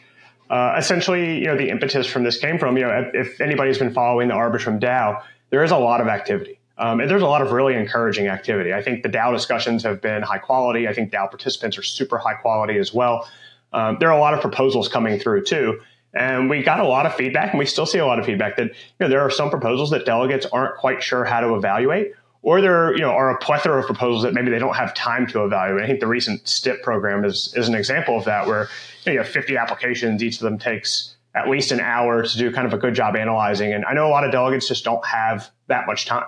Uh, 0.54 0.76
essentially, 0.78 1.39
you 1.39 1.46
know, 1.46 1.58
the 1.58 1.68
impetus 1.68 2.06
from 2.06 2.24
this 2.24 2.38
came 2.38 2.60
from, 2.60 2.78
you 2.78 2.84
know, 2.84 3.10
if 3.16 3.42
anybody's 3.42 3.80
been 3.80 3.92
following 3.92 4.28
the 4.28 4.36
Arbitrum 4.36 4.80
DAO, 4.80 5.20
there 5.50 5.63
is 5.63 5.72
a 5.72 5.78
lot 5.78 6.00
of 6.00 6.06
activity. 6.06 6.60
Um, 6.78 7.00
and 7.00 7.10
there's 7.10 7.24
a 7.24 7.28
lot 7.28 7.42
of 7.42 7.52
really 7.52 7.74
encouraging 7.74 8.28
activity. 8.28 8.72
I 8.72 8.84
think 8.84 9.02
the 9.02 9.10
DAO 9.10 9.34
discussions 9.34 9.82
have 9.82 10.00
been 10.00 10.22
high 10.22 10.38
quality. 10.38 10.88
I 10.88 10.94
think 10.94 11.12
DAO 11.12 11.28
participants 11.28 11.80
are 11.80 11.82
super 11.82 12.20
high 12.20 12.36
quality 12.36 12.78
as 12.78 12.94
well. 12.94 13.28
Um, 13.72 13.98
there 14.00 14.10
are 14.10 14.16
a 14.16 14.20
lot 14.20 14.36
of 14.36 14.42
proposals 14.42 14.88
coming 14.88 15.20
through 15.20 15.46
too. 15.46 15.82
And 16.13 16.52
we 16.52 16.62
got 16.62 16.80
a 16.80 16.88
lot 16.88 17.08
of 17.08 17.16
feedback, 17.16 17.50
and 17.50 17.58
we 17.58 17.66
still 17.66 17.88
see 17.88 17.98
a 17.98 18.06
lot 18.06 18.20
of 18.20 18.26
feedback 18.28 18.58
that 18.58 18.68
you 18.68 18.74
know 19.00 19.10
there 19.10 19.22
are 19.22 19.32
some 19.32 19.50
proposals 19.50 19.89
that 19.89 20.06
delegates 20.06 20.46
aren't 20.46 20.78
quite 20.78 21.02
sure 21.02 21.26
how 21.26 21.39
to 21.39 21.56
evaluate, 21.56 22.12
or 22.43 22.62
there 22.62 22.93
you 22.93 23.01
know 23.01 23.10
are 23.10 23.32
a 23.32 23.38
plethora 23.39 23.79
of 23.79 23.86
proposals 23.86 24.23
that 24.23 24.34
maybe 24.34 24.51
they 24.51 24.60
don't 24.60 24.75
have 24.75 24.93
time 24.93 25.25
to 25.27 25.43
evaluate. 25.43 25.84
I 25.84 25.88
think 25.88 26.01
the 26.01 26.08
recent 26.08 26.47
STIP 26.47 26.84
program 26.84 27.25
is 27.25 27.53
is 27.56 27.67
an 27.67 27.73
example 27.73 28.17
of 28.17 28.25
that, 28.25 28.45
where 28.45 28.69
you, 29.06 29.08
know, 29.08 29.12
you 29.13 29.17
have 29.19 29.29
50 29.29 29.58
applications, 29.58 30.21
each 30.21 30.36
of 30.36 30.41
them 30.41 30.60
takes 30.60 31.15
at 31.34 31.49
least 31.49 31.71
an 31.71 31.79
hour 31.79 32.21
to 32.21 32.38
do 32.38 32.51
kind 32.51 32.67
of 32.67 32.73
a 32.73 32.77
good 32.77 32.93
job 32.93 33.15
analyzing. 33.15 33.73
And 33.73 33.84
I 33.86 33.93
know 33.93 34.08
a 34.08 34.12
lot 34.12 34.23
of 34.23 34.32
delegates 34.32 34.67
just 34.67 34.84
don't 34.84 35.03
have 35.03 35.49
that 35.67 35.88
much 35.88 36.06
time. 36.06 36.27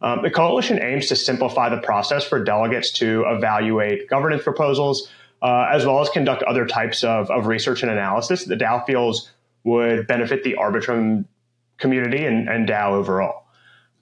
Um, 0.00 0.22
the 0.22 0.30
coalition 0.30 0.80
aims 0.80 1.08
to 1.08 1.16
simplify 1.16 1.68
the 1.68 1.80
process 1.80 2.22
for 2.22 2.44
delegates 2.44 2.92
to 2.92 3.24
evaluate 3.26 4.08
governance 4.08 4.44
proposals, 4.44 5.10
uh, 5.42 5.66
as 5.72 5.84
well 5.84 6.00
as 6.00 6.10
conduct 6.10 6.42
other 6.44 6.64
types 6.66 7.02
of, 7.02 7.30
of 7.30 7.46
research 7.46 7.82
and 7.82 7.90
analysis 7.90 8.44
the 8.44 8.56
DAO 8.56 8.86
feels 8.86 9.32
would 9.64 10.06
benefit 10.06 10.44
the 10.44 10.54
Arbitrum 10.60 11.24
community 11.78 12.24
and, 12.24 12.48
and 12.48 12.68
DAO 12.68 12.92
overall 12.92 13.45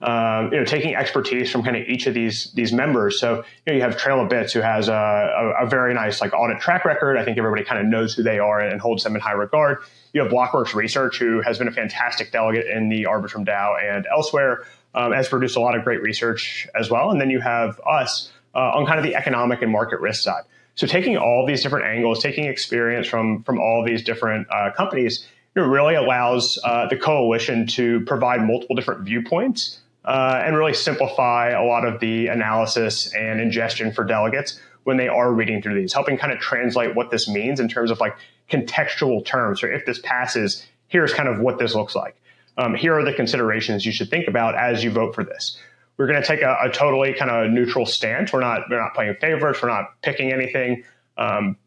um, 0.05 0.53
you 0.53 0.59
know, 0.59 0.65
taking 0.65 0.95
expertise 0.95 1.51
from 1.51 1.63
kind 1.63 1.75
of 1.75 1.87
each 1.87 2.05
of 2.05 2.13
these 2.13 2.51
these 2.51 2.71
members. 2.71 3.19
So 3.19 3.37
you, 3.65 3.73
know, 3.73 3.73
you 3.73 3.81
have 3.81 3.97
Trail 3.97 4.21
of 4.21 4.29
Bits, 4.29 4.53
who 4.53 4.61
has 4.61 4.87
a, 4.87 4.93
a, 4.93 5.63
a, 5.63 5.67
very 5.67 5.95
nice 5.95 6.21
like 6.21 6.31
audit 6.31 6.61
track 6.61 6.85
record. 6.85 7.17
I 7.17 7.25
think 7.25 7.39
everybody 7.39 7.63
kind 7.63 7.81
of 7.81 7.87
knows 7.87 8.13
who 8.13 8.21
they 8.21 8.37
are 8.37 8.59
and 8.59 8.79
holds 8.79 9.03
them 9.03 9.15
in 9.15 9.21
high 9.21 9.31
regard. 9.31 9.79
You 10.13 10.21
have 10.21 10.31
Blockworks 10.31 10.75
Research, 10.75 11.17
who 11.17 11.41
has 11.41 11.57
been 11.57 11.67
a 11.67 11.71
fantastic 11.71 12.31
delegate 12.31 12.67
in 12.67 12.87
the 12.87 13.05
Arbitrum 13.05 13.47
DAO 13.47 13.81
and 13.81 14.05
elsewhere, 14.05 14.65
um, 14.93 15.11
has 15.11 15.27
produced 15.27 15.55
a 15.55 15.59
lot 15.59 15.75
of 15.75 15.83
great 15.83 16.03
research 16.03 16.67
as 16.75 16.91
well. 16.91 17.09
And 17.09 17.19
then 17.19 17.31
you 17.31 17.39
have 17.39 17.81
us 17.83 18.31
uh, 18.53 18.59
on 18.59 18.85
kind 18.85 18.99
of 18.99 19.05
the 19.05 19.15
economic 19.15 19.63
and 19.63 19.71
market 19.71 20.01
risk 20.01 20.21
side. 20.21 20.43
So 20.75 20.85
taking 20.85 21.17
all 21.17 21.47
these 21.47 21.63
different 21.63 21.87
angles, 21.87 22.21
taking 22.21 22.45
experience 22.45 23.07
from 23.07 23.41
from 23.41 23.59
all 23.59 23.83
these 23.83 24.03
different 24.03 24.45
uh, 24.51 24.69
companies, 24.77 25.27
it 25.55 25.61
really 25.61 25.95
allows 25.95 26.59
uh, 26.63 26.85
the 26.89 26.97
coalition 26.97 27.65
to 27.67 28.01
provide 28.01 28.45
multiple 28.45 28.75
different 28.75 29.01
viewpoints 29.01 29.79
uh, 30.05 30.41
and 30.45 30.55
really 30.55 30.73
simplify 30.73 31.49
a 31.49 31.63
lot 31.63 31.85
of 31.85 31.99
the 31.99 32.27
analysis 32.27 33.13
and 33.13 33.41
ingestion 33.41 33.91
for 33.91 34.03
delegates 34.03 34.59
when 34.83 34.97
they 34.97 35.07
are 35.07 35.33
reading 35.33 35.61
through 35.61 35.73
these, 35.73 35.93
helping 35.93 36.17
kind 36.17 36.31
of 36.31 36.39
translate 36.39 36.95
what 36.95 37.09
this 37.09 37.27
means 37.27 37.59
in 37.59 37.67
terms 37.67 37.89
of 37.89 37.99
like 37.99 38.15
contextual 38.49 39.25
terms. 39.25 39.63
Or 39.63 39.71
if 39.71 39.85
this 39.85 39.99
passes, 39.99 40.65
here's 40.87 41.11
kind 41.13 41.27
of 41.27 41.39
what 41.39 41.57
this 41.57 41.73
looks 41.73 41.95
like. 41.95 42.15
Um, 42.57 42.75
here 42.75 42.97
are 42.97 43.03
the 43.03 43.13
considerations 43.13 43.85
you 43.85 43.91
should 43.91 44.09
think 44.09 44.27
about 44.27 44.55
as 44.55 44.83
you 44.83 44.91
vote 44.91 45.15
for 45.15 45.23
this. 45.23 45.59
We're 45.97 46.07
going 46.07 46.21
to 46.21 46.27
take 46.27 46.41
a, 46.41 46.55
a, 46.63 46.69
totally 46.69 47.13
kind 47.13 47.31
of 47.31 47.51
neutral 47.51 47.85
stance. 47.85 48.31
We're 48.31 48.41
not 48.41 48.69
we're 48.69 48.79
not 48.79 48.93
playing 48.93 49.15
favorites. 49.15 49.59
We're 49.61 49.69
not 49.69 50.01
picking 50.01 50.31
anything. 50.31 50.83
Um, 51.17 51.57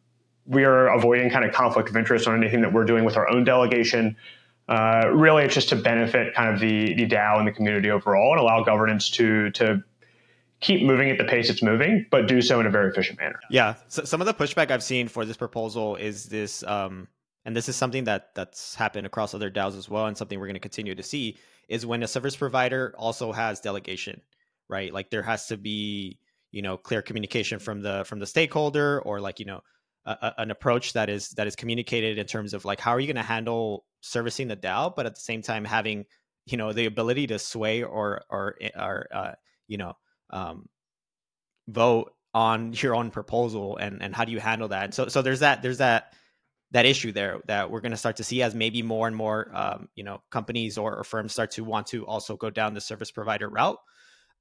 we 0.47 0.65
are 0.65 0.89
avoiding 0.89 1.31
kind 1.31 1.45
of 1.45 1.53
conflict 1.53 1.91
of 1.91 1.97
interest 1.97 2.29
on 2.29 2.37
anything 2.37 2.63
that 2.63 2.73
we're 2.73 2.85
doing 2.85 3.05
with 3.05 3.17
our 3.17 3.29
own 3.29 3.45
delegation. 3.45 4.17
Uh, 4.69 5.09
really, 5.15 5.45
it's 5.45 5.55
just 5.55 5.71
to 5.71 5.77
benefit 5.77 6.35
kind 6.35 6.53
of 6.53 6.61
the 6.61 6.95
the 6.95 7.07
DAO 7.07 7.39
and 7.39 7.49
the 7.49 7.53
community 7.53 7.91
overall, 7.91 8.33
and 8.33 8.41
allow 8.41 8.63
governance 8.63 9.09
to 9.11 9.51
to 9.53 9.83
keep 10.61 10.83
moving 10.83 11.11
at 11.11 11.19
the 11.19 11.25
pace 11.25 11.49
it's 11.49 11.63
moving, 11.63 12.05
but 12.11 12.27
do 12.27 12.43
so 12.43 12.61
in 12.61 12.67
a 12.67 12.71
very 12.71 12.91
efficient 12.91 13.19
manner. 13.19 13.41
Yeah, 13.51 13.75
so 13.89 14.05
some 14.05 14.21
of 14.21 14.27
the 14.27 14.35
pushback 14.35 14.71
I've 14.71 14.83
seen 14.83 15.09
for 15.09 15.25
this 15.25 15.37
proposal 15.37 15.97
is 15.97 16.27
this, 16.27 16.65
um, 16.65 17.07
and 17.45 17.57
this 17.57 17.69
is 17.69 17.77
something 17.77 18.05
that 18.05 18.35
that's 18.35 18.75
happened 18.75 19.07
across 19.07 19.35
other 19.35 19.51
DAOs 19.51 19.77
as 19.77 19.89
well, 19.89 20.07
and 20.07 20.17
something 20.17 20.39
we're 20.39 20.47
going 20.47 20.55
to 20.55 20.61
continue 20.61 20.95
to 20.95 21.03
see 21.03 21.39
is 21.69 21.87
when 21.87 22.03
a 22.03 22.09
service 22.09 22.37
provider 22.37 22.95
also 22.99 23.33
has 23.33 23.61
delegation, 23.61 24.21
right? 24.69 24.93
Like 24.93 25.11
there 25.11 25.23
has 25.23 25.47
to 25.47 25.57
be 25.57 26.19
you 26.51 26.63
know 26.63 26.77
clear 26.77 27.03
communication 27.03 27.59
from 27.59 27.81
the 27.81 28.05
from 28.05 28.19
the 28.19 28.27
stakeholder, 28.27 29.01
or 29.01 29.21
like 29.21 29.39
you 29.39 29.47
know 29.47 29.61
an 30.39 30.51
approach 30.51 30.95
that 30.95 31.09
is 31.09 31.31
that 31.31 31.47
is 31.47 31.57
communicated 31.57 32.19
in 32.19 32.27
terms 32.27 32.55
of 32.55 32.65
like 32.65 32.81
how 32.81 32.93
are 32.93 33.01
you 33.01 33.07
going 33.07 33.17
to 33.17 33.23
handle 33.23 33.85
servicing 34.01 34.49
the 34.49 34.57
DAO, 34.57 34.95
but 34.95 35.07
at 35.07 35.15
the 35.15 35.21
same 35.21 35.43
time 35.43 35.65
having 35.65 36.05
you 36.47 36.57
know 36.57 36.73
the 36.73 36.87
ability 36.87 37.27
to 37.29 37.39
sway 37.39 37.83
or 37.83 38.23
or 38.31 38.57
eh, 38.61 38.71
or 38.77 39.07
uh, 39.13 39.33
you 39.67 39.77
know 39.77 39.93
um, 40.31 40.69
vote 41.69 42.13
on 42.35 42.73
your 42.75 42.95
own 42.95 43.11
proposal 43.11 43.77
and 43.77 44.03
and 44.03 44.15
how 44.15 44.25
do 44.25 44.33
you 44.33 44.41
handle 44.41 44.69
that? 44.69 44.85
And 44.85 44.95
so 44.95 45.09
so 45.09 45.23
there's 45.23 45.41
that 45.41 45.63
there's 45.63 45.79
that 45.79 46.15
that 46.71 46.87
issue 46.87 47.13
there 47.13 47.41
that 47.47 47.71
we're 47.71 47.81
going 47.81 47.93
to 47.93 47.97
start 47.97 48.17
to 48.17 48.25
see 48.25 48.43
as 48.43 48.55
maybe 48.55 48.83
more 48.83 49.07
and 49.07 49.17
more 49.17 49.51
um, 49.55 49.89
you 49.95 50.05
know 50.05 50.23
companies 50.31 50.79
or, 50.79 50.97
or, 50.97 51.05
firms 51.05 51.33
start 51.33 51.51
to 51.53 51.65
want 51.65 51.87
to 51.89 52.07
also 52.07 52.37
go 52.37 52.51
down 52.51 52.75
the 52.75 52.81
service 52.81 53.11
provider 53.11 53.49
route. 53.49 53.79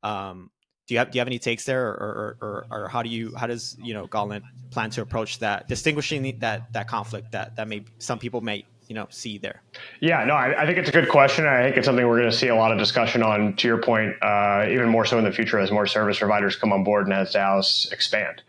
Um, 0.03 0.51
do 0.88 0.93
you 0.93 1.00
have 1.00 1.12
do 1.12 1.17
you 1.17 1.19
have 1.19 1.28
any 1.28 1.38
takes 1.38 1.65
there, 1.65 1.88
or 1.89 2.38
or, 2.41 2.47
or, 2.47 2.65
or 2.71 2.88
how 2.88 3.04
do 3.04 3.10
you 3.10 3.36
how 3.36 3.45
does 3.45 3.78
you 3.82 3.93
know 3.93 4.08
Gauntlet 4.08 4.41
plan 4.71 4.89
to 4.91 5.02
approach 5.02 5.39
that, 5.39 5.67
distinguishing 5.67 6.39
that 6.39 6.71
that 6.73 6.88
conflict 6.88 7.34
that 7.34 7.58
that 7.58 7.67
may 7.67 7.84
some 8.00 8.17
people 8.17 8.39
may 8.39 8.65
you 8.88 8.95
know 8.95 9.06
see 9.10 9.38
there? 9.38 9.62
Yeah, 10.00 10.23
no, 10.23 10.34
I, 10.34 10.63
I, 10.63 10.65
think 10.65 10.78
it's 10.78 10.88
a 10.88 10.93
good 10.93 11.10
question. 11.10 11.45
I 11.45 11.63
think 11.63 11.78
it's 11.78 11.86
something 11.86 12.08
we're 12.08 12.19
going 12.19 12.32
to 12.32 12.38
see 12.38 12.47
a 12.47 12.56
lot 12.56 12.71
of 12.71 12.78
discussion 12.78 13.21
on. 13.21 13.56
To 13.58 13.67
your 13.67 13.82
point, 13.82 14.15
uh, 14.21 14.65
even 14.69 14.88
more 14.88 15.06
so 15.06 15.17
in 15.17 15.26
the 15.26 15.32
future 15.32 15.60
as 15.60 15.71
more 15.71 15.86
service 15.86 16.19
providers 16.19 16.56
come 16.56 16.71
on 16.71 16.86
board 16.86 17.06
and 17.06 17.13
as 17.13 17.34
DAOs 17.34 17.91
expand. 17.91 18.41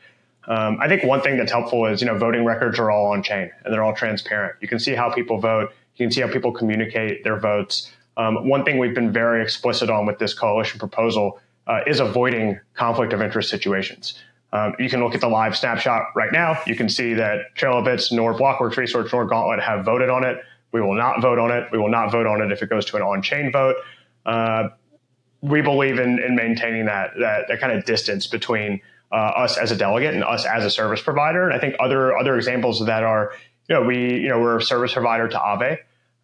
Um, 0.46 0.78
I 0.80 0.88
think 0.88 1.02
one 1.02 1.20
thing 1.20 1.36
that's 1.36 1.52
helpful 1.52 1.86
is 1.86 2.00
you 2.00 2.06
know 2.06 2.16
voting 2.16 2.44
records 2.44 2.78
are 2.78 2.88
all 2.88 3.12
on 3.12 3.24
chain 3.24 3.50
and 3.64 3.74
they're 3.74 3.82
all 3.82 3.94
transparent. 3.94 4.56
You 4.60 4.68
can 4.68 4.78
see 4.78 4.94
how 4.94 5.12
people 5.12 5.40
vote. 5.40 5.72
You 5.96 6.06
can 6.06 6.12
see 6.12 6.20
how 6.20 6.30
people 6.30 6.52
communicate 6.52 7.24
their 7.24 7.40
votes. 7.40 7.90
Um, 8.16 8.48
one 8.48 8.64
thing 8.64 8.78
we've 8.78 8.94
been 8.94 9.12
very 9.12 9.42
explicit 9.42 9.90
on 9.90 10.06
with 10.06 10.20
this 10.20 10.34
coalition 10.34 10.78
proposal 10.78 11.40
uh, 11.68 11.80
is 11.86 12.00
avoiding 12.00 12.58
conflict 12.74 13.12
of 13.12 13.22
interest 13.22 13.50
situations. 13.50 14.18
Um, 14.52 14.74
you 14.78 14.88
can 14.88 15.04
look 15.04 15.14
at 15.14 15.20
the 15.20 15.28
live 15.28 15.56
snapshot 15.56 16.06
right 16.16 16.32
now. 16.32 16.58
You 16.66 16.74
can 16.74 16.88
see 16.88 17.14
that 17.14 17.54
TrailofBits, 17.54 18.10
nor 18.12 18.34
Blockworks 18.34 18.76
Research, 18.76 19.12
nor 19.12 19.26
Gauntlet 19.26 19.60
have 19.60 19.84
voted 19.84 20.08
on 20.08 20.24
it. 20.24 20.38
We 20.72 20.80
will 20.80 20.94
not 20.94 21.20
vote 21.20 21.38
on 21.38 21.50
it. 21.50 21.68
We 21.70 21.78
will 21.78 21.90
not 21.90 22.10
vote 22.10 22.26
on 22.26 22.40
it 22.40 22.50
if 22.50 22.62
it 22.62 22.70
goes 22.70 22.86
to 22.86 22.96
an 22.96 23.02
on-chain 23.02 23.52
vote. 23.52 23.76
Uh, 24.24 24.70
we 25.42 25.60
believe 25.60 25.98
in, 25.98 26.18
in 26.18 26.34
maintaining 26.34 26.86
that, 26.86 27.12
that, 27.20 27.48
that 27.48 27.60
kind 27.60 27.72
of 27.72 27.84
distance 27.84 28.26
between 28.26 28.80
uh, 29.12 29.14
us 29.14 29.56
as 29.56 29.70
a 29.70 29.76
delegate 29.76 30.14
and 30.14 30.24
us 30.24 30.44
as 30.44 30.64
a 30.64 30.70
service 30.70 31.02
provider. 31.02 31.44
And 31.44 31.54
I 31.54 31.58
think 31.58 31.76
other 31.80 32.16
other 32.16 32.36
examples 32.36 32.80
of 32.80 32.88
that 32.88 33.02
are, 33.02 33.32
you 33.68 33.74
know, 33.74 33.82
we 33.82 34.14
you 34.14 34.28
know 34.28 34.40
we're 34.40 34.58
a 34.58 34.62
service 34.62 34.92
provider 34.92 35.28
to 35.28 35.38
Aave. 35.38 35.78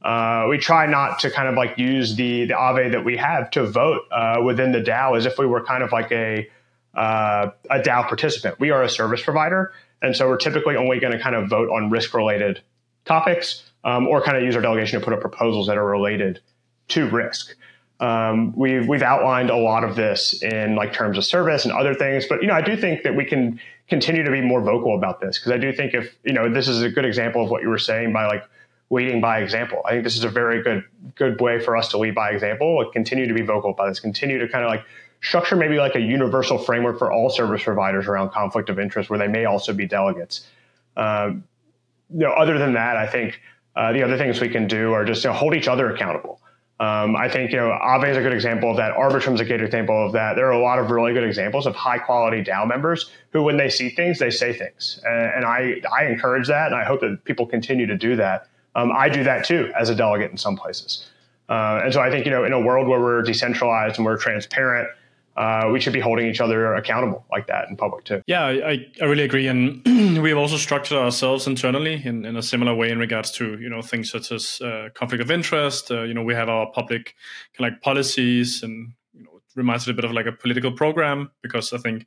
Uh, 0.04 0.48
we 0.50 0.58
try 0.58 0.84
not 0.84 1.20
to 1.20 1.30
kind 1.30 1.48
of 1.48 1.54
like 1.54 1.78
use 1.78 2.14
the 2.14 2.44
the 2.44 2.52
Aave 2.52 2.92
that 2.92 3.06
we 3.06 3.16
have 3.16 3.50
to 3.52 3.66
vote 3.66 4.02
uh, 4.12 4.36
within 4.44 4.70
the 4.70 4.80
DAO 4.80 5.16
as 5.16 5.24
if 5.24 5.38
we 5.38 5.46
were 5.46 5.64
kind 5.64 5.82
of 5.82 5.92
like 5.92 6.12
a 6.12 6.46
uh, 6.94 7.50
a 7.70 7.80
DAO 7.80 8.06
participant. 8.06 8.60
We 8.60 8.70
are 8.70 8.82
a 8.82 8.88
service 8.88 9.22
provider, 9.22 9.72
and 10.02 10.14
so 10.14 10.28
we're 10.28 10.36
typically 10.36 10.76
only 10.76 11.00
going 11.00 11.16
to 11.16 11.18
kind 11.18 11.34
of 11.34 11.48
vote 11.48 11.70
on 11.70 11.88
risk 11.88 12.12
related 12.12 12.60
topics 13.06 13.62
um, 13.82 14.06
or 14.06 14.20
kind 14.20 14.36
of 14.36 14.42
use 14.42 14.54
our 14.54 14.62
delegation 14.62 15.00
to 15.00 15.04
put 15.04 15.14
up 15.14 15.22
proposals 15.22 15.68
that 15.68 15.78
are 15.78 15.86
related 15.86 16.40
to 16.88 17.08
risk. 17.08 17.56
Um, 17.98 18.54
we've 18.54 18.86
we've 18.86 19.02
outlined 19.02 19.48
a 19.48 19.56
lot 19.56 19.84
of 19.84 19.96
this 19.96 20.42
in 20.42 20.76
like 20.76 20.92
terms 20.92 21.16
of 21.16 21.24
service 21.24 21.64
and 21.64 21.72
other 21.72 21.94
things, 21.94 22.26
but 22.28 22.42
you 22.42 22.48
know 22.48 22.54
I 22.54 22.60
do 22.60 22.76
think 22.76 23.04
that 23.04 23.16
we 23.16 23.24
can 23.24 23.58
continue 23.88 24.22
to 24.22 24.30
be 24.30 24.42
more 24.42 24.60
vocal 24.60 24.96
about 24.96 25.20
this 25.22 25.38
because 25.38 25.52
I 25.52 25.58
do 25.58 25.72
think 25.72 25.94
if 25.94 26.14
you 26.24 26.34
know 26.34 26.52
this 26.52 26.68
is 26.68 26.82
a 26.82 26.90
good 26.90 27.06
example 27.06 27.42
of 27.42 27.50
what 27.50 27.62
you 27.62 27.70
were 27.70 27.78
saying 27.78 28.12
by 28.12 28.26
like 28.26 28.44
leading 28.94 29.20
by 29.20 29.40
example. 29.40 29.82
I 29.84 29.90
think 29.90 30.04
this 30.04 30.16
is 30.16 30.24
a 30.24 30.28
very 30.28 30.62
good 30.62 30.84
good 31.16 31.40
way 31.40 31.60
for 31.60 31.76
us 31.76 31.88
to 31.88 31.98
lead 31.98 32.14
by 32.14 32.30
example. 32.30 32.88
Continue 32.92 33.26
to 33.26 33.34
be 33.34 33.42
vocal 33.42 33.70
about 33.70 33.88
this. 33.88 34.00
Continue 34.00 34.38
to 34.38 34.48
kind 34.48 34.64
of 34.64 34.70
like 34.70 34.84
structure 35.20 35.56
maybe 35.56 35.78
like 35.78 35.96
a 35.96 36.00
universal 36.00 36.58
framework 36.58 36.98
for 36.98 37.12
all 37.12 37.28
service 37.28 37.62
providers 37.64 38.06
around 38.06 38.30
conflict 38.30 38.68
of 38.68 38.78
interest, 38.78 39.10
where 39.10 39.18
they 39.18 39.28
may 39.28 39.44
also 39.44 39.72
be 39.72 39.86
delegates. 39.86 40.46
Um, 40.96 41.44
you 42.10 42.20
know, 42.20 42.32
other 42.32 42.58
than 42.58 42.74
that, 42.74 42.96
I 42.96 43.06
think 43.06 43.40
uh, 43.74 43.92
the 43.92 44.02
other 44.02 44.16
things 44.16 44.40
we 44.40 44.48
can 44.48 44.68
do 44.68 44.92
are 44.92 45.04
just 45.04 45.24
you 45.24 45.30
know, 45.30 45.36
hold 45.36 45.54
each 45.54 45.66
other 45.66 45.92
accountable. 45.92 46.40
Um, 46.78 47.16
I 47.16 47.28
think 47.28 47.52
you 47.52 47.56
know 47.56 47.70
Aave 47.82 48.10
is 48.10 48.16
a 48.16 48.20
good 48.20 48.32
example 48.32 48.70
of 48.70 48.76
that. 48.76 48.92
Arbitrum's 48.92 49.40
is 49.40 49.46
a 49.46 49.48
good 49.48 49.62
example 49.62 50.06
of 50.06 50.12
that. 50.12 50.34
There 50.34 50.46
are 50.46 50.52
a 50.52 50.62
lot 50.62 50.78
of 50.78 50.90
really 50.90 51.12
good 51.12 51.24
examples 51.24 51.66
of 51.66 51.74
high 51.74 51.98
quality 51.98 52.42
DAO 52.42 52.66
members 52.66 53.10
who, 53.30 53.42
when 53.42 53.56
they 53.56 53.68
see 53.68 53.90
things, 53.90 54.18
they 54.18 54.30
say 54.30 54.52
things, 54.52 55.00
and, 55.04 55.36
and 55.36 55.44
I 55.44 55.80
I 55.96 56.06
encourage 56.06 56.48
that, 56.48 56.66
and 56.72 56.74
I 56.74 56.84
hope 56.84 57.00
that 57.00 57.24
people 57.24 57.46
continue 57.46 57.86
to 57.86 57.96
do 57.96 58.16
that. 58.16 58.48
Um, 58.74 58.92
I 58.92 59.08
do 59.08 59.24
that 59.24 59.44
too 59.44 59.72
as 59.78 59.88
a 59.88 59.94
delegate 59.94 60.30
in 60.30 60.36
some 60.36 60.56
places. 60.56 61.06
Uh, 61.48 61.80
and 61.84 61.92
so 61.92 62.00
I 62.00 62.10
think, 62.10 62.24
you 62.24 62.30
know, 62.30 62.44
in 62.44 62.52
a 62.52 62.60
world 62.60 62.88
where 62.88 63.00
we're 63.00 63.22
decentralized 63.22 63.96
and 63.96 64.06
we're 64.06 64.16
transparent, 64.16 64.88
uh, 65.36 65.68
we 65.72 65.80
should 65.80 65.92
be 65.92 66.00
holding 66.00 66.26
each 66.26 66.40
other 66.40 66.74
accountable 66.74 67.24
like 67.30 67.46
that 67.48 67.68
in 67.68 67.76
public 67.76 68.04
too. 68.04 68.22
Yeah, 68.26 68.44
I, 68.44 68.86
I 69.00 69.04
really 69.04 69.24
agree. 69.24 69.48
And 69.48 69.82
we've 70.22 70.38
also 70.38 70.56
structured 70.56 70.96
ourselves 70.96 71.46
internally 71.46 72.00
in, 72.04 72.24
in 72.24 72.36
a 72.36 72.42
similar 72.42 72.74
way 72.74 72.90
in 72.90 72.98
regards 72.98 73.32
to, 73.32 73.58
you 73.58 73.68
know, 73.68 73.82
things 73.82 74.10
such 74.10 74.30
as 74.30 74.60
uh, 74.60 74.90
conflict 74.94 75.22
of 75.22 75.30
interest. 75.30 75.90
Uh, 75.90 76.02
you 76.02 76.14
know, 76.14 76.22
we 76.22 76.34
have 76.34 76.48
our 76.48 76.70
public 76.70 77.14
kind 77.56 77.68
of 77.68 77.72
like 77.72 77.82
policies 77.82 78.62
and, 78.62 78.92
you 79.12 79.24
know, 79.24 79.30
it 79.36 79.42
reminds 79.56 79.86
me 79.86 79.92
a 79.92 79.94
bit 79.94 80.04
of 80.04 80.12
like 80.12 80.26
a 80.26 80.32
political 80.32 80.70
program 80.70 81.30
because 81.42 81.72
I 81.72 81.78
think, 81.78 82.06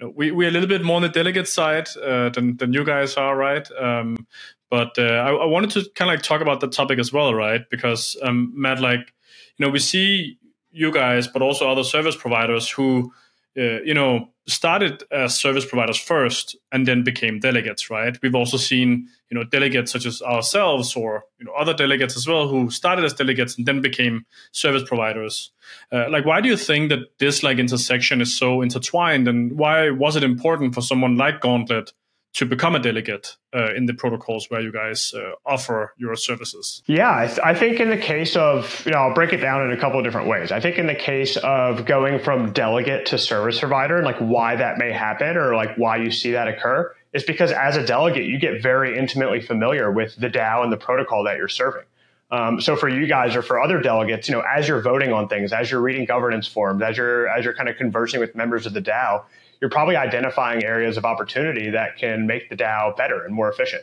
you 0.00 0.06
know, 0.06 0.12
we, 0.14 0.32
we're 0.32 0.48
a 0.48 0.52
little 0.52 0.68
bit 0.68 0.82
more 0.82 0.96
on 0.96 1.02
the 1.02 1.08
delegate 1.08 1.46
side 1.46 1.88
uh, 1.96 2.30
than, 2.30 2.56
than 2.56 2.72
you 2.72 2.84
guys 2.84 3.16
are, 3.16 3.36
right? 3.36 3.68
Um, 3.80 4.26
but 4.74 4.98
uh, 4.98 5.02
I, 5.02 5.30
I, 5.32 5.44
wanted 5.44 5.70
to 5.70 5.88
kind 5.94 6.10
of 6.10 6.16
like 6.16 6.24
talk 6.24 6.40
about 6.40 6.58
the 6.58 6.66
topic 6.66 6.98
as 6.98 7.12
well, 7.12 7.32
right? 7.32 7.60
Because 7.70 8.16
um, 8.24 8.52
Matt, 8.56 8.80
like, 8.80 9.14
you 9.56 9.64
know, 9.64 9.70
we 9.70 9.78
see 9.78 10.36
you 10.72 10.90
guys, 10.90 11.28
but 11.28 11.42
also 11.42 11.70
other 11.70 11.84
service 11.84 12.16
providers 12.16 12.68
who, 12.68 13.12
uh, 13.56 13.82
you 13.82 13.94
know, 13.94 14.30
started 14.48 15.04
as 15.12 15.38
service 15.38 15.64
providers 15.64 15.96
first 15.96 16.56
and 16.72 16.88
then 16.88 17.04
became 17.04 17.38
delegates, 17.38 17.88
right? 17.88 18.18
We've 18.20 18.34
also 18.34 18.56
seen, 18.56 19.08
you 19.30 19.38
know, 19.38 19.44
delegates 19.44 19.92
such 19.92 20.06
as 20.06 20.20
ourselves 20.22 20.96
or 20.96 21.22
you 21.38 21.46
know 21.46 21.52
other 21.52 21.72
delegates 21.72 22.16
as 22.16 22.26
well 22.26 22.48
who 22.48 22.68
started 22.68 23.04
as 23.04 23.12
delegates 23.12 23.56
and 23.56 23.66
then 23.66 23.80
became 23.80 24.26
service 24.50 24.82
providers. 24.82 25.52
Uh, 25.92 26.10
like, 26.10 26.24
why 26.24 26.40
do 26.40 26.48
you 26.48 26.56
think 26.56 26.88
that 26.88 27.16
this 27.20 27.44
like 27.44 27.58
intersection 27.58 28.20
is 28.20 28.36
so 28.36 28.60
intertwined, 28.60 29.28
and 29.28 29.56
why 29.56 29.90
was 29.90 30.16
it 30.16 30.24
important 30.24 30.74
for 30.74 30.80
someone 30.80 31.16
like 31.16 31.40
Gauntlet? 31.40 31.92
To 32.34 32.44
become 32.44 32.74
a 32.74 32.80
delegate 32.80 33.36
uh, 33.54 33.72
in 33.74 33.86
the 33.86 33.94
protocols 33.94 34.50
where 34.50 34.60
you 34.60 34.72
guys 34.72 35.14
uh, 35.14 35.32
offer 35.46 35.94
your 35.96 36.16
services? 36.16 36.82
Yeah, 36.86 37.16
I, 37.16 37.26
th- 37.26 37.38
I, 37.38 37.54
think 37.54 37.78
in 37.78 37.90
the 37.90 37.96
case 37.96 38.34
of, 38.34 38.82
you 38.84 38.92
know, 38.92 38.98
I'll 38.98 39.14
break 39.14 39.32
it 39.32 39.38
down 39.38 39.62
in 39.62 39.70
a 39.70 39.80
couple 39.80 40.00
of 40.00 40.04
different 40.04 40.28
ways. 40.28 40.50
I 40.50 40.58
think 40.58 40.76
in 40.76 40.86
the 40.88 40.96
case 40.96 41.36
of 41.36 41.86
going 41.86 42.18
from 42.18 42.52
delegate 42.52 43.06
to 43.06 43.18
service 43.18 43.60
provider, 43.60 43.96
and 43.96 44.04
like 44.04 44.18
why 44.18 44.56
that 44.56 44.78
may 44.78 44.92
happen 44.92 45.36
or 45.36 45.54
like 45.54 45.76
why 45.76 45.96
you 45.96 46.10
see 46.10 46.32
that 46.32 46.48
occur 46.48 46.94
is 47.12 47.22
because 47.22 47.52
as 47.52 47.76
a 47.76 47.86
delegate, 47.86 48.26
you 48.26 48.40
get 48.40 48.60
very 48.60 48.98
intimately 48.98 49.40
familiar 49.40 49.92
with 49.92 50.16
the 50.16 50.28
DAO 50.28 50.64
and 50.64 50.72
the 50.72 50.76
protocol 50.76 51.24
that 51.24 51.36
you're 51.36 51.48
serving. 51.48 51.84
Um, 52.32 52.60
so 52.60 52.74
for 52.74 52.88
you 52.88 53.06
guys 53.06 53.36
or 53.36 53.42
for 53.42 53.60
other 53.60 53.80
delegates, 53.80 54.28
you 54.28 54.34
know, 54.34 54.42
as 54.42 54.66
you're 54.66 54.80
voting 54.80 55.12
on 55.12 55.28
things, 55.28 55.52
as 55.52 55.70
you're 55.70 55.80
reading 55.80 56.04
governance 56.04 56.48
forms, 56.48 56.82
as 56.82 56.96
you're 56.96 57.28
as 57.28 57.44
you're 57.44 57.54
kind 57.54 57.68
of 57.68 57.76
conversing 57.76 58.18
with 58.18 58.34
members 58.34 58.66
of 58.66 58.72
the 58.72 58.80
DAO, 58.80 59.22
you're 59.64 59.70
probably 59.70 59.96
identifying 59.96 60.62
areas 60.62 60.98
of 60.98 61.06
opportunity 61.06 61.70
that 61.70 61.96
can 61.96 62.26
make 62.26 62.50
the 62.50 62.54
DAO 62.54 62.94
better 62.94 63.24
and 63.24 63.34
more 63.34 63.50
efficient. 63.50 63.82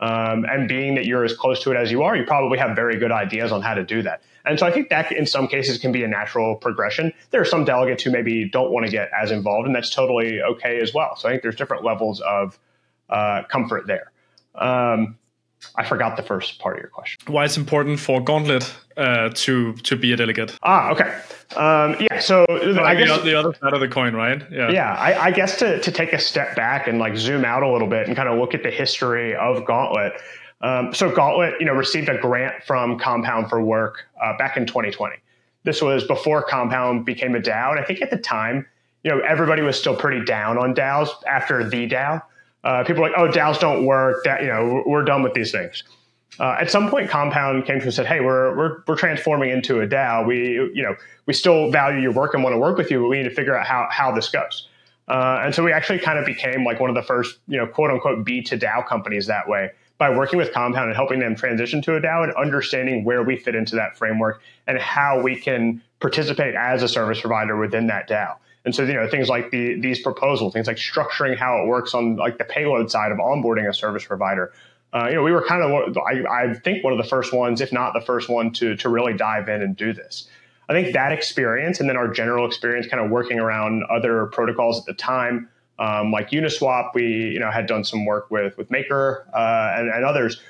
Um, 0.00 0.44
and 0.44 0.66
being 0.66 0.96
that 0.96 1.06
you're 1.06 1.22
as 1.22 1.36
close 1.36 1.62
to 1.62 1.70
it 1.70 1.76
as 1.76 1.92
you 1.92 2.02
are, 2.02 2.16
you 2.16 2.24
probably 2.24 2.58
have 2.58 2.74
very 2.74 2.98
good 2.98 3.12
ideas 3.12 3.52
on 3.52 3.62
how 3.62 3.74
to 3.74 3.84
do 3.84 4.02
that. 4.02 4.22
And 4.44 4.58
so 4.58 4.66
I 4.66 4.72
think 4.72 4.88
that 4.88 5.12
in 5.12 5.26
some 5.26 5.46
cases 5.46 5.78
can 5.78 5.92
be 5.92 6.02
a 6.02 6.08
natural 6.08 6.56
progression. 6.56 7.12
There 7.30 7.40
are 7.40 7.44
some 7.44 7.64
delegates 7.64 8.02
who 8.02 8.10
maybe 8.10 8.50
don't 8.50 8.72
want 8.72 8.86
to 8.86 8.90
get 8.90 9.08
as 9.16 9.30
involved, 9.30 9.68
and 9.68 9.76
that's 9.76 9.90
totally 9.90 10.42
okay 10.42 10.80
as 10.80 10.92
well. 10.92 11.14
So 11.14 11.28
I 11.28 11.30
think 11.30 11.42
there's 11.42 11.54
different 11.54 11.84
levels 11.84 12.20
of 12.22 12.58
uh, 13.08 13.44
comfort 13.48 13.86
there. 13.86 14.10
Um, 14.56 15.16
I 15.76 15.84
forgot 15.84 16.16
the 16.16 16.22
first 16.22 16.58
part 16.58 16.76
of 16.76 16.82
your 16.82 16.90
question. 16.90 17.18
Why 17.26 17.44
it's 17.44 17.56
important 17.56 18.00
for 18.00 18.20
Gauntlet 18.20 18.72
uh, 18.96 19.30
to 19.34 19.74
to 19.74 19.96
be 19.96 20.12
a 20.12 20.16
delegate? 20.16 20.58
Ah, 20.62 20.90
okay. 20.90 21.20
Um, 21.56 21.96
yeah. 22.00 22.20
So 22.20 22.44
I 22.48 22.94
guess 22.94 23.18
the, 23.18 23.24
the, 23.24 23.34
other 23.34 23.54
side 23.54 23.72
of 23.72 23.80
the 23.80 23.88
coin, 23.88 24.14
right? 24.14 24.42
Yeah. 24.50 24.70
Yeah. 24.70 24.94
I, 24.94 25.26
I, 25.26 25.30
guess 25.30 25.58
to 25.58 25.80
to 25.80 25.90
take 25.90 26.12
a 26.12 26.18
step 26.18 26.54
back 26.56 26.86
and 26.86 26.98
like 26.98 27.16
zoom 27.16 27.44
out 27.44 27.62
a 27.62 27.68
little 27.68 27.88
bit 27.88 28.06
and 28.06 28.16
kind 28.16 28.28
of 28.28 28.38
look 28.38 28.54
at 28.54 28.62
the 28.62 28.70
history 28.70 29.34
of 29.34 29.64
Gauntlet. 29.64 30.12
Um, 30.62 30.94
so 30.94 31.10
Gauntlet, 31.10 31.54
you 31.58 31.66
know, 31.66 31.72
received 31.72 32.08
a 32.08 32.18
grant 32.18 32.62
from 32.64 32.98
Compound 32.98 33.48
for 33.48 33.62
Work 33.62 34.06
uh, 34.22 34.36
back 34.36 34.56
in 34.56 34.66
2020. 34.66 35.16
This 35.64 35.82
was 35.82 36.04
before 36.04 36.42
Compound 36.42 37.04
became 37.04 37.34
a 37.34 37.40
DAO, 37.40 37.70
and 37.70 37.80
I 37.80 37.84
think 37.84 38.00
at 38.02 38.10
the 38.10 38.18
time, 38.18 38.66
you 39.02 39.10
know, 39.10 39.20
everybody 39.20 39.62
was 39.62 39.78
still 39.78 39.96
pretty 39.96 40.24
down 40.24 40.58
on 40.58 40.74
DAOs 40.74 41.08
after 41.26 41.68
the 41.68 41.88
DAO. 41.88 42.22
Uh, 42.64 42.84
people 42.84 43.04
are 43.04 43.10
like, 43.10 43.18
oh, 43.18 43.28
DAOs 43.28 43.58
don't 43.58 43.86
work. 43.86 44.24
That 44.24 44.42
you 44.42 44.48
know, 44.48 44.82
we're 44.86 45.04
done 45.04 45.22
with 45.22 45.34
these 45.34 45.50
things. 45.50 45.82
Uh, 46.38 46.56
at 46.60 46.70
some 46.70 46.88
point, 46.88 47.10
Compound 47.10 47.66
came 47.66 47.80
to 47.80 47.82
us 47.82 47.84
and 47.84 47.94
said, 47.94 48.06
"Hey, 48.06 48.20
we're 48.20 48.56
we're 48.56 48.82
we're 48.86 48.96
transforming 48.96 49.50
into 49.50 49.80
a 49.80 49.86
DAO. 49.86 50.26
We 50.26 50.54
you 50.74 50.82
know 50.82 50.94
we 51.26 51.34
still 51.34 51.70
value 51.70 52.00
your 52.00 52.12
work 52.12 52.34
and 52.34 52.42
want 52.42 52.54
to 52.54 52.58
work 52.58 52.76
with 52.78 52.90
you, 52.90 53.00
but 53.00 53.08
we 53.08 53.18
need 53.18 53.28
to 53.28 53.34
figure 53.34 53.56
out 53.56 53.66
how 53.66 53.88
how 53.90 54.12
this 54.12 54.28
goes." 54.28 54.68
Uh, 55.08 55.40
and 55.42 55.54
so 55.54 55.64
we 55.64 55.72
actually 55.72 55.98
kind 55.98 56.18
of 56.18 56.24
became 56.24 56.64
like 56.64 56.78
one 56.78 56.88
of 56.88 56.94
the 56.94 57.02
first 57.02 57.38
you 57.48 57.56
know 57.56 57.66
quote 57.66 57.90
unquote 57.90 58.24
B 58.24 58.42
to 58.42 58.56
DAO 58.56 58.86
companies 58.86 59.26
that 59.26 59.48
way 59.48 59.70
by 59.98 60.08
working 60.08 60.38
with 60.38 60.50
Compound 60.52 60.86
and 60.86 60.96
helping 60.96 61.20
them 61.20 61.34
transition 61.34 61.82
to 61.82 61.96
a 61.96 62.00
DAO 62.00 62.24
and 62.24 62.32
understanding 62.34 63.04
where 63.04 63.22
we 63.22 63.36
fit 63.36 63.54
into 63.54 63.76
that 63.76 63.98
framework 63.98 64.40
and 64.66 64.78
how 64.78 65.20
we 65.20 65.36
can 65.36 65.82
participate 66.00 66.54
as 66.54 66.82
a 66.82 66.88
service 66.88 67.20
provider 67.20 67.58
within 67.58 67.86
that 67.88 68.08
DAO. 68.08 68.36
And 68.64 68.74
so, 68.74 68.82
you 68.82 68.94
know, 68.94 69.08
things 69.08 69.28
like 69.28 69.50
the, 69.50 69.80
these 69.80 70.00
proposals, 70.00 70.52
things 70.52 70.66
like 70.66 70.76
structuring 70.76 71.36
how 71.36 71.62
it 71.62 71.66
works 71.66 71.94
on 71.94 72.16
like 72.16 72.38
the 72.38 72.44
payload 72.44 72.90
side 72.90 73.10
of 73.10 73.18
onboarding 73.18 73.68
a 73.68 73.72
service 73.72 74.04
provider. 74.04 74.52
Uh, 74.92 75.06
you 75.08 75.14
know, 75.14 75.22
we 75.22 75.32
were 75.32 75.44
kind 75.46 75.62
of, 75.62 75.96
I, 75.98 76.48
I 76.48 76.54
think, 76.54 76.84
one 76.84 76.92
of 76.92 76.98
the 76.98 77.08
first 77.08 77.32
ones, 77.32 77.60
if 77.60 77.72
not 77.72 77.94
the 77.94 78.00
first 78.00 78.28
one, 78.28 78.52
to 78.54 78.76
to 78.76 78.88
really 78.88 79.14
dive 79.14 79.48
in 79.48 79.62
and 79.62 79.76
do 79.76 79.92
this. 79.92 80.28
I 80.68 80.72
think 80.72 80.92
that 80.94 81.12
experience, 81.12 81.80
and 81.80 81.88
then 81.88 81.96
our 81.96 82.08
general 82.08 82.46
experience, 82.46 82.86
kind 82.86 83.04
of 83.04 83.10
working 83.10 83.40
around 83.40 83.84
other 83.84 84.26
protocols 84.26 84.78
at 84.78 84.86
the 84.86 84.94
time, 84.94 85.48
um, 85.78 86.12
like 86.12 86.30
Uniswap, 86.30 86.90
we 86.94 87.04
you 87.04 87.38
know 87.38 87.50
had 87.50 87.66
done 87.66 87.84
some 87.84 88.04
work 88.04 88.30
with 88.30 88.56
with 88.58 88.70
Maker 88.70 89.26
uh, 89.32 89.74
and, 89.76 89.88
and 89.90 90.04
others, 90.04 90.40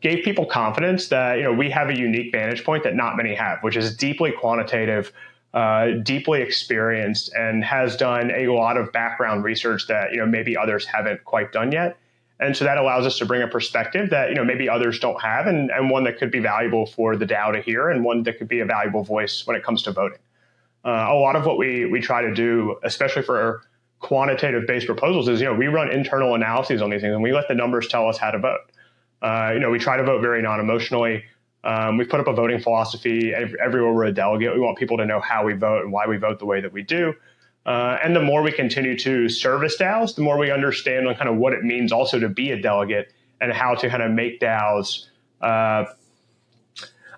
gave 0.00 0.24
people 0.24 0.46
confidence 0.46 1.08
that 1.08 1.36
you 1.36 1.44
know 1.44 1.52
we 1.52 1.70
have 1.70 1.90
a 1.90 1.96
unique 1.96 2.32
vantage 2.32 2.64
point 2.64 2.84
that 2.84 2.94
not 2.94 3.16
many 3.16 3.34
have, 3.34 3.62
which 3.62 3.76
is 3.76 3.94
deeply 3.96 4.32
quantitative 4.32 5.12
uh, 5.52 5.92
deeply 6.02 6.42
experienced, 6.42 7.32
and 7.34 7.64
has 7.64 7.96
done 7.96 8.30
a 8.30 8.48
lot 8.48 8.76
of 8.76 8.92
background 8.92 9.44
research 9.44 9.86
that 9.88 10.12
you 10.12 10.18
know 10.18 10.26
maybe 10.26 10.56
others 10.56 10.86
haven't 10.86 11.24
quite 11.24 11.52
done 11.52 11.72
yet. 11.72 11.98
And 12.38 12.56
so 12.56 12.64
that 12.64 12.78
allows 12.78 13.04
us 13.04 13.18
to 13.18 13.26
bring 13.26 13.42
a 13.42 13.48
perspective 13.48 14.10
that 14.10 14.30
you 14.30 14.34
know 14.34 14.44
maybe 14.44 14.68
others 14.68 14.98
don't 14.98 15.20
have, 15.20 15.46
and, 15.46 15.70
and 15.70 15.90
one 15.90 16.04
that 16.04 16.18
could 16.18 16.30
be 16.30 16.38
valuable 16.38 16.86
for 16.86 17.16
the 17.16 17.26
DAO 17.26 17.52
to 17.52 17.60
hear, 17.60 17.88
and 17.88 18.04
one 18.04 18.22
that 18.22 18.38
could 18.38 18.48
be 18.48 18.60
a 18.60 18.64
valuable 18.64 19.02
voice 19.02 19.46
when 19.46 19.56
it 19.56 19.64
comes 19.64 19.82
to 19.82 19.92
voting. 19.92 20.18
Uh, 20.84 21.08
a 21.10 21.14
lot 21.14 21.36
of 21.36 21.44
what 21.44 21.58
we 21.58 21.84
we 21.84 22.00
try 22.00 22.22
to 22.22 22.32
do, 22.32 22.78
especially 22.82 23.22
for 23.22 23.62
quantitative 23.98 24.66
based 24.66 24.86
proposals, 24.86 25.28
is 25.28 25.40
you 25.40 25.46
know 25.46 25.54
we 25.54 25.66
run 25.66 25.90
internal 25.90 26.34
analyses 26.34 26.80
on 26.80 26.90
these 26.90 27.02
things, 27.02 27.12
and 27.12 27.22
we 27.22 27.32
let 27.32 27.48
the 27.48 27.54
numbers 27.54 27.88
tell 27.88 28.08
us 28.08 28.16
how 28.16 28.30
to 28.30 28.38
vote. 28.38 28.60
Uh, 29.20 29.50
you 29.52 29.60
know, 29.60 29.70
we 29.70 29.78
try 29.78 29.96
to 29.96 30.04
vote 30.04 30.22
very 30.22 30.40
non 30.42 30.60
emotionally. 30.60 31.24
Um, 31.62 31.98
we've 31.98 32.08
put 32.08 32.20
up 32.20 32.26
a 32.26 32.32
voting 32.32 32.60
philosophy 32.60 33.34
everywhere 33.34 33.92
we're 33.92 34.04
a 34.04 34.12
delegate. 34.12 34.54
We 34.54 34.60
want 34.60 34.78
people 34.78 34.96
to 34.98 35.06
know 35.06 35.20
how 35.20 35.44
we 35.44 35.52
vote 35.52 35.82
and 35.82 35.92
why 35.92 36.06
we 36.06 36.16
vote 36.16 36.38
the 36.38 36.46
way 36.46 36.60
that 36.60 36.72
we 36.72 36.82
do. 36.82 37.14
Uh, 37.66 37.98
and 38.02 38.16
the 38.16 38.22
more 38.22 38.42
we 38.42 38.52
continue 38.52 38.96
to 38.98 39.28
service 39.28 39.76
DAOs, 39.78 40.14
the 40.14 40.22
more 40.22 40.38
we 40.38 40.50
understand 40.50 41.06
on 41.06 41.14
kind 41.16 41.28
of 41.28 41.36
what 41.36 41.52
it 41.52 41.62
means 41.62 41.92
also 41.92 42.18
to 42.18 42.28
be 42.28 42.50
a 42.50 42.60
delegate 42.60 43.12
and 43.40 43.52
how 43.52 43.74
to 43.74 43.88
kind 43.90 44.02
of 44.02 44.10
make 44.10 44.40
DAOs. 44.40 45.06
Uh, 45.40 45.84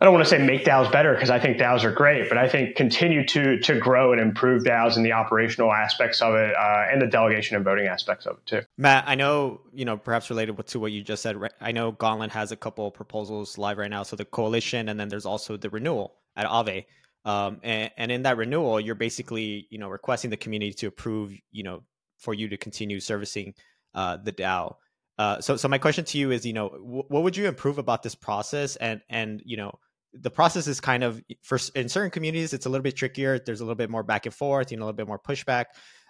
I 0.02 0.04
don't 0.04 0.14
want 0.14 0.24
to 0.26 0.30
say 0.30 0.44
make 0.44 0.64
DAOs 0.64 0.90
better 0.90 1.14
because 1.14 1.30
I 1.30 1.38
think 1.38 1.58
DAOs 1.58 1.84
are 1.84 1.92
great, 1.92 2.28
but 2.28 2.36
I 2.36 2.48
think 2.48 2.74
continue 2.74 3.24
to 3.26 3.60
to 3.60 3.78
grow 3.78 4.10
and 4.10 4.20
improve 4.20 4.64
DAOs 4.64 4.96
in 4.96 5.04
the 5.04 5.12
operational 5.12 5.72
aspects 5.72 6.20
of 6.20 6.34
it 6.34 6.56
uh, 6.56 6.86
and 6.90 7.00
the 7.00 7.06
delegation 7.06 7.54
and 7.54 7.64
voting 7.64 7.86
aspects 7.86 8.26
of 8.26 8.38
it 8.38 8.46
too. 8.46 8.62
Matt, 8.76 9.04
I 9.06 9.14
know 9.14 9.60
you 9.72 9.84
know 9.84 9.96
perhaps 9.96 10.28
related 10.28 10.58
to 10.66 10.80
what 10.80 10.90
you 10.90 11.04
just 11.04 11.22
said. 11.22 11.36
I 11.60 11.70
know 11.70 11.92
Gauntlet 11.92 12.32
has 12.32 12.50
a 12.50 12.56
couple 12.56 12.90
proposals 12.90 13.58
live 13.58 13.78
right 13.78 13.88
now. 13.88 14.02
So 14.02 14.16
the 14.16 14.24
coalition, 14.24 14.88
and 14.88 14.98
then 14.98 15.08
there's 15.08 15.24
also 15.24 15.56
the 15.56 15.70
renewal 15.70 16.16
at 16.34 16.46
Aave. 16.46 16.86
Um, 17.24 17.60
and, 17.62 17.92
and 17.96 18.10
in 18.10 18.22
that 18.22 18.36
renewal, 18.36 18.80
you're 18.80 18.96
basically, 18.96 19.68
you 19.70 19.78
know, 19.78 19.88
requesting 19.88 20.30
the 20.30 20.36
community 20.36 20.72
to 20.72 20.88
approve, 20.88 21.32
you 21.52 21.62
know, 21.62 21.84
for 22.18 22.34
you 22.34 22.48
to 22.48 22.56
continue 22.56 22.98
servicing 22.98 23.54
uh, 23.94 24.16
the 24.16 24.32
DAO. 24.32 24.74
Uh, 25.16 25.40
so, 25.40 25.56
so 25.56 25.68
my 25.68 25.78
question 25.78 26.04
to 26.06 26.18
you 26.18 26.32
is, 26.32 26.44
you 26.44 26.52
know, 26.52 26.70
w- 26.70 27.04
what 27.06 27.22
would 27.22 27.36
you 27.36 27.46
improve 27.46 27.78
about 27.78 28.02
this 28.02 28.16
process? 28.16 28.74
And, 28.74 29.00
and 29.08 29.40
you 29.44 29.56
know, 29.56 29.78
the 30.14 30.30
process 30.30 30.66
is 30.66 30.80
kind 30.80 31.02
of 31.02 31.22
for 31.42 31.58
in 31.74 31.88
certain 31.88 32.10
communities, 32.10 32.52
it's 32.52 32.66
a 32.66 32.68
little 32.68 32.82
bit 32.82 32.96
trickier. 32.96 33.38
There's 33.38 33.60
a 33.60 33.64
little 33.64 33.76
bit 33.76 33.90
more 33.90 34.02
back 34.02 34.26
and 34.26 34.34
forth, 34.34 34.70
you 34.70 34.76
know, 34.76 34.84
a 34.84 34.86
little 34.86 34.96
bit 34.96 35.08
more 35.08 35.18
pushback. 35.18 35.66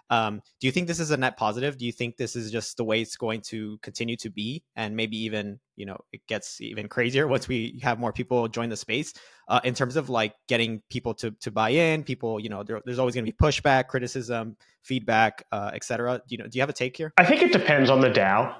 Um, 0.09 0.41
do 0.59 0.67
you 0.67 0.71
think 0.71 0.87
this 0.87 0.99
is 0.99 1.11
a 1.11 1.17
net 1.17 1.37
positive? 1.37 1.77
Do 1.77 1.85
you 1.85 1.91
think 1.91 2.17
this 2.17 2.35
is 2.35 2.51
just 2.51 2.77
the 2.77 2.83
way 2.83 3.01
it's 3.01 3.15
going 3.15 3.41
to 3.47 3.77
continue 3.79 4.17
to 4.17 4.29
be, 4.29 4.63
and 4.75 4.95
maybe 4.95 5.17
even 5.23 5.59
you 5.75 5.85
know 5.85 5.97
it 6.11 6.21
gets 6.27 6.59
even 6.61 6.87
crazier 6.87 7.27
once 7.35 7.47
we 7.47 7.79
have 7.83 7.99
more 7.99 8.11
people 8.11 8.47
join 8.47 8.69
the 8.69 8.77
space 8.77 9.13
uh, 9.47 9.61
in 9.63 9.73
terms 9.73 9.95
of 9.95 10.09
like 10.09 10.35
getting 10.47 10.81
people 10.89 11.13
to 11.15 11.31
to 11.41 11.51
buy 11.51 11.69
in? 11.69 12.03
People, 12.03 12.39
you 12.39 12.49
know, 12.49 12.63
there, 12.63 12.81
there's 12.85 12.99
always 12.99 13.15
going 13.15 13.25
to 13.25 13.31
be 13.31 13.35
pushback, 13.35 13.87
criticism, 13.87 14.57
feedback, 14.83 15.45
uh, 15.51 15.71
etc. 15.73 16.21
You 16.27 16.37
know, 16.37 16.47
do 16.47 16.57
you 16.57 16.61
have 16.61 16.69
a 16.69 16.73
take 16.73 16.97
here? 16.97 17.13
I 17.17 17.25
think 17.25 17.41
it 17.41 17.53
depends 17.53 17.89
on 17.89 18.01
the 18.01 18.09
DAO, 18.09 18.55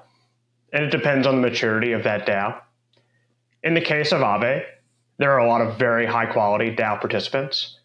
and 0.72 0.84
it 0.84 0.90
depends 0.90 1.26
on 1.26 1.36
the 1.36 1.48
maturity 1.48 1.92
of 1.92 2.04
that 2.04 2.26
DAO. 2.26 2.60
In 3.62 3.74
the 3.74 3.80
case 3.80 4.12
of 4.12 4.20
Aave, 4.20 4.64
there 5.18 5.32
are 5.32 5.38
a 5.38 5.48
lot 5.48 5.60
of 5.60 5.78
very 5.78 6.06
high 6.06 6.26
quality 6.26 6.74
DAO 6.74 7.00
participants 7.00 7.78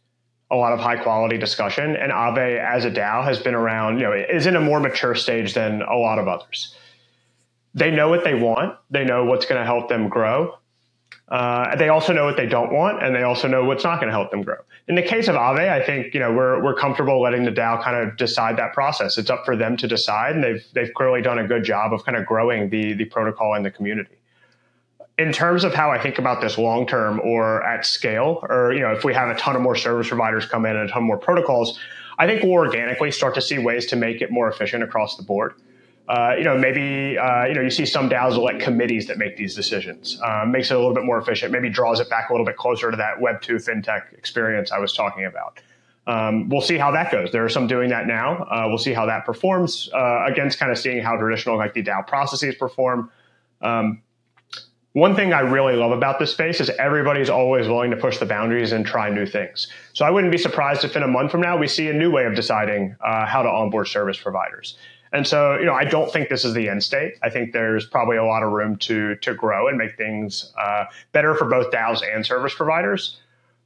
a 0.52 0.56
lot 0.56 0.74
of 0.74 0.80
high 0.80 0.98
quality 0.98 1.38
discussion. 1.38 1.96
And 1.96 2.12
Aave 2.12 2.60
as 2.60 2.86
a 2.86 2.92
DAO 2.92 3.24
has 3.24 3.40
been 3.40 3.54
around, 3.54 4.00
you 4.00 4.06
know, 4.06 4.14
is 4.14 4.46
in 4.46 4.56
a 4.56 4.62
more 4.62 4.80
mature 4.80 5.16
stage 5.16 5.54
than 5.54 5.82
a 5.82 5.96
lot 5.96 6.20
of 6.20 6.28
others. 6.28 6.76
They 7.76 7.92
know 7.92 8.10
what 8.10 8.24
they 8.24 8.34
want. 8.34 8.78
They 8.90 9.06
know 9.06 9.26
what's 9.26 9.46
going 9.46 9.62
to 9.62 9.66
help 9.66 9.90
them 9.90 10.10
grow. 10.10 10.56
Uh, 11.28 11.76
they 11.76 11.90
also 11.90 12.12
know 12.12 12.26
what 12.26 12.38
they 12.38 12.48
don't 12.48 12.74
want, 12.74 13.04
and 13.04 13.16
they 13.16 13.22
also 13.22 13.48
know 13.48 13.64
what's 13.64 13.84
not 13.84 13.98
going 14.00 14.08
to 14.08 14.12
help 14.12 14.32
them 14.32 14.42
grow. 14.42 14.58
In 14.88 14.96
the 14.96 15.04
case 15.04 15.28
of 15.28 15.36
Aave, 15.36 15.70
I 15.70 15.86
think 15.86 16.16
you 16.16 16.20
know 16.20 16.34
we're 16.34 16.64
we're 16.64 16.74
comfortable 16.74 17.22
letting 17.22 17.46
the 17.46 17.52
DAO 17.52 17.84
kind 17.84 17.96
of 17.96 18.18
decide 18.18 18.58
that 18.58 18.74
process. 18.74 19.20
It's 19.20 19.30
up 19.30 19.46
for 19.46 19.56
them 19.56 19.78
to 19.78 19.88
decide, 19.88 20.34
and 20.34 20.44
they've 20.44 20.66
they've 20.74 20.92
clearly 20.96 21.22
done 21.22 21.38
a 21.38 21.48
good 21.48 21.64
job 21.64 21.94
of 21.94 22.04
kind 22.04 22.18
of 22.18 22.26
growing 22.26 22.72
the 22.72 22.94
the 22.94 23.06
protocol 23.06 23.54
and 23.54 23.64
the 23.64 23.70
community 23.70 24.19
in 25.20 25.34
terms 25.34 25.66
of 25.66 25.74
how 25.74 25.92
I 25.92 26.02
think 26.02 26.18
about 26.18 26.40
this 26.40 26.58
long 26.58 26.88
term 26.88 27.20
or 27.20 27.62
at 27.64 27.86
scale, 27.86 28.40
or 28.50 28.72
you 28.74 28.80
know, 28.80 28.92
if 28.92 29.04
we 29.04 29.14
have 29.14 29.28
a 29.30 29.36
ton 29.36 29.56
of 29.56 29.62
more 29.62 29.76
service 29.76 30.08
providers 30.08 30.46
come 30.46 30.66
in 30.66 30.78
and 30.78 30.90
a 30.90 30.92
ton 30.92 31.04
more 31.04 31.18
protocols, 31.18 31.78
I 32.18 32.26
think 32.26 32.42
we'll 32.42 32.54
organically 32.54 33.12
start 33.12 33.36
to 33.36 33.42
see 33.42 33.60
ways 33.60 33.86
to 33.88 33.98
make 33.98 34.22
it 34.22 34.32
more 34.32 34.50
efficient 34.50 34.82
across 34.82 35.18
the 35.18 35.24
board. 35.24 35.56
Uh, 36.08 36.36
you 36.38 36.44
know, 36.44 36.58
maybe 36.58 37.18
uh, 37.18 37.46
you 37.46 37.54
know 37.54 37.62
you 37.62 37.70
see 37.70 37.86
some 37.86 38.10
DAOs 38.10 38.38
will 38.38 38.46
let 38.46 38.62
committees 38.62 39.08
that 39.08 39.18
make 39.18 39.36
these 39.36 39.54
decisions, 39.54 40.20
uh, 40.24 40.46
makes 40.48 40.72
it 40.72 40.76
a 40.76 40.78
little 40.78 40.96
bit 40.96 41.04
more 41.04 41.20
efficient. 41.20 41.52
Maybe 41.52 41.70
draws 41.70 42.00
it 42.00 42.10
back 42.10 42.30
a 42.30 42.34
little 42.34 42.46
bit 42.46 42.56
closer 42.56 42.90
to 42.90 42.98
that 42.98 43.20
Web 43.20 43.42
two 43.42 43.56
fintech 43.56 44.14
experience 44.14 44.72
I 44.72 44.80
was 44.80 44.94
talking 44.94 45.26
about. 45.26 45.60
Um, 46.08 46.48
we'll 46.48 46.62
see 46.62 46.78
how 46.78 46.92
that 46.92 47.12
goes. 47.12 47.32
There 47.32 47.44
are 47.44 47.50
some 47.50 47.68
doing 47.68 47.90
that 47.90 48.08
now. 48.08 48.44
Uh, 48.46 48.64
we'll 48.68 48.80
see 48.80 48.94
how 48.94 49.06
that 49.06 49.26
performs 49.26 49.90
uh, 49.94 50.26
against 50.26 50.58
kind 50.58 50.72
of 50.72 50.78
seeing 50.78 51.04
how 51.04 51.18
traditional 51.18 51.58
like 51.58 51.74
the 51.74 51.84
DAO 51.84 52.08
processes 52.08 52.56
perform. 52.56 53.12
Um, 53.62 54.02
one 55.00 55.16
thing 55.16 55.34
I 55.34 55.40
really 55.40 55.76
love 55.76 55.92
about 55.92 56.20
this 56.20 56.32
space 56.32 56.60
is 56.60 56.70
everybody's 56.72 57.30
always 57.30 57.68
willing 57.68 57.92
to 57.92 57.98
push 57.98 58.18
the 58.18 58.26
boundaries 58.26 58.72
and 58.72 58.86
try 58.86 59.10
new 59.10 59.26
things. 59.26 59.68
So 59.94 60.06
I 60.06 60.12
wouldn't 60.12 60.32
be 60.32 60.38
surprised 60.38 60.84
if 60.84 60.96
in 60.96 61.04
a 61.04 61.08
month 61.08 61.32
from 61.32 61.42
now 61.42 61.58
we 61.58 61.68
see 61.68 61.88
a 61.90 61.94
new 61.94 62.12
way 62.12 62.26
of 62.26 62.36
deciding 62.36 62.96
uh, 63.04 63.26
how 63.26 63.42
to 63.42 63.50
onboard 63.50 63.88
service 63.88 64.18
providers. 64.18 64.78
And 65.12 65.26
so, 65.26 65.58
you 65.58 65.66
know, 65.66 65.74
I 65.74 65.86
don't 65.86 66.12
think 66.12 66.30
this 66.30 66.46
is 66.46 66.54
the 66.54 66.70
end 66.70 66.84
state. 66.84 67.16
I 67.24 67.30
think 67.30 67.52
there's 67.52 67.86
probably 67.86 68.18
a 68.18 68.26
lot 68.26 68.44
of 68.44 68.52
room 68.52 68.78
to 68.78 69.16
to 69.16 69.34
grow 69.34 69.68
and 69.68 69.78
make 69.78 69.98
things 69.98 70.54
uh, 70.60 70.86
better 71.12 71.34
for 71.34 71.46
both 71.46 71.72
DAOs 71.72 72.02
and 72.04 72.26
service 72.26 72.54
providers. 72.54 73.20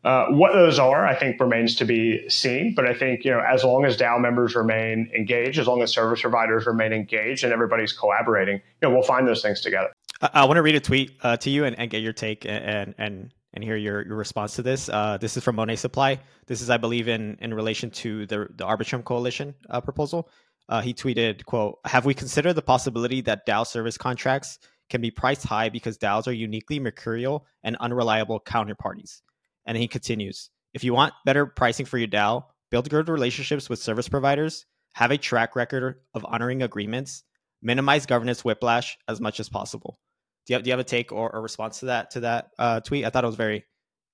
Uh, 0.04 0.28
what 0.32 0.52
those 0.52 0.80
are, 0.80 1.06
I 1.06 1.16
think, 1.16 1.40
remains 1.40 1.76
to 1.76 1.86
be 1.86 2.28
seen. 2.30 2.74
But 2.76 2.86
I 2.86 2.94
think, 2.94 3.24
you 3.24 3.32
know, 3.32 3.40
as 3.40 3.64
long 3.64 3.86
as 3.86 3.98
DAO 3.98 4.20
members 4.20 4.54
remain 4.54 5.10
engaged, 5.16 5.60
as 5.60 5.68
long 5.68 5.82
as 5.82 5.92
service 5.92 6.22
providers 6.22 6.66
remain 6.66 6.92
engaged, 6.92 7.44
and 7.44 7.54
everybody's 7.54 7.94
collaborating, 7.94 8.56
you 8.56 8.88
know, 8.88 8.94
we'll 8.94 9.04
find 9.04 9.28
those 9.28 9.42
things 9.42 9.62
together. 9.62 9.92
I, 10.22 10.30
I 10.34 10.46
want 10.46 10.58
to 10.58 10.62
read 10.62 10.76
a 10.76 10.80
tweet 10.80 11.18
uh, 11.22 11.38
to 11.38 11.50
you 11.50 11.66
and, 11.66 11.78
and, 11.78 11.90
get 11.90 12.02
your 12.02 12.14
take 12.14 12.46
and 12.46 12.96
and 12.98 13.34
and 13.54 13.64
hear 13.64 13.76
your, 13.76 14.06
your 14.06 14.16
response 14.16 14.56
to 14.56 14.64
this. 14.64 14.90
Uh, 14.90 15.18
this 15.18 15.38
is 15.38 15.44
from 15.44 15.58
Monetsupply. 15.58 16.20
This 16.48 16.62
is, 16.62 16.70
I 16.70 16.78
believe, 16.78 17.08
in 17.08 17.38
in 17.40 17.54
relation 17.54 17.92
to 17.92 18.26
the 18.26 18.48
the 18.56 18.66
Arbitrum 18.66 19.04
Coalition 19.04 19.56
uh, 19.70 19.82
proposal. 19.82 20.30
Uh, 20.70 20.82
he 20.82 20.94
tweeted, 20.94 21.46
"quote 21.46 21.80
Have 21.86 22.06
we 22.06 22.14
considered 22.14 22.54
the 22.54 22.62
possibility 22.62 23.22
that 23.22 23.46
DAO 23.46 23.66
service 23.66 23.98
contracts 23.98 24.60
can 24.90 25.02
be 25.02 25.12
priced 25.12 25.44
high 25.46 25.70
because 25.70 25.98
DAOs 25.98 26.28
are 26.28 26.34
uniquely 26.34 26.80
mercurial 26.80 27.46
and 27.64 27.78
unreliable 27.80 28.40
counterparties?" 28.40 29.22
And 29.66 29.78
he 29.78 29.88
continues, 29.88 30.50
"If 30.74 30.84
you 30.84 30.94
want 30.94 31.14
better 31.26 31.46
pricing 31.46 31.86
for 31.86 31.98
your 31.98 32.08
DAO, 32.08 32.46
build 32.72 32.90
good 32.90 33.10
relationships 33.10 33.70
with 33.70 33.80
service 33.80 34.10
providers, 34.10 34.66
have 34.94 35.12
a 35.12 35.18
track 35.18 35.56
record 35.56 36.00
of 36.14 36.26
honoring 36.26 36.64
agreements, 36.64 37.24
minimize 37.64 38.06
governance 38.06 38.46
whiplash 38.46 38.98
as 39.08 39.20
much 39.20 39.40
as 39.40 39.50
possible." 39.50 39.98
Do 40.46 40.54
you 40.54 40.56
have, 40.56 40.64
do 40.64 40.68
you 40.70 40.74
have 40.74 40.80
a 40.80 40.84
take 40.84 41.12
or 41.12 41.30
a 41.30 41.40
response 41.40 41.80
to 41.80 41.86
that 41.88 42.12
to 42.12 42.20
that 42.22 42.50
uh, 42.60 42.80
tweet? 42.82 43.06
I 43.06 43.10
thought 43.10 43.24
it 43.24 43.28
was 43.28 43.36
very 43.36 43.66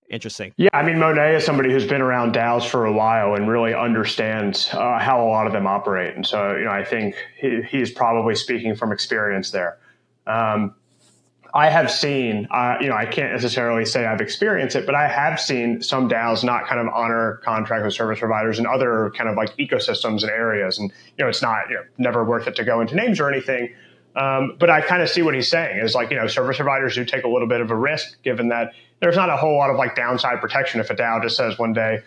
interesting. 0.09 0.53
Yeah, 0.57 0.69
I 0.73 0.83
mean, 0.83 0.99
Monet 0.99 1.35
is 1.35 1.45
somebody 1.45 1.71
who's 1.71 1.87
been 1.87 2.01
around 2.01 2.33
DAOs 2.33 2.67
for 2.67 2.85
a 2.85 2.91
while 2.91 3.35
and 3.35 3.49
really 3.49 3.73
understands 3.73 4.69
uh, 4.73 4.99
how 4.99 5.23
a 5.23 5.29
lot 5.29 5.47
of 5.47 5.53
them 5.53 5.67
operate. 5.67 6.15
And 6.15 6.25
so, 6.25 6.55
you 6.55 6.65
know, 6.65 6.71
I 6.71 6.83
think 6.83 7.15
he, 7.39 7.61
he's 7.61 7.91
probably 7.91 8.35
speaking 8.35 8.75
from 8.75 8.91
experience 8.91 9.51
there. 9.51 9.77
Um, 10.25 10.75
I 11.53 11.69
have 11.69 11.91
seen, 11.91 12.47
uh, 12.51 12.75
you 12.79 12.89
know, 12.89 12.95
I 12.95 13.05
can't 13.05 13.31
necessarily 13.33 13.85
say 13.85 14.05
I've 14.05 14.21
experienced 14.21 14.75
it, 14.75 14.85
but 14.85 14.93
I 14.93 15.07
have 15.07 15.39
seen 15.39 15.81
some 15.81 16.09
DAOs 16.09 16.43
not 16.43 16.67
kind 16.67 16.79
of 16.79 16.93
honor 16.93 17.41
contract 17.43 17.83
with 17.83 17.93
service 17.93 18.19
providers 18.19 18.59
and 18.59 18.67
other 18.67 19.11
kind 19.17 19.29
of 19.29 19.35
like 19.35 19.55
ecosystems 19.57 20.21
and 20.21 20.29
areas. 20.29 20.77
And, 20.77 20.91
you 21.17 21.23
know, 21.23 21.29
it's 21.29 21.41
not, 21.41 21.69
you 21.69 21.75
know, 21.75 21.83
never 21.97 22.23
worth 22.23 22.47
it 22.47 22.55
to 22.57 22.63
go 22.63 22.81
into 22.81 22.95
names 22.95 23.19
or 23.19 23.31
anything. 23.31 23.73
Um, 24.15 24.57
but 24.59 24.69
I 24.69 24.81
kind 24.81 25.01
of 25.01 25.09
see 25.09 25.21
what 25.21 25.33
he's 25.33 25.49
saying 25.49 25.79
is 25.79 25.95
like, 25.95 26.11
you 26.11 26.17
know, 26.17 26.27
service 26.27 26.57
providers 26.57 26.95
do 26.95 27.05
take 27.05 27.23
a 27.23 27.29
little 27.29 27.47
bit 27.47 27.61
of 27.61 27.71
a 27.71 27.75
risk 27.75 28.21
given 28.23 28.49
that 28.49 28.73
there's 28.99 29.15
not 29.15 29.29
a 29.29 29.37
whole 29.37 29.57
lot 29.57 29.69
of 29.69 29.77
like 29.77 29.95
downside 29.95 30.41
protection 30.41 30.79
if 30.79 30.89
a 30.89 30.95
DAO 30.95 31.21
just 31.21 31.37
says 31.37 31.57
one 31.57 31.73
day, 31.73 31.99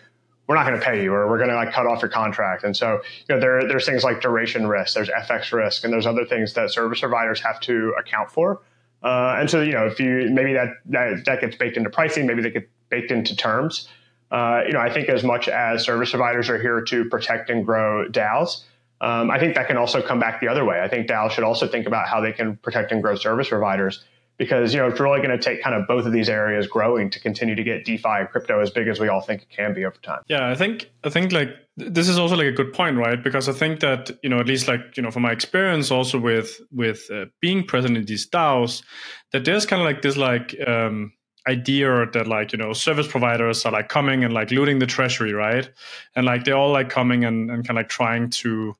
we're 0.47 0.55
not 0.55 0.67
going 0.67 0.77
to 0.77 0.85
pay 0.85 1.01
you 1.01 1.13
or 1.13 1.29
we're 1.29 1.37
going 1.37 1.49
to 1.49 1.55
like 1.55 1.71
cut 1.71 1.85
off 1.87 2.01
your 2.01 2.11
contract. 2.11 2.63
And 2.63 2.75
so, 2.75 3.01
you 3.27 3.35
know, 3.35 3.39
there, 3.39 3.67
there's 3.67 3.85
things 3.85 4.03
like 4.03 4.21
duration 4.21 4.67
risk, 4.67 4.93
there's 4.93 5.09
FX 5.09 5.51
risk, 5.53 5.83
and 5.83 5.93
there's 5.93 6.05
other 6.05 6.25
things 6.25 6.53
that 6.53 6.71
service 6.71 6.99
providers 6.99 7.39
have 7.41 7.59
to 7.61 7.93
account 7.97 8.29
for. 8.29 8.61
Uh, 9.03 9.35
and 9.39 9.49
so, 9.49 9.61
you 9.61 9.73
know, 9.73 9.85
if 9.85 9.99
you 9.99 10.29
maybe 10.31 10.53
that, 10.53 10.69
that, 10.85 11.23
that 11.25 11.41
gets 11.41 11.55
baked 11.55 11.77
into 11.77 11.89
pricing, 11.89 12.25
maybe 12.25 12.41
they 12.41 12.49
get 12.49 12.69
baked 12.89 13.11
into 13.11 13.35
terms. 13.35 13.89
Uh, 14.31 14.61
you 14.65 14.73
know, 14.73 14.79
I 14.79 14.91
think 14.91 15.09
as 15.09 15.23
much 15.23 15.47
as 15.47 15.83
service 15.83 16.11
providers 16.11 16.49
are 16.49 16.59
here 16.59 16.81
to 16.81 17.05
protect 17.05 17.49
and 17.49 17.65
grow 17.65 18.07
DAOs, 18.09 18.63
um, 19.01 19.29
I 19.29 19.39
think 19.39 19.55
that 19.55 19.67
can 19.67 19.77
also 19.77 20.01
come 20.01 20.19
back 20.19 20.39
the 20.39 20.47
other 20.47 20.63
way. 20.63 20.79
I 20.79 20.87
think 20.87 21.07
DAOs 21.07 21.31
should 21.31 21.43
also 21.43 21.67
think 21.67 21.85
about 21.85 22.07
how 22.07 22.21
they 22.21 22.31
can 22.31 22.55
protect 22.57 22.91
and 22.91 23.03
grow 23.03 23.15
service 23.15 23.49
providers 23.49 24.03
because 24.43 24.73
you 24.73 24.79
know 24.81 24.87
it's 24.87 24.99
really 24.99 25.19
going 25.25 25.37
to 25.37 25.37
take 25.37 25.63
kind 25.63 25.73
of 25.73 25.87
both 25.87 26.05
of 26.05 26.11
these 26.11 26.27
areas 26.27 26.67
growing 26.67 27.09
to 27.09 27.19
continue 27.19 27.55
to 27.55 27.63
get 27.63 27.85
DeFi 27.85 28.09
and 28.09 28.29
crypto 28.29 28.59
as 28.59 28.69
big 28.69 28.89
as 28.89 28.99
we 28.99 29.07
all 29.07 29.21
think 29.21 29.43
it 29.43 29.49
can 29.49 29.73
be 29.73 29.85
over 29.85 29.95
time. 30.03 30.21
Yeah, 30.27 30.49
I 30.49 30.55
think 30.55 30.91
I 31.05 31.09
think 31.09 31.31
like 31.31 31.49
this 31.77 32.09
is 32.09 32.19
also 32.19 32.35
like 32.35 32.47
a 32.47 32.51
good 32.51 32.73
point, 32.73 32.97
right? 32.97 33.23
Because 33.23 33.47
I 33.47 33.53
think 33.53 33.79
that 33.79 34.11
you 34.21 34.29
know 34.29 34.39
at 34.39 34.47
least 34.47 34.67
like 34.67 34.97
you 34.97 35.03
know 35.03 35.11
from 35.11 35.21
my 35.21 35.31
experience 35.31 35.91
also 35.91 36.19
with 36.19 36.59
with 36.71 37.09
uh, 37.09 37.25
being 37.39 37.63
present 37.65 37.95
in 37.95 38.05
these 38.05 38.29
DAOs, 38.29 38.83
that 39.31 39.45
there's 39.45 39.65
kind 39.65 39.81
of 39.81 39.85
like 39.85 40.01
this 40.01 40.17
like 40.17 40.55
um, 40.67 41.13
idea 41.47 42.05
that 42.11 42.27
like 42.27 42.51
you 42.51 42.57
know 42.57 42.73
service 42.73 43.07
providers 43.07 43.65
are 43.65 43.71
like 43.71 43.87
coming 43.87 44.25
and 44.25 44.33
like 44.33 44.51
looting 44.51 44.79
the 44.79 44.85
treasury 44.85 45.33
right 45.33 45.69
and 46.15 46.25
like 46.25 46.43
they're 46.43 46.57
all 46.57 46.71
like 46.71 46.89
coming 46.89 47.23
and, 47.23 47.49
and 47.49 47.65
kind 47.65 47.77
of 47.77 47.83
like 47.83 47.89
trying 47.89 48.29
to 48.29 48.75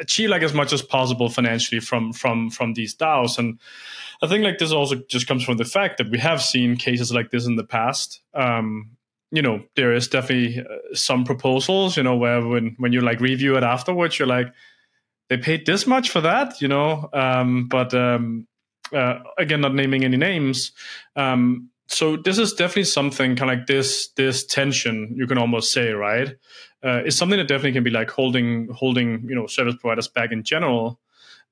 achieve 0.00 0.30
like 0.30 0.42
as 0.42 0.54
much 0.54 0.72
as 0.72 0.82
possible 0.82 1.28
financially 1.28 1.80
from 1.80 2.12
from 2.12 2.50
from 2.50 2.74
these 2.74 2.94
DAOs. 2.94 3.38
And 3.38 3.58
I 4.24 4.28
think 4.28 4.44
like 4.44 4.58
this 4.58 4.72
also 4.72 4.96
just 5.08 5.26
comes 5.26 5.44
from 5.44 5.58
the 5.58 5.64
fact 5.64 5.98
that 5.98 6.10
we 6.10 6.18
have 6.18 6.42
seen 6.42 6.76
cases 6.76 7.12
like 7.12 7.30
this 7.30 7.46
in 7.46 7.56
the 7.56 7.64
past. 7.64 8.20
Um, 8.32 8.96
you 9.30 9.42
know, 9.42 9.62
there 9.76 9.92
is 9.92 10.08
definitely 10.08 10.60
uh, 10.60 10.94
some 10.94 11.24
proposals, 11.24 11.96
you 11.96 12.02
know, 12.02 12.16
where 12.16 12.46
when 12.46 12.74
when 12.78 12.92
you 12.92 13.00
like 13.00 13.20
review 13.20 13.56
it 13.56 13.64
afterwards, 13.64 14.18
you're 14.18 14.28
like, 14.28 14.48
they 15.28 15.36
paid 15.36 15.66
this 15.66 15.86
much 15.86 16.10
for 16.10 16.20
that, 16.22 16.60
you 16.60 16.68
know. 16.68 17.08
Um, 17.12 17.68
but 17.68 17.92
um, 17.94 18.46
uh, 18.92 19.18
again, 19.38 19.60
not 19.60 19.74
naming 19.74 20.04
any 20.04 20.16
names. 20.16 20.72
Um, 21.16 21.70
so 21.88 22.16
this 22.16 22.38
is 22.38 22.52
definitely 22.52 22.84
something 22.84 23.36
kind 23.36 23.50
of 23.50 23.58
like 23.58 23.66
this 23.66 24.08
this 24.16 24.44
tension 24.46 25.14
you 25.16 25.26
can 25.26 25.38
almost 25.38 25.72
say 25.72 25.92
right 25.92 26.34
uh, 26.82 27.02
is 27.04 27.16
something 27.16 27.38
that 27.38 27.48
definitely 27.48 27.72
can 27.72 27.84
be 27.84 27.90
like 27.90 28.10
holding 28.10 28.68
holding 28.68 29.24
you 29.28 29.34
know 29.34 29.46
service 29.46 29.76
providers 29.80 30.08
back 30.08 30.32
in 30.32 30.42
general 30.42 30.98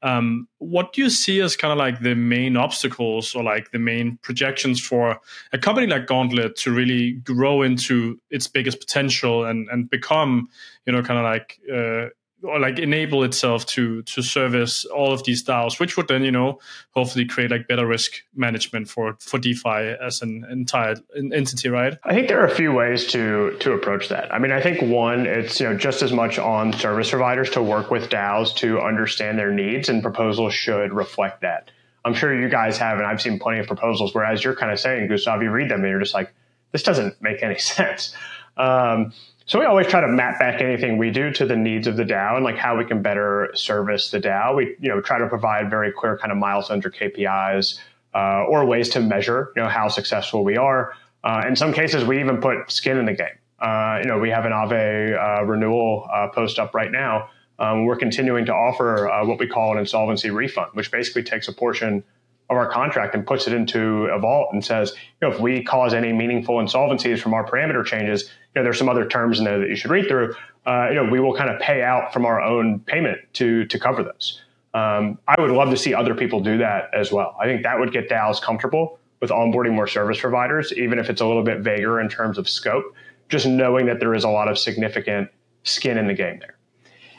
um, 0.03 0.49
what 0.59 0.93
do 0.93 1.03
you 1.03 1.11
see 1.11 1.41
as 1.41 1.57
kind 1.57 1.73
of 1.73 1.79
like 1.79 2.01
the 2.01 2.15
main 2.15 2.57
obstacles 2.57 3.35
or 3.35 3.43
like 3.43 3.71
the 3.71 3.79
main 3.79 4.19
projections 4.23 4.81
for 4.81 5.21
a 5.53 5.59
company 5.59 5.87
like 5.87 6.07
Gauntlet 6.07 6.57
to 6.57 6.73
really 6.73 7.13
grow 7.13 7.63
into 7.63 8.21
its 8.31 8.49
biggest 8.49 8.81
potential 8.81 9.45
and 9.45 9.69
and 9.71 9.89
become 9.89 10.49
you 10.87 10.93
know 10.93 11.03
kind 11.03 11.19
of 11.19 11.25
like 11.25 11.61
uh, 11.73 12.11
or 12.43 12.59
like 12.59 12.79
enable 12.79 13.25
itself 13.25 13.67
to 13.67 14.03
to 14.03 14.23
service 14.23 14.85
all 14.87 15.13
of 15.13 15.25
these 15.25 15.45
DAOs, 15.45 15.79
which 15.81 15.97
would 15.97 16.09
then 16.09 16.23
you 16.23 16.33
know 16.33 16.59
hopefully 16.91 17.25
create 17.25 17.51
like 17.51 17.69
better 17.69 17.87
risk 17.87 18.13
management 18.35 18.89
for 18.89 19.17
for 19.21 19.39
DeFi 19.39 19.97
as 20.01 20.23
an 20.23 20.45
entire 20.51 20.97
entity, 21.33 21.69
right? 21.69 21.99
I 22.05 22.15
think 22.15 22.29
there 22.29 22.41
are 22.41 22.47
a 22.47 22.55
few 22.55 22.73
ways 22.73 23.07
to 23.09 23.57
to 23.61 23.73
approach 23.73 24.09
that. 24.09 24.33
I 24.33 24.39
mean, 24.39 24.53
I 24.53 24.61
think 24.61 24.83
one, 24.83 25.27
it's 25.27 25.61
you 25.61 25.69
know 25.69 25.77
just 25.77 26.03
as 26.03 26.13
much 26.13 26.39
on 26.39 26.73
service 26.73 27.11
providers 27.11 27.51
to 27.51 27.63
work 27.63 27.91
with 27.91 28.09
DAOs 28.09 28.55
to 28.57 28.81
understand 28.81 29.39
their 29.39 29.53
needs, 29.53 29.89
and 29.89 30.03
proposals 30.03 30.55
should 30.55 30.93
reflect 30.93 31.43
that. 31.43 31.71
I'm 32.05 32.15
sure 32.15 32.35
you 32.35 32.49
guys 32.49 32.79
have, 32.79 32.99
and 32.99 33.07
I've 33.07 33.23
seen 33.23 33.39
plenty 33.39 33.61
of 33.61 33.67
proposals 33.67 34.13
Whereas 34.15 34.43
you're 34.43 34.57
kind 34.57 34.73
of 34.73 34.81
saying, 34.81 35.09
Gustav, 35.09 35.43
you 35.43 35.51
read 35.51 35.71
them 35.71 35.81
and 35.81 35.89
you're 35.89 36.01
just 36.01 36.15
like, 36.15 36.33
this 36.73 36.83
doesn't 36.83 37.21
make 37.23 37.43
any 37.43 37.59
sense. 37.59 38.15
Um, 38.57 39.13
so 39.47 39.59
we 39.59 39.65
always 39.65 39.87
try 39.87 40.01
to 40.01 40.09
map 40.09 40.39
back 40.39 40.61
anything 40.61 40.99
we 40.99 41.11
do 41.11 41.33
to 41.33 41.47
the 41.47 41.57
needs 41.57 41.87
of 41.87 41.97
the 41.97 42.05
DAO 42.05 42.37
and 42.37 42.45
like 42.45 42.57
how 42.57 42.77
we 42.77 42.85
can 42.85 43.03
better 43.03 43.51
service 43.55 44.11
the 44.11 44.21
DAO. 44.21 44.57
We 44.57 44.77
you 44.81 44.89
know 44.89 45.01
try 45.01 45.19
to 45.19 45.29
provide 45.29 45.71
very 45.71 45.93
clear 45.93 46.19
kind 46.19 46.33
of 46.33 46.39
milestones 46.39 46.85
or 46.87 46.91
KPIs 46.91 47.79
uh, 48.15 48.45
or 48.45 48.65
ways 48.65 48.89
to 48.91 49.01
measure 49.01 49.53
you 49.57 49.63
know 49.63 49.69
how 49.69 49.89
successful 49.89 50.45
we 50.45 50.57
are. 50.57 50.95
Uh, 51.25 51.45
in 51.47 51.55
some 51.55 51.73
cases, 51.73 52.05
we 52.05 52.21
even 52.21 52.41
put 52.41 52.71
skin 52.71 52.99
in 52.99 53.07
the 53.07 53.13
game. 53.13 53.39
Uh, 53.61 54.01
you 54.03 54.09
know, 54.09 54.19
we 54.19 54.29
have 54.31 54.45
an 54.45 54.53
Aave 54.53 55.17
uh, 55.17 55.45
renewal 55.45 56.09
uh, 56.13 56.29
post 56.29 56.59
up 56.59 56.75
right 56.75 56.91
now. 56.91 57.31
Um, 57.61 57.85
we're 57.87 57.97
continuing 57.97 58.45
to 58.47 58.53
offer 58.53 59.09
uh, 59.09 59.25
what 59.25 59.39
we 59.39 59.47
call 59.47 59.73
an 59.73 59.79
insolvency 59.79 60.31
refund, 60.31 60.71
which 60.73 60.91
basically 60.91 61.23
takes 61.23 61.47
a 61.47 61.53
portion 61.53 62.03
of 62.51 62.57
our 62.57 62.69
contract 62.69 63.15
and 63.15 63.25
puts 63.25 63.47
it 63.47 63.53
into 63.53 64.07
a 64.07 64.19
vault 64.19 64.49
and 64.53 64.65
says, 64.65 64.93
you 65.21 65.29
know, 65.29 65.35
if 65.35 65.41
we 65.41 65.63
cause 65.63 65.95
any 65.95 66.13
meaningful 66.13 66.57
insolvencies 66.57 67.21
from 67.21 67.35
our 67.35 67.49
parameter 67.49 67.85
changes, 67.85 68.31
you 68.55 68.61
know, 68.61 68.65
there's 68.65 68.79
some 68.79 68.89
other 68.89 69.07
terms 69.07 69.39
in 69.39 69.45
there 69.45 69.59
that 69.59 69.69
you 69.69 69.77
should 69.77 69.91
read 69.91 70.09
through. 70.09 70.35
Uh, 70.67 70.89
you 70.91 70.95
know, 70.95 71.05
we 71.11 71.21
will 71.21 71.35
kind 71.35 71.51
of 71.51 71.61
pay 71.61 71.83
out 71.83 72.13
from 72.13 72.27
our 72.27 72.41
own 72.41 72.81
payment 72.81 73.19
to 73.35 73.65
to 73.67 73.79
cover 73.79 74.03
those. 74.03 74.41
Um, 74.75 75.19
I 75.29 75.41
would 75.41 75.51
love 75.51 75.71
to 75.71 75.77
see 75.77 75.93
other 75.93 76.15
people 76.15 76.41
do 76.41 76.59
that 76.59 76.91
as 76.95 77.13
well. 77.13 77.37
I 77.41 77.45
think 77.45 77.63
that 77.63 77.79
would 77.79 77.93
get 77.93 78.09
DAOs 78.09 78.41
comfortable 78.41 78.99
with 79.21 79.31
onboarding 79.31 79.75
more 79.75 79.87
service 79.87 80.21
providers, 80.21 80.73
even 80.73 80.99
if 80.99 81.11
it's 81.11 81.21
a 81.21 81.27
little 81.27 81.45
bit 81.45 81.61
vaguer 81.61 82.01
in 82.01 82.09
terms 82.09 82.39
of 82.39 82.49
scope. 82.49 82.85
Just 83.29 83.47
knowing 83.47 83.87
that 83.87 84.01
there 84.01 84.15
is 84.15 84.25
a 84.25 84.29
lot 84.29 84.49
of 84.49 84.59
significant 84.59 85.31
skin 85.63 85.97
in 85.97 86.07
the 86.07 86.15
game 86.15 86.39
there. 86.41 86.57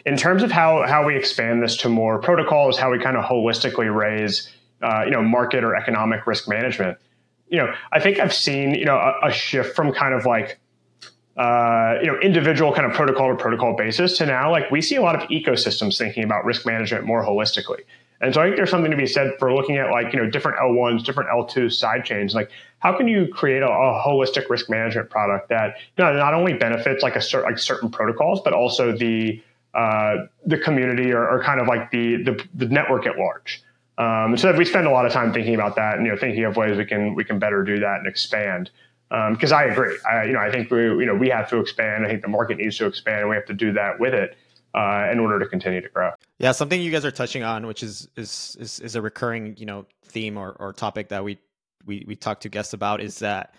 In 0.06 0.18
terms 0.18 0.44
of 0.44 0.52
how 0.52 0.86
how 0.88 1.06
we 1.06 1.16
expand 1.16 1.64
this 1.64 1.78
to 1.78 1.90
more 1.90 2.20
protocols, 2.20 2.78
how 2.78 2.92
we 2.92 3.00
kind 3.00 3.18
of 3.18 3.24
holistically 3.24 3.94
raise 3.94 4.52
uh, 4.82 5.04
you 5.06 5.12
know 5.12 5.22
market 5.22 5.64
or 5.64 5.76
economic 5.76 6.28
risk 6.28 6.48
management. 6.48 6.98
You 7.48 7.60
know, 7.60 7.74
I 7.92 8.00
think 8.00 8.20
I've 8.20 8.34
seen 8.34 8.76
you 8.76 8.86
know 8.86 8.98
a, 8.98 9.28
a 9.28 9.32
shift 9.32 9.76
from 9.76 9.94
kind 9.94 10.14
of 10.14 10.26
like 10.26 10.60
uh, 11.38 11.96
you 12.02 12.08
know 12.08 12.20
individual 12.20 12.74
kind 12.74 12.86
of 12.86 12.94
protocol 12.94 13.30
to 13.30 13.36
protocol 13.36 13.76
basis 13.76 14.18
to 14.18 14.26
now 14.26 14.52
like 14.52 14.70
we 14.72 14.82
see 14.82 14.96
a 14.96 15.02
lot 15.02 15.16
of 15.16 15.28
ecosystems 15.30 15.98
thinking 15.98 16.24
about 16.24 16.46
risk 16.46 16.66
management 16.66 17.06
more 17.06 17.24
holistically. 17.24 17.82
And 18.22 18.34
so 18.34 18.40
I 18.40 18.46
think 18.46 18.56
there's 18.56 18.70
something 18.70 18.92
to 18.92 18.96
be 18.96 19.08
said 19.08 19.34
for 19.38 19.54
looking 19.54 19.78
at 19.78 19.92
like 19.92 20.14
you 20.14 20.20
know 20.20 20.30
different 20.30 20.58
L1s, 20.60 21.04
different 21.04 21.30
L2 21.30 21.74
side 21.74 22.06
chains. 22.06 22.34
Like 22.34 22.52
how 22.80 22.96
can 22.96 23.08
you 23.08 23.28
create 23.28 23.64
a, 23.64 23.68
a 23.68 24.04
holistic 24.06 24.50
risk 24.50 24.70
management 24.70 25.10
product 25.10 25.50
that 25.50 25.78
you 25.98 26.04
know, 26.04 26.14
not 26.14 26.34
only 26.34 26.54
benefits 26.54 27.04
like 27.04 27.16
a 27.16 27.22
certain 27.22 27.50
like 27.50 27.60
certain 27.60 27.90
protocols, 27.90 28.42
but 28.44 28.54
also 28.54 28.96
the 28.96 29.42
uh, 29.74 30.28
the 30.46 30.58
community 30.58 31.12
or, 31.12 31.28
or, 31.28 31.42
kind 31.44 31.60
of 31.60 31.66
like 31.66 31.90
the, 31.90 32.22
the, 32.22 32.48
the 32.54 32.68
network 32.68 33.08
at 33.08 33.18
large. 33.18 33.64
Um, 33.98 34.38
so 34.38 34.56
we 34.56 34.66
spend 34.66 34.86
a 34.86 34.92
lot 34.92 35.08
of 35.08 35.12
time 35.12 35.34
thinking 35.34 35.56
about 35.56 35.78
that, 35.78 35.98
and 35.98 36.06
you 36.06 36.12
know, 36.12 36.18
thinking 36.18 36.44
of 36.44 36.56
ways 36.56 36.78
we 36.78 36.86
can 36.86 37.16
we 37.16 37.24
can 37.24 37.40
better 37.40 37.64
do 37.64 37.80
that 37.80 37.98
and 37.98 38.08
expand. 38.08 38.70
Because 39.14 39.52
um, 39.52 39.60
I 39.60 39.66
agree, 39.66 39.96
I, 40.10 40.24
you 40.24 40.34
know, 40.34 40.40
I 40.40 40.50
think 40.50 40.72
we 40.72 40.86
you 40.86 41.06
know 41.06 41.14
we 41.14 41.30
have 41.30 41.48
to 41.52 41.60
expand. 41.60 42.04
I 42.04 42.10
think 42.10 42.24
the 42.24 42.28
market 42.28 42.58
needs 42.58 42.78
to 42.80 42.88
expand, 42.88 43.20
and 43.20 43.30
we 43.30 43.36
have 43.36 43.46
to 43.46 43.54
do 43.54 43.72
that 43.74 44.00
with 44.00 44.16
it 44.16 44.36
uh, 44.74 45.08
in 45.12 45.20
order 45.20 45.38
to 45.38 45.46
continue 45.46 45.82
to 45.82 45.90
grow. 45.90 46.10
Yeah, 46.40 46.52
something 46.52 46.82
you 46.82 46.90
guys 46.90 47.06
are 47.06 47.12
touching 47.12 47.44
on, 47.44 47.68
which 47.68 47.84
is 47.84 48.08
is 48.16 48.58
is, 48.60 48.80
is 48.80 48.96
a 48.96 49.02
recurring 49.04 49.56
you 49.58 49.68
know 49.68 49.86
theme 50.04 50.36
or, 50.36 50.54
or 50.60 50.74
topic 50.74 51.10
that 51.10 51.24
we 51.24 51.38
we 51.86 52.04
we 52.08 52.16
talk 52.16 52.40
to 52.40 52.50
guests 52.50 52.74
about 52.74 53.02
is 53.02 53.20
that 53.20 53.54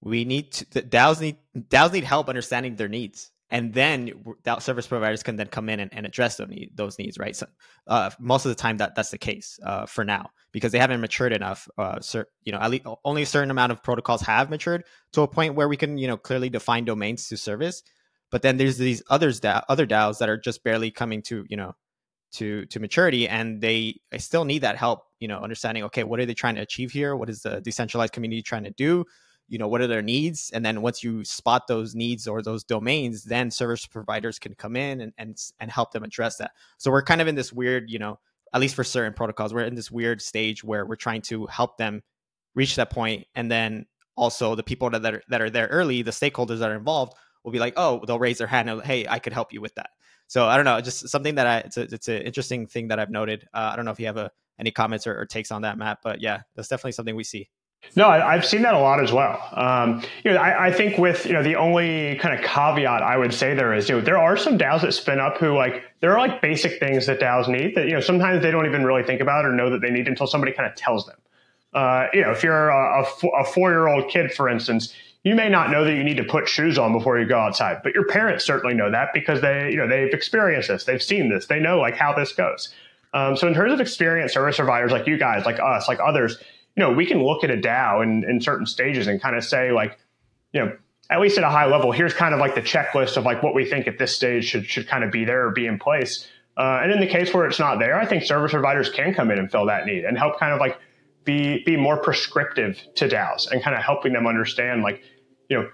we 0.00 0.24
need 0.24 0.52
to, 0.52 0.64
DAOs 0.64 1.20
need 1.20 1.36
DAOs 1.54 1.92
need 1.92 2.04
help 2.04 2.30
understanding 2.30 2.76
their 2.76 2.88
needs 2.88 3.30
and 3.54 3.72
then 3.72 4.12
that 4.42 4.64
service 4.64 4.88
providers 4.88 5.22
can 5.22 5.36
then 5.36 5.46
come 5.46 5.68
in 5.68 5.78
and, 5.78 5.94
and 5.94 6.04
address 6.04 6.38
those, 6.38 6.48
need, 6.48 6.72
those 6.74 6.98
needs 6.98 7.18
right? 7.18 7.36
So 7.36 7.46
uh, 7.86 8.10
most 8.18 8.44
of 8.44 8.48
the 8.48 8.56
time 8.56 8.78
that 8.78 8.96
that's 8.96 9.10
the 9.10 9.18
case 9.18 9.60
uh, 9.64 9.86
for 9.86 10.04
now 10.04 10.30
because 10.50 10.72
they 10.72 10.80
haven't 10.80 11.00
matured 11.00 11.32
enough 11.32 11.68
uh, 11.78 12.00
you 12.42 12.50
know 12.50 12.58
at 12.58 12.68
least 12.72 12.84
only 13.04 13.22
a 13.22 13.26
certain 13.26 13.52
amount 13.52 13.70
of 13.70 13.80
protocols 13.80 14.22
have 14.22 14.50
matured 14.50 14.82
to 15.12 15.22
a 15.22 15.28
point 15.28 15.54
where 15.54 15.68
we 15.68 15.76
can 15.76 15.96
you 15.98 16.08
know 16.08 16.16
clearly 16.16 16.50
define 16.50 16.84
domains 16.84 17.28
to 17.28 17.36
service. 17.36 17.84
But 18.32 18.42
then 18.42 18.56
there's 18.56 18.76
these 18.76 19.04
others 19.08 19.38
da- 19.38 19.62
other 19.68 19.86
DAOs 19.86 20.18
that 20.18 20.28
are 20.28 20.36
just 20.36 20.64
barely 20.64 20.90
coming 20.90 21.22
to 21.22 21.44
you 21.48 21.56
know 21.56 21.76
to 22.32 22.66
to 22.66 22.80
maturity 22.80 23.28
and 23.28 23.60
they 23.60 24.00
still 24.18 24.44
need 24.44 24.62
that 24.62 24.76
help 24.76 25.04
you 25.20 25.28
know 25.28 25.38
understanding 25.38 25.84
okay 25.84 26.02
what 26.02 26.18
are 26.18 26.26
they 26.26 26.34
trying 26.34 26.56
to 26.56 26.62
achieve 26.62 26.90
here? 26.90 27.14
What 27.14 27.30
is 27.30 27.42
the 27.42 27.60
decentralized 27.60 28.12
community 28.12 28.42
trying 28.42 28.64
to 28.64 28.72
do 28.72 29.04
you 29.48 29.58
know 29.58 29.68
what 29.68 29.80
are 29.80 29.86
their 29.86 30.02
needs? 30.02 30.50
And 30.52 30.64
then 30.64 30.82
once 30.82 31.02
you 31.02 31.24
spot 31.24 31.66
those 31.68 31.94
needs 31.94 32.26
or 32.26 32.42
those 32.42 32.64
domains 32.64 33.24
then 33.24 33.50
service 33.50 33.86
providers 33.86 34.38
can 34.38 34.54
come 34.54 34.76
in 34.76 35.00
and 35.00 35.12
and, 35.18 35.36
and 35.60 35.70
help 35.70 35.92
them 35.92 36.04
address 36.04 36.36
that. 36.38 36.52
So 36.78 36.90
we're 36.90 37.02
kind 37.02 37.20
of 37.20 37.28
in 37.28 37.34
this 37.34 37.52
weird 37.52 37.90
you 37.90 37.98
know 37.98 38.18
at 38.52 38.60
least 38.60 38.74
for 38.74 38.84
certain 38.84 39.12
protocols 39.12 39.52
we're 39.52 39.64
in 39.64 39.74
this 39.74 39.90
weird 39.90 40.22
stage 40.22 40.64
where 40.64 40.86
we're 40.86 40.96
trying 40.96 41.22
to 41.22 41.46
help 41.46 41.76
them 41.76 42.02
reach 42.54 42.76
that 42.76 42.90
point 42.90 43.26
and 43.34 43.50
then 43.50 43.84
also 44.16 44.54
the 44.54 44.62
people 44.62 44.88
that 44.90 45.04
are, 45.04 45.22
that 45.28 45.42
are 45.42 45.50
there 45.50 45.66
early 45.66 46.02
the 46.02 46.12
stakeholders 46.12 46.60
that 46.60 46.70
are 46.70 46.76
involved 46.76 47.14
will 47.42 47.52
be 47.52 47.58
like 47.58 47.74
oh 47.76 48.02
they'll 48.06 48.18
raise 48.18 48.38
their 48.38 48.46
hand 48.46 48.70
and 48.70 48.82
hey 48.82 49.06
i 49.08 49.18
could 49.18 49.32
help 49.32 49.52
you 49.52 49.60
with 49.60 49.74
that. 49.74 49.90
So 50.28 50.46
i 50.46 50.56
don't 50.56 50.64
know 50.64 50.80
just 50.80 51.08
something 51.08 51.34
that 51.34 51.46
i 51.46 51.58
it's, 51.58 51.76
a, 51.76 51.82
it's 51.82 52.08
an 52.08 52.22
interesting 52.22 52.66
thing 52.66 52.88
that 52.88 52.98
i've 52.98 53.10
noted. 53.10 53.46
Uh, 53.52 53.70
i 53.72 53.76
don't 53.76 53.84
know 53.84 53.90
if 53.90 54.00
you 54.00 54.06
have 54.06 54.16
a, 54.16 54.30
any 54.58 54.70
comments 54.70 55.06
or, 55.06 55.18
or 55.18 55.26
takes 55.26 55.50
on 55.50 55.62
that 55.62 55.76
matt 55.76 55.98
but 56.02 56.20
yeah 56.20 56.42
that's 56.54 56.68
definitely 56.68 56.92
something 56.92 57.16
we 57.16 57.24
see 57.24 57.50
no, 57.96 58.08
I, 58.08 58.34
have 58.34 58.44
seen 58.44 58.62
that 58.62 58.74
a 58.74 58.78
lot 58.78 59.02
as 59.02 59.12
well. 59.12 59.40
Um, 59.52 60.02
you 60.24 60.32
know, 60.32 60.38
I, 60.38 60.66
I, 60.66 60.72
think 60.72 60.98
with 60.98 61.26
you 61.26 61.32
know 61.32 61.42
the 61.42 61.56
only 61.56 62.16
kind 62.16 62.36
of 62.38 62.44
caveat 62.44 63.02
I 63.02 63.16
would 63.16 63.32
say 63.32 63.54
there 63.54 63.72
is 63.72 63.88
you 63.88 63.96
know 63.96 64.00
there 64.00 64.18
are 64.18 64.36
some 64.36 64.58
DAOs 64.58 64.82
that 64.82 64.92
spin 64.92 65.20
up 65.20 65.38
who 65.38 65.56
like 65.56 65.84
there 66.00 66.12
are 66.12 66.18
like 66.18 66.42
basic 66.42 66.80
things 66.80 67.06
that 67.06 67.20
DAOs 67.20 67.48
need 67.48 67.76
that 67.76 67.86
you 67.86 67.92
know 67.92 68.00
sometimes 68.00 68.42
they 68.42 68.50
don't 68.50 68.66
even 68.66 68.84
really 68.84 69.04
think 69.04 69.20
about 69.20 69.44
or 69.44 69.52
know 69.52 69.70
that 69.70 69.80
they 69.80 69.90
need 69.90 70.08
until 70.08 70.26
somebody 70.26 70.52
kind 70.52 70.68
of 70.68 70.74
tells 70.76 71.06
them. 71.06 71.16
Uh, 71.72 72.06
you 72.12 72.22
know, 72.22 72.30
if 72.30 72.42
you're 72.42 72.68
a, 72.68 73.02
a 73.02 73.44
four 73.44 73.70
year 73.70 73.88
old 73.88 74.08
kid, 74.08 74.32
for 74.32 74.48
instance, 74.48 74.94
you 75.24 75.34
may 75.34 75.48
not 75.48 75.70
know 75.70 75.84
that 75.84 75.94
you 75.94 76.04
need 76.04 76.16
to 76.16 76.24
put 76.24 76.48
shoes 76.48 76.78
on 76.78 76.92
before 76.92 77.18
you 77.18 77.26
go 77.26 77.38
outside, 77.38 77.80
but 77.82 77.94
your 77.94 78.06
parents 78.06 78.44
certainly 78.44 78.74
know 78.74 78.90
that 78.90 79.08
because 79.14 79.40
they 79.40 79.70
you 79.70 79.76
know 79.76 79.88
they've 79.88 80.12
experienced 80.12 80.68
this, 80.68 80.84
they've 80.84 81.02
seen 81.02 81.28
this, 81.28 81.46
they 81.46 81.60
know 81.60 81.78
like 81.78 81.96
how 81.96 82.12
this 82.12 82.32
goes. 82.32 82.74
Um, 83.12 83.36
so 83.36 83.46
in 83.46 83.54
terms 83.54 83.72
of 83.72 83.80
experienced 83.80 84.34
service 84.34 84.56
providers 84.56 84.90
like 84.90 85.06
you 85.06 85.16
guys, 85.16 85.46
like 85.46 85.60
us, 85.60 85.86
like 85.86 86.00
others 86.04 86.38
you 86.76 86.82
know, 86.82 86.92
we 86.92 87.06
can 87.06 87.22
look 87.22 87.44
at 87.44 87.50
a 87.50 87.56
DAO 87.56 88.02
in, 88.02 88.28
in 88.28 88.40
certain 88.40 88.66
stages 88.66 89.06
and 89.06 89.20
kind 89.20 89.36
of 89.36 89.44
say 89.44 89.72
like, 89.72 89.98
you 90.52 90.60
know, 90.60 90.76
at 91.10 91.20
least 91.20 91.38
at 91.38 91.44
a 91.44 91.50
high 91.50 91.66
level, 91.66 91.92
here's 91.92 92.14
kind 92.14 92.34
of 92.34 92.40
like 92.40 92.54
the 92.54 92.62
checklist 92.62 93.16
of 93.16 93.24
like 93.24 93.42
what 93.42 93.54
we 93.54 93.64
think 93.64 93.86
at 93.86 93.98
this 93.98 94.14
stage 94.14 94.46
should 94.46 94.66
should 94.66 94.88
kind 94.88 95.04
of 95.04 95.12
be 95.12 95.24
there 95.24 95.46
or 95.46 95.50
be 95.50 95.66
in 95.66 95.78
place. 95.78 96.26
Uh, 96.56 96.80
and 96.82 96.92
in 96.92 97.00
the 97.00 97.06
case 97.06 97.34
where 97.34 97.46
it's 97.46 97.58
not 97.58 97.78
there, 97.78 97.98
I 97.98 98.06
think 98.06 98.22
service 98.24 98.52
providers 98.52 98.88
can 98.88 99.12
come 99.12 99.30
in 99.30 99.38
and 99.38 99.50
fill 99.50 99.66
that 99.66 99.86
need 99.86 100.04
and 100.04 100.16
help 100.16 100.38
kind 100.38 100.52
of 100.52 100.60
like 100.60 100.78
be 101.24 101.62
be 101.64 101.76
more 101.76 101.98
prescriptive 101.98 102.80
to 102.96 103.08
DAOs 103.08 103.50
and 103.50 103.62
kind 103.62 103.76
of 103.76 103.82
helping 103.82 104.12
them 104.12 104.26
understand 104.26 104.82
like, 104.82 105.02
you 105.48 105.58
know, 105.58 105.68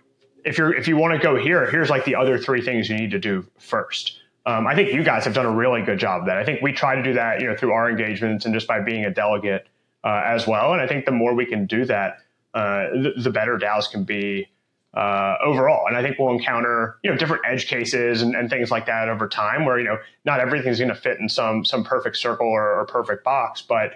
if 0.45 0.59
you're 0.59 0.75
if 0.75 0.89
you 0.89 0.97
want 0.97 1.15
to 1.15 1.21
go 1.23 1.37
here, 1.37 1.71
here's 1.71 1.91
like 1.91 2.05
the 2.05 2.17
other 2.17 2.39
three 2.39 2.63
things 2.63 2.89
you 2.89 2.97
need 2.97 3.11
to 3.13 3.19
do 3.19 3.47
first. 3.59 4.21
Um, 4.47 4.67
I 4.67 4.75
think 4.75 4.93
you 4.93 5.05
guys 5.05 5.25
have 5.25 5.35
done 5.35 5.47
a 5.47 5.51
really 5.51 5.83
good 5.83 5.99
job 5.99 6.23
of 6.23 6.27
that. 6.27 6.39
I 6.39 6.45
think 6.45 6.63
we 6.63 6.73
try 6.73 6.97
to 6.97 7.03
do 7.03 7.13
that, 7.13 7.41
you 7.41 7.47
know, 7.47 7.57
through 7.57 7.73
our 7.73 7.91
engagements 7.91 8.47
and 8.47 8.55
just 8.55 8.67
by 8.67 8.81
being 8.81 9.05
a 9.05 9.11
delegate 9.11 9.69
uh, 10.05 10.23
as 10.25 10.47
well. 10.47 10.73
And 10.73 10.81
I 10.81 10.87
think 10.87 11.05
the 11.05 11.13
more 11.13 11.35
we 11.35 11.47
can 11.47 11.67
do 11.67 11.85
that, 11.87 12.19
uh, 12.55 12.91
the, 12.91 13.13
the, 13.17 13.31
better 13.31 13.59
DAOs 13.59 13.91
can 13.91 14.05
be 14.05 14.49
uh, 14.95 15.37
overall. 15.45 15.87
And 15.87 15.97
I 15.97 16.03
think 16.03 16.19
we'll 16.19 16.31
encounter 16.31 16.99
you 17.05 17.11
know 17.11 17.17
different 17.17 17.43
edge 17.47 17.67
cases 17.67 18.23
and, 18.23 18.35
and 18.35 18.51
things 18.51 18.71
like 18.71 18.87
that 18.87 19.09
over 19.09 19.29
time, 19.29 19.65
where 19.65 19.79
you 19.79 19.85
know 19.85 19.99
not 20.25 20.41
everything's 20.41 20.79
going 20.79 20.89
to 20.89 20.97
fit 20.97 21.19
in 21.21 21.29
some 21.29 21.65
some 21.65 21.85
perfect 21.85 22.17
circle 22.17 22.49
or, 22.49 22.81
or 22.81 22.87
perfect 22.87 23.23
box, 23.23 23.63
but 23.63 23.93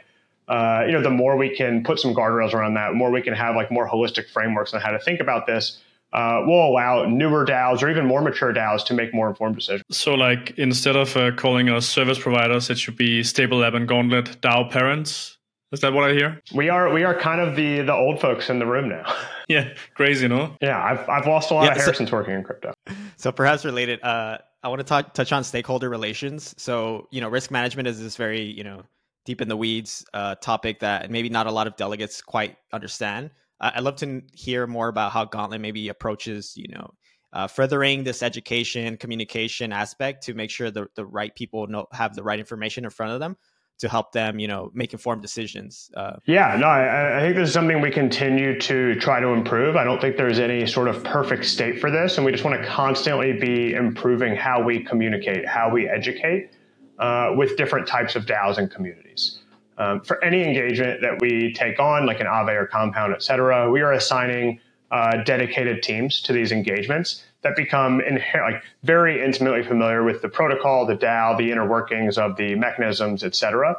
uh, 0.47 0.85
you 0.87 0.93
know 0.93 1.03
the 1.03 1.11
more 1.11 1.37
we 1.37 1.55
can 1.55 1.83
put 1.83 1.99
some 1.99 2.15
guardrails 2.15 2.55
around 2.55 2.75
that, 2.75 2.91
the 2.91 2.95
more 2.95 3.11
we 3.11 3.23
can 3.23 3.35
have 3.35 3.57
like 3.57 3.73
more 3.73 3.89
holistic 3.89 4.29
frameworks 4.31 4.73
on 4.73 4.81
how 4.81 4.91
to 4.91 5.01
think 5.01 5.21
about 5.21 5.47
this 5.47 5.81
uh, 6.15 6.43
will 6.47 6.69
allow 6.69 7.05
newer 7.05 7.45
DAOs 7.45 7.83
or 7.83 7.91
even 7.91 8.07
more 8.07 8.23
mature 8.23 8.55
DAOs 8.55 8.85
to 8.87 8.95
make 8.95 9.13
more 9.13 9.29
informed 9.29 9.57
decisions. 9.57 9.85
So, 9.91 10.15
like 10.15 10.57
instead 10.57 10.95
of 10.95 11.17
uh, 11.17 11.33
calling 11.33 11.69
us 11.69 11.87
service 11.87 12.19
providers, 12.19 12.71
it 12.71 12.79
should 12.79 12.97
be 12.97 13.23
StableLab 13.23 13.75
and 13.75 13.89
Gauntlet 13.89 14.41
DAO 14.41 14.71
parents. 14.71 15.39
Is 15.73 15.81
that 15.81 15.93
what 15.93 16.09
I 16.09 16.13
hear? 16.13 16.41
We 16.55 16.69
are 16.69 16.93
we 16.93 17.05
are 17.05 17.19
kind 17.19 17.41
of 17.41 17.57
the 17.57 17.81
the 17.81 17.93
old 17.93 18.21
folks 18.21 18.49
in 18.49 18.59
the 18.59 18.67
room 18.67 18.89
now. 18.89 19.13
yeah, 19.49 19.75
crazy, 19.95 20.29
no? 20.29 20.57
Yeah, 20.61 20.83
I've 20.83 21.09
I've 21.09 21.27
lost 21.27 21.51
a 21.51 21.55
lot 21.55 21.65
yeah, 21.65 21.71
of 21.73 21.77
hair 21.77 21.87
so, 21.87 21.93
since 21.93 22.13
working 22.13 22.35
in 22.35 22.45
crypto. 22.45 22.73
So 23.17 23.33
perhaps 23.33 23.65
related, 23.65 24.03
uh, 24.03 24.39
I 24.63 24.69
want 24.69 24.81
to 24.81 24.85
talk, 24.85 25.15
touch 25.15 25.33
on 25.33 25.43
stakeholder 25.43 25.89
relations. 25.89 26.55
So 26.59 27.09
you 27.11 27.21
know, 27.21 27.29
risk 27.29 27.51
management 27.51 27.89
is 27.89 28.01
this 28.01 28.17
very 28.17 28.43
you 28.43 28.63
know 28.63 28.83
deep 29.25 29.41
in 29.41 29.49
the 29.49 29.57
weeds 29.57 30.05
uh, 30.15 30.35
topic 30.37 30.81
that 30.81 31.11
maybe 31.11 31.29
not 31.29 31.47
a 31.47 31.51
lot 31.51 31.67
of 31.67 31.77
delegates 31.77 32.23
quite 32.23 32.57
understand. 32.73 33.31
Uh, 33.61 33.73
I'd 33.75 33.83
love 33.83 33.97
to 33.97 34.23
hear 34.33 34.67
more 34.67 34.89
about 34.89 35.13
how 35.13 35.25
Gauntlet 35.25 35.61
maybe 35.61 35.89
approaches, 35.89 36.53
you 36.57 36.69
know, 36.69 36.95
uh, 37.33 37.47
furthering 37.49 38.05
this 38.05 38.23
education 38.23 38.97
communication 38.97 39.73
aspect 39.73 40.25
to 40.25 40.35
make 40.35 40.51
sure 40.51 40.71
the, 40.71 40.87
the 40.95 41.05
right 41.05 41.35
people 41.35 41.67
know 41.67 41.87
have 41.93 42.15
the 42.15 42.23
right 42.23 42.39
information 42.39 42.85
in 42.85 42.91
front 42.91 43.13
of 43.13 43.21
them 43.21 43.37
to 43.79 43.89
help 43.89 44.13
them, 44.13 44.39
you 44.39 44.47
know, 44.47 44.71
make 44.75 44.93
informed 44.93 45.23
decisions. 45.23 45.91
Uh, 45.97 46.17
yeah, 46.27 46.57
no, 46.59 46.67
I, 46.67 47.19
I, 47.19 47.21
think 47.21 47.37
this 47.37 47.49
is 47.49 47.55
something 47.55 47.81
we 47.81 47.91
continue 47.91 48.59
to 48.61 48.95
try 48.97 49.21
to 49.21 49.29
improve. 49.29 49.77
I 49.77 49.85
don't 49.85 50.01
think 50.01 50.17
there's 50.17 50.39
any 50.39 50.67
sort 50.67 50.89
of 50.89 51.03
perfect 51.03 51.45
state 51.45 51.81
for 51.81 51.91
this, 51.91 52.17
and 52.17 52.25
we 52.25 52.33
just 52.33 52.45
want 52.45 52.61
to 52.61 52.67
constantly 52.69 53.33
be 53.33 53.75
improving 53.75 54.37
how 54.37 54.63
we 54.63 54.83
communicate, 54.85 55.47
how 55.47 55.71
we 55.71 55.89
educate 55.89 56.51
uh, 56.99 57.33
with 57.37 57.57
different 57.57 57.87
types 57.87 58.15
of 58.15 58.27
DAOs 58.27 58.59
and 58.59 58.71
communities. 58.71 59.41
Um, 59.77 60.03
for 60.03 60.23
any 60.23 60.45
engagement 60.45 61.01
that 61.01 61.21
we 61.21 61.53
take 61.53 61.81
on, 61.81 62.07
like 62.07 62.21
an 62.21 62.27
Aave 62.27 62.55
or 62.55 62.67
Compound, 62.67 63.13
et 63.13 63.23
cetera, 63.23 63.69
we 63.71 63.81
are 63.81 63.93
assigning 63.93 64.61
uh, 64.95 65.25
dedicated 65.25 65.83
teams 65.83 66.21
to 66.21 66.33
these 66.33 66.53
engagements 66.53 67.25
that 67.43 67.57
become 67.57 68.01
inher- 68.01 68.53
like 68.53 68.63
very 68.85 69.25
intimately 69.25 69.65
familiar 69.65 70.05
with 70.05 70.23
the 70.23 70.29
protocol, 70.29 70.87
the 70.87 70.95
DAO, 70.95 71.37
the 71.37 71.51
inner 71.51 71.69
workings 71.69 72.17
of 72.17 72.37
the 72.37 72.55
mechanisms, 72.55 73.25
et 73.25 73.35
cetera. 73.35 73.77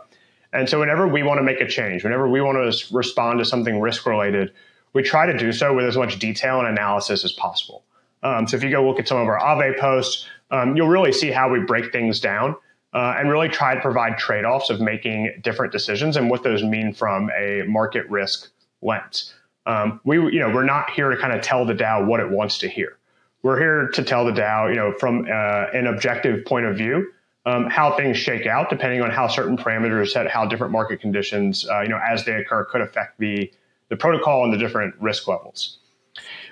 And 0.52 0.68
so, 0.70 0.78
whenever 0.78 1.08
we 1.08 1.24
want 1.24 1.38
to 1.38 1.44
make 1.44 1.62
a 1.62 1.68
change, 1.68 2.04
whenever 2.04 2.28
we 2.28 2.42
want 2.42 2.58
to 2.58 2.94
respond 2.94 3.40
to 3.40 3.46
something 3.46 3.80
risk 3.80 4.06
related, 4.06 4.52
we 4.92 5.04
try 5.04 5.26
to 5.26 5.38
do 5.38 5.54
so 5.54 5.74
with 5.74 5.86
as 5.86 5.96
much 5.96 6.20
detail 6.20 6.60
and 6.60 6.68
analysis 6.68 7.24
as 7.24 7.32
possible. 7.32 7.86
Um, 8.22 8.46
so, 8.46 8.58
if 8.58 8.64
you 8.64 8.70
go 8.70 8.86
look 8.86 9.00
at 9.00 9.08
some 9.08 9.18
of 9.18 9.28
our 9.30 9.40
Aave 9.40 9.80
posts, 9.80 10.28
um, 10.52 10.76
you'll 10.76 10.90
really 10.90 11.14
see 11.14 11.32
how 11.32 11.50
we 11.50 11.62
break 11.62 11.94
things 11.94 12.20
down 12.20 12.58
uh, 12.94 13.16
and 13.18 13.30
really 13.30 13.48
try 13.48 13.74
to 13.74 13.80
provide 13.80 14.18
trade 14.18 14.44
offs 14.44 14.70
of 14.70 14.82
making 14.82 15.40
different 15.42 15.72
decisions 15.72 16.18
and 16.18 16.30
what 16.30 16.44
those 16.44 16.62
mean 16.62 16.94
from 16.94 17.32
a 17.40 17.64
market 17.68 18.10
risk 18.10 18.50
lens. 18.82 19.34
Um, 19.66 20.00
we, 20.04 20.18
you 20.18 20.40
know, 20.40 20.54
we're 20.54 20.66
not 20.66 20.92
here 20.92 21.10
to 21.10 21.18
kind 21.18 21.34
of 21.34 21.42
tell 21.42 21.66
the 21.66 21.74
DAO 21.74 22.06
what 22.06 22.20
it 22.20 22.30
wants 22.30 22.60
to 22.60 22.70
hear. 22.70 22.98
We're 23.42 23.60
here 23.60 23.90
to 23.94 24.04
tell 24.04 24.26
the 24.26 24.32
DAO, 24.32 24.70
you 24.70 24.76
know, 24.76 24.94
from 25.00 25.26
uh, 25.26 25.66
an 25.74 25.88
objective 25.88 26.46
point 26.46 26.66
of 26.66 26.78
view, 26.78 27.12
um, 27.46 27.70
how 27.70 27.96
things 27.96 28.18
shake 28.18 28.48
out, 28.48 28.70
depending 28.70 29.02
on 29.02 29.12
how 29.12 29.28
certain 29.28 29.58
parameters 29.58 30.10
set, 30.10 30.30
how 30.30 30.46
different 30.46 30.72
market 30.72 31.00
conditions, 31.00 31.68
uh, 31.70 31.82
you 31.82 31.90
know, 31.90 32.00
as 32.08 32.26
they 32.26 32.34
occur, 32.34 32.66
could 32.66 32.82
affect 32.82 33.20
the 33.20 33.52
the 33.90 33.96
protocol 33.96 34.44
and 34.44 34.52
the 34.52 34.58
different 34.58 34.96
risk 35.00 35.28
levels. 35.28 35.78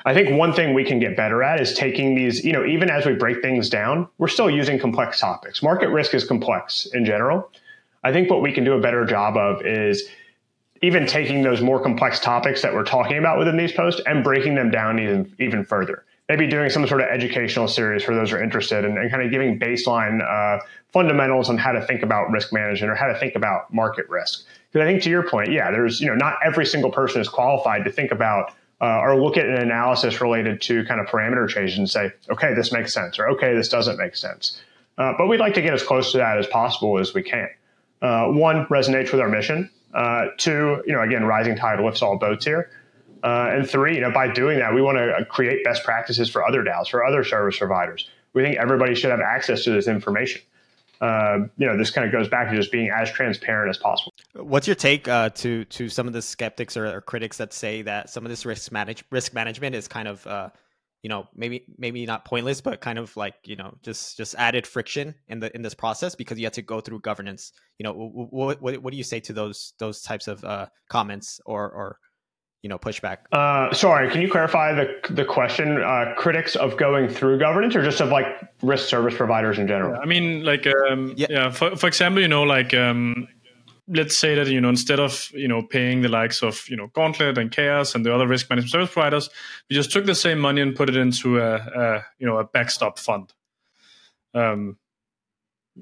I 0.05 0.14
think 0.14 0.38
one 0.38 0.53
thing 0.53 0.74
we 0.74 0.84
can 0.84 0.99
get 0.99 1.16
better 1.16 1.41
at 1.41 1.61
is 1.61 1.74
taking 1.74 2.16
these, 2.16 2.43
you 2.43 2.51
know, 2.51 2.66
even 2.66 2.89
as 2.89 3.05
we 3.05 3.14
break 3.14 3.41
things 3.41 3.70
down, 3.70 4.07
we're 4.18 4.28
still 4.28 4.49
using 4.49 4.78
complex 4.78 5.20
topics. 5.20 5.64
Market 5.64 5.89
risk 5.89 6.14
is 6.14 6.26
complex 6.26 6.86
in 6.93 7.05
general. 7.05 7.49
I 8.03 8.11
think 8.11 8.30
what 8.30 8.41
we 8.41 8.51
can 8.51 8.66
do 8.66 8.74
a 8.74 8.82
better 8.82 9.05
job 9.05 9.38
of 9.38 9.66
is 9.66 10.07
even 10.84 11.08
taking 11.08 11.42
those 11.42 11.62
more 11.62 11.82
complex 11.82 12.20
topics 12.20 12.62
that 12.62 12.74
we're 12.74 12.84
talking 12.84 13.18
about 13.18 13.40
within 13.40 13.56
these 13.56 13.72
posts 13.72 14.02
and 14.06 14.22
breaking 14.22 14.54
them 14.54 14.70
down 14.70 15.00
even, 15.00 15.34
even 15.40 15.64
further. 15.64 16.04
Maybe 16.28 16.46
doing 16.46 16.70
some 16.70 16.86
sort 16.88 17.00
of 17.00 17.08
educational 17.08 17.70
series 17.70 18.04
for 18.04 18.14
those 18.14 18.32
who 18.32 18.36
are 18.36 18.44
interested 18.44 18.84
and, 18.84 18.98
and 18.98 19.10
kind 19.10 19.24
of 19.24 19.32
giving 19.32 19.58
baseline 19.58 20.22
uh, 20.22 20.62
fundamentals 20.92 21.50
on 21.50 21.58
how 21.58 21.72
to 21.72 21.82
think 21.86 22.04
about 22.04 22.32
risk 22.32 22.52
management 22.52 22.92
or 22.92 22.96
how 22.96 23.08
to 23.08 23.18
think 23.18 23.36
about 23.36 23.74
market 23.74 24.10
risk. 24.10 24.46
Because 24.72 24.86
I 24.86 24.92
think 24.92 25.04
to 25.04 25.10
your 25.10 25.28
point, 25.28 25.54
yeah, 25.54 25.72
there's, 25.72 26.02
you 26.02 26.08
know, 26.08 26.16
not 26.16 26.36
every 26.46 26.66
single 26.66 26.92
person 26.92 27.22
is 27.22 27.30
qualified 27.30 27.86
to 27.86 27.92
think 27.92 28.12
about 28.12 28.54
uh, 28.82 29.00
or 29.00 29.16
look 29.16 29.38
at 29.38 29.46
an 29.46 29.56
analysis 29.56 30.20
related 30.20 30.62
to 30.64 30.84
kind 30.84 31.00
of 31.00 31.08
parameter 31.08 31.48
changes 31.48 31.78
and 31.78 31.90
say, 31.90 32.12
okay, 32.30 32.54
this 32.54 32.74
makes 32.74 32.94
sense, 32.94 33.18
or 33.20 33.30
okay, 33.30 33.56
this 33.56 33.70
doesn't 33.70 33.98
make 33.98 34.18
sense. 34.18 34.62
Uh, 34.98 35.14
but 35.18 35.28
we'd 35.28 35.40
like 35.40 35.54
to 35.54 35.62
get 35.62 35.74
as 35.74 35.82
close 35.82 36.12
to 36.12 36.18
that 36.18 36.38
as 36.38 36.48
possible 36.48 37.00
as 37.00 37.14
we 37.14 37.24
can. 37.24 37.48
Uh, 38.02 38.28
one 38.28 38.66
resonates 38.66 39.14
with 39.14 39.22
our 39.22 39.30
mission. 39.30 39.70
Uh, 39.94 40.28
two, 40.38 40.82
you 40.86 40.94
know, 40.94 41.02
again, 41.02 41.24
rising 41.24 41.56
tide 41.56 41.80
lifts 41.80 42.02
all 42.02 42.18
boats 42.18 42.46
here. 42.46 42.72
Uh, 43.24 43.52
and 43.52 43.70
three, 43.70 43.96
you 43.96 44.02
know, 44.02 44.12
by 44.12 44.32
doing 44.32 44.60
that, 44.60 44.74
we 44.74 44.82
want 44.82 44.98
to 44.98 45.26
create 45.26 45.64
best 45.64 45.84
practices 45.84 46.30
for 46.30 46.46
other 46.46 46.64
DAOs, 46.64 46.89
for 46.89 47.06
other 47.06 47.24
service 47.24 47.58
providers. 47.58 48.10
We 48.34 48.44
think 48.44 48.58
everybody 48.58 48.96
should 48.96 49.12
have 49.12 49.22
access 49.22 49.64
to 49.64 49.72
this 49.72 49.88
information 49.88 50.41
uh, 51.04 51.39
you 51.58 51.68
know, 51.68 51.78
this 51.78 51.91
kind 51.91 52.06
of 52.08 52.14
goes 52.14 52.30
back 52.30 52.50
to 52.50 52.56
just 52.56 52.72
being 52.72 52.89
as 52.89 53.12
transparent 53.12 53.70
as 53.70 53.78
possible. 53.78 54.14
What's 54.36 54.68
your 54.68 54.76
take 54.76 55.10
uh, 55.10 55.30
to 55.32 55.66
to 55.66 55.89
some 55.89 56.08
of 56.08 56.14
the 56.14 56.22
skeptics 56.22 56.78
or, 56.78 56.88
or, 56.88 57.02
critics 57.02 57.38
that 57.38 57.52
say 57.52 57.82
that 57.82 58.10
some 58.10 58.26
of 58.26 58.30
this 58.30 58.46
risk 58.46 58.72
manage 58.72 59.04
risk 59.10 59.34
management 59.34 59.76
is 59.76 59.89
kind 59.89 60.08
of 60.08 60.26
uh, 60.26 60.50
you 61.04 61.10
know 61.10 61.28
maybe 61.36 61.66
maybe 61.78 62.06
not 62.06 62.26
pointless, 62.26 62.62
but 62.62 62.82
kind 62.82 62.97
of 62.97 63.16
like 63.16 63.36
you 63.43 63.58
know 63.58 63.76
just 63.84 64.18
just 64.18 64.36
added 64.36 64.66
friction 64.66 65.14
in 65.28 65.39
the 65.39 65.54
in 65.56 65.62
this 65.62 65.74
process 65.74 66.16
because 66.16 66.39
you 66.39 66.45
had 66.45 66.54
to 66.54 66.62
go 66.62 66.80
through 66.80 67.01
governance. 67.01 67.51
You 67.78 67.84
know, 67.84 67.93
what 67.93 68.62
what, 68.62 68.82
what 68.82 68.91
do 68.91 68.97
you 68.97 69.04
say 69.04 69.20
to 69.20 69.34
those 69.34 69.74
those 69.80 70.01
types 70.01 70.28
of 70.28 70.43
uh, 70.43 70.68
comments 70.89 71.41
or 71.45 71.70
or 71.70 71.99
you 72.64 72.70
know 72.70 72.80
pushback. 72.80 73.18
Uh, 73.34 73.74
sorry, 73.74 74.10
can 74.10 74.22
you 74.22 74.32
clarify 74.32 74.74
the 74.74 75.14
the 75.14 75.26
question? 75.26 75.84
Uh, 75.84 76.14
critics 76.18 76.56
of 76.56 76.78
going 76.78 77.10
through 77.10 77.38
governance, 77.38 77.76
or 77.76 77.84
just 77.84 77.99
of 77.99 78.10
like 78.10 78.26
risk 78.62 78.88
service 78.88 79.16
providers 79.16 79.60
in 79.60 79.68
general? 79.68 79.95
Yeah, 79.95 79.99
I 79.99 80.06
mean, 80.06 80.43
like, 80.43 80.66
um, 80.89 81.14
yeah. 81.18 81.28
yeah, 81.30 81.49
for 81.51 81.76
for 81.76 81.88
example, 81.88 82.22
you 82.22 82.28
know, 82.28 82.43
like. 82.43 82.74
Um, 82.74 83.28
let's 83.88 84.18
say 84.18 84.36
that 84.36 84.48
you 84.48 84.62
know 84.62 84.70
instead 84.70 85.00
of 85.00 85.30
you 85.34 85.48
know 85.48 85.62
paying 85.62 86.02
the 86.02 86.10
likes 86.10 86.42
of 86.42 86.64
you 86.70 86.78
know 86.78 86.88
Gauntlet 86.94 87.38
and 87.38 87.52
Chaos 87.52 87.96
and 87.96 88.06
the 88.06 88.14
other 88.14 88.28
risk 88.28 88.50
management 88.50 88.72
service 88.72 88.92
providers, 88.92 89.30
we 89.70 89.76
just 89.76 89.92
took 89.92 90.06
the 90.06 90.16
same 90.16 90.40
money 90.40 90.62
and 90.62 90.76
put 90.76 90.90
it 90.90 90.96
into 90.96 91.40
a, 91.40 91.56
a 91.56 92.06
you 92.20 92.26
know 92.26 92.38
a 92.38 92.44
backstop 92.44 93.00
fund. 93.00 93.34
Um, 94.34 94.78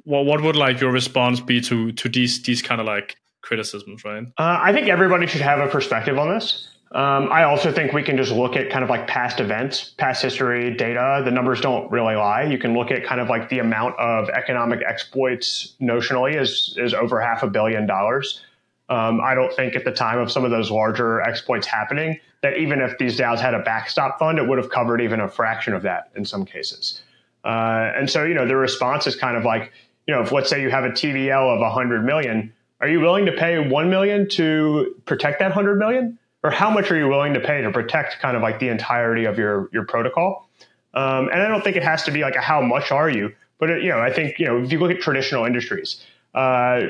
what 0.04 0.26
what 0.26 0.42
would 0.42 0.56
like 0.56 0.82
your 0.82 0.92
response 0.92 1.40
be 1.40 1.62
to 1.62 1.92
to 1.94 2.10
these 2.10 2.42
these 2.44 2.62
kind 2.62 2.82
of 2.82 2.88
like 2.88 3.18
criticisms, 3.42 4.04
right? 4.04 4.24
Uh, 4.38 4.60
I 4.62 4.74
think 4.74 4.88
everybody 4.88 5.28
should 5.28 5.42
have 5.42 5.60
a 5.60 5.68
perspective 5.68 6.18
on 6.18 6.30
this. 6.30 6.68
Um, 6.94 7.32
I 7.32 7.44
also 7.44 7.72
think 7.72 7.94
we 7.94 8.04
can 8.04 8.18
just 8.18 8.34
look 8.34 8.58
at 8.58 8.70
kind 8.70 8.84
of 8.84 8.90
like 8.90 9.08
past 9.08 9.40
events, 9.40 9.94
past 9.98 10.22
history, 10.22 10.76
data. 10.76 11.22
The 11.24 11.32
numbers 11.32 11.62
don't 11.62 11.90
really 11.90 12.16
lie. 12.16 12.44
You 12.44 12.58
can 12.58 12.74
look 12.74 12.92
at 12.92 13.06
kind 13.06 13.22
of 13.22 13.30
like 13.30 13.48
the 13.48 13.60
amount 13.60 13.98
of 13.98 14.30
economic 14.30 14.82
exploits 14.86 15.74
notionally 15.80 16.40
is 16.40 16.76
is 16.78 16.94
over 16.94 17.22
half 17.22 17.44
a 17.44 17.48
billion 17.48 17.88
dollars. 17.88 18.42
Um, 18.90 19.22
I 19.22 19.36
don't 19.36 19.54
think 19.54 19.78
at 19.78 19.86
the 19.86 19.92
time 19.94 20.20
of 20.20 20.30
some 20.30 20.44
of 20.44 20.52
those 20.52 20.70
larger 20.70 21.22
exploits 21.22 21.66
happening 21.66 22.20
that 22.42 22.58
even 22.58 22.82
if 22.82 22.98
these 22.98 23.18
DAOs 23.18 23.40
had 23.40 23.54
a 23.54 23.60
backstop 23.60 24.20
fund, 24.20 24.38
it 24.38 24.46
would 24.46 24.58
have 24.58 24.70
covered 24.70 25.00
even 25.00 25.22
a 25.22 25.30
fraction 25.30 25.74
of 25.74 25.84
that 25.84 26.12
in 26.16 26.26
some 26.26 26.44
cases. 26.44 27.02
Uh, 27.46 27.92
and 27.96 28.10
so, 28.10 28.26
you 28.26 28.34
know, 28.34 28.46
the 28.46 28.58
response 28.58 29.08
is 29.08 29.16
kind 29.16 29.38
of 29.38 29.46
like, 29.46 29.72
you 30.08 30.14
know, 30.14 30.22
if 30.22 30.34
let's 30.34 30.50
say 30.50 30.62
you 30.62 30.70
have 30.70 30.84
a 30.84 30.90
TVL 30.90 31.56
of 31.56 31.62
100 31.62 32.04
million, 32.04 32.52
are 32.82 32.88
you 32.90 33.00
willing 33.00 33.28
to 33.28 33.32
pay 33.32 33.60
1 33.60 33.90
million 33.90 34.28
to 34.30 34.94
protect 35.06 35.40
that 35.40 35.56
100 35.56 35.78
million? 35.78 36.20
Or 36.44 36.52
how 36.52 36.70
much 36.70 36.92
are 36.92 36.98
you 36.98 37.08
willing 37.08 37.34
to 37.34 37.40
pay 37.40 37.62
to 37.62 37.72
protect 37.72 38.20
kind 38.20 38.36
of 38.36 38.42
like 38.42 38.60
the 38.60 38.70
entirety 38.70 39.26
of 39.26 39.38
your 39.38 39.70
your 39.72 39.86
protocol? 39.86 40.50
Um, 40.94 41.30
and 41.30 41.42
I 41.42 41.48
don't 41.48 41.64
think 41.64 41.78
it 41.78 41.84
has 41.84 42.04
to 42.04 42.12
be 42.12 42.22
like 42.22 42.36
a 42.36 42.42
how 42.42 42.62
much 42.62 42.92
are 42.92 43.10
you, 43.10 43.34
but 43.60 43.70
it, 43.70 43.84
you 43.84 43.90
know 43.90 44.00
I 44.00 44.12
think 44.12 44.40
you 44.40 44.46
know 44.46 44.62
if 44.62 44.72
you 44.72 44.80
look 44.80 44.92
at 44.92 45.02
traditional 45.02 45.46
industries, 45.46 46.04
uh, 46.34 46.82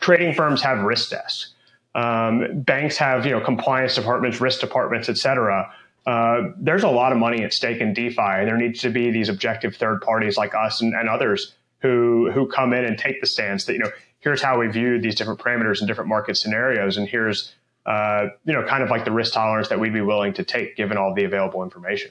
trading 0.00 0.34
firms 0.34 0.62
have 0.62 0.80
risk 0.80 1.10
desks, 1.10 1.54
um, 1.94 2.60
banks 2.62 2.96
have 2.96 3.26
you 3.26 3.32
know 3.32 3.40
compliance 3.40 3.94
departments, 3.94 4.40
risk 4.40 4.60
departments, 4.60 5.08
et 5.08 5.18
cetera. 5.18 5.72
Uh, 6.06 6.50
there's 6.58 6.82
a 6.82 6.88
lot 6.88 7.12
of 7.12 7.18
money 7.18 7.42
at 7.42 7.52
stake 7.52 7.80
in 7.80 7.94
DeFi, 7.94 8.20
and 8.20 8.46
there 8.46 8.58
needs 8.58 8.80
to 8.80 8.90
be 8.90 9.10
these 9.10 9.30
objective 9.30 9.74
third 9.76 10.02
parties 10.02 10.36
like 10.36 10.54
us 10.54 10.82
and, 10.82 10.94
and 10.94 11.08
others 11.08 11.54
who 11.80 12.30
who 12.32 12.46
come 12.46 12.72
in 12.72 12.84
and 12.84 12.98
take 12.98 13.20
the 13.20 13.26
stance 13.26 13.66
that 13.66 13.74
you 13.74 13.78
know 13.78 13.90
here's 14.20 14.42
how 14.42 14.58
we 14.58 14.66
view 14.66 14.98
these 14.98 15.14
different 15.14 15.38
parameters 15.38 15.80
in 15.80 15.86
different 15.86 16.08
market 16.08 16.36
scenarios, 16.36 16.96
and 16.96 17.08
here's 17.08 17.54
uh, 17.86 18.28
you 18.44 18.52
know, 18.52 18.64
kind 18.64 18.82
of 18.82 18.90
like 18.90 19.04
the 19.04 19.12
risk 19.12 19.32
tolerance 19.34 19.68
that 19.68 19.78
we'd 19.78 19.92
be 19.92 20.00
willing 20.00 20.32
to 20.34 20.44
take 20.44 20.76
given 20.76 20.96
all 20.96 21.14
the 21.14 21.24
available 21.24 21.62
information. 21.62 22.10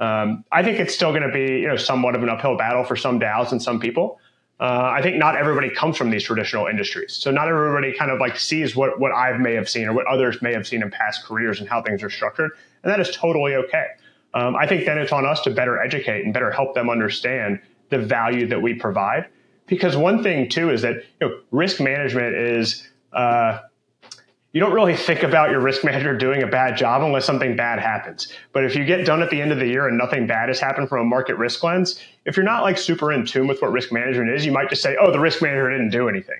Um, 0.00 0.44
I 0.50 0.62
think 0.62 0.80
it's 0.80 0.94
still 0.94 1.10
going 1.10 1.22
to 1.22 1.32
be, 1.32 1.60
you 1.60 1.68
know, 1.68 1.76
somewhat 1.76 2.14
of 2.14 2.22
an 2.22 2.28
uphill 2.28 2.56
battle 2.56 2.84
for 2.84 2.96
some 2.96 3.20
DAOs 3.20 3.52
and 3.52 3.62
some 3.62 3.78
people. 3.78 4.18
uh, 4.60 4.90
I 4.92 5.02
think 5.02 5.16
not 5.16 5.36
everybody 5.36 5.68
comes 5.68 5.96
from 5.96 6.10
these 6.10 6.22
traditional 6.22 6.66
industries. 6.66 7.12
So 7.14 7.30
not 7.30 7.48
everybody 7.48 7.92
kind 7.92 8.10
of 8.10 8.20
like 8.20 8.38
sees 8.38 8.76
what 8.76 9.00
what 9.00 9.12
I 9.12 9.36
may 9.36 9.54
have 9.54 9.68
seen 9.68 9.88
or 9.88 9.92
what 9.92 10.06
others 10.06 10.40
may 10.42 10.52
have 10.52 10.66
seen 10.66 10.82
in 10.82 10.90
past 10.90 11.24
careers 11.24 11.60
and 11.60 11.68
how 11.68 11.82
things 11.82 12.02
are 12.02 12.10
structured, 12.10 12.52
and 12.82 12.92
that 12.92 13.00
is 13.00 13.10
totally 13.14 13.54
okay. 13.56 13.86
Um, 14.32 14.56
I 14.56 14.66
think 14.66 14.86
then 14.86 14.98
it's 14.98 15.12
on 15.12 15.26
us 15.26 15.40
to 15.42 15.50
better 15.50 15.80
educate 15.80 16.24
and 16.24 16.32
better 16.32 16.50
help 16.50 16.74
them 16.74 16.88
understand 16.88 17.60
the 17.90 17.98
value 17.98 18.48
that 18.48 18.62
we 18.62 18.74
provide. 18.74 19.26
Because 19.66 19.96
one 19.96 20.22
thing 20.22 20.48
too 20.48 20.70
is 20.70 20.82
that 20.82 20.96
you 21.20 21.28
know 21.28 21.40
risk 21.50 21.80
management 21.80 22.36
is 22.36 22.86
uh, 23.12 23.58
you 24.54 24.60
don't 24.60 24.72
really 24.72 24.96
think 24.96 25.24
about 25.24 25.50
your 25.50 25.58
risk 25.58 25.82
manager 25.82 26.16
doing 26.16 26.44
a 26.44 26.46
bad 26.46 26.76
job 26.76 27.02
unless 27.02 27.24
something 27.24 27.56
bad 27.56 27.80
happens. 27.80 28.32
But 28.52 28.64
if 28.64 28.76
you 28.76 28.84
get 28.84 29.04
done 29.04 29.20
at 29.20 29.28
the 29.28 29.42
end 29.42 29.50
of 29.50 29.58
the 29.58 29.66
year 29.66 29.88
and 29.88 29.98
nothing 29.98 30.28
bad 30.28 30.48
has 30.48 30.60
happened 30.60 30.88
from 30.88 31.00
a 31.00 31.04
market 31.04 31.36
risk 31.36 31.64
lens, 31.64 32.00
if 32.24 32.36
you're 32.36 32.44
not 32.44 32.62
like 32.62 32.78
super 32.78 33.10
in 33.10 33.26
tune 33.26 33.48
with 33.48 33.60
what 33.60 33.72
risk 33.72 33.90
management 33.90 34.30
is, 34.30 34.46
you 34.46 34.52
might 34.52 34.70
just 34.70 34.80
say, 34.80 34.96
oh, 35.00 35.10
the 35.10 35.18
risk 35.18 35.42
manager 35.42 35.68
didn't 35.70 35.90
do 35.90 36.08
anything. 36.08 36.38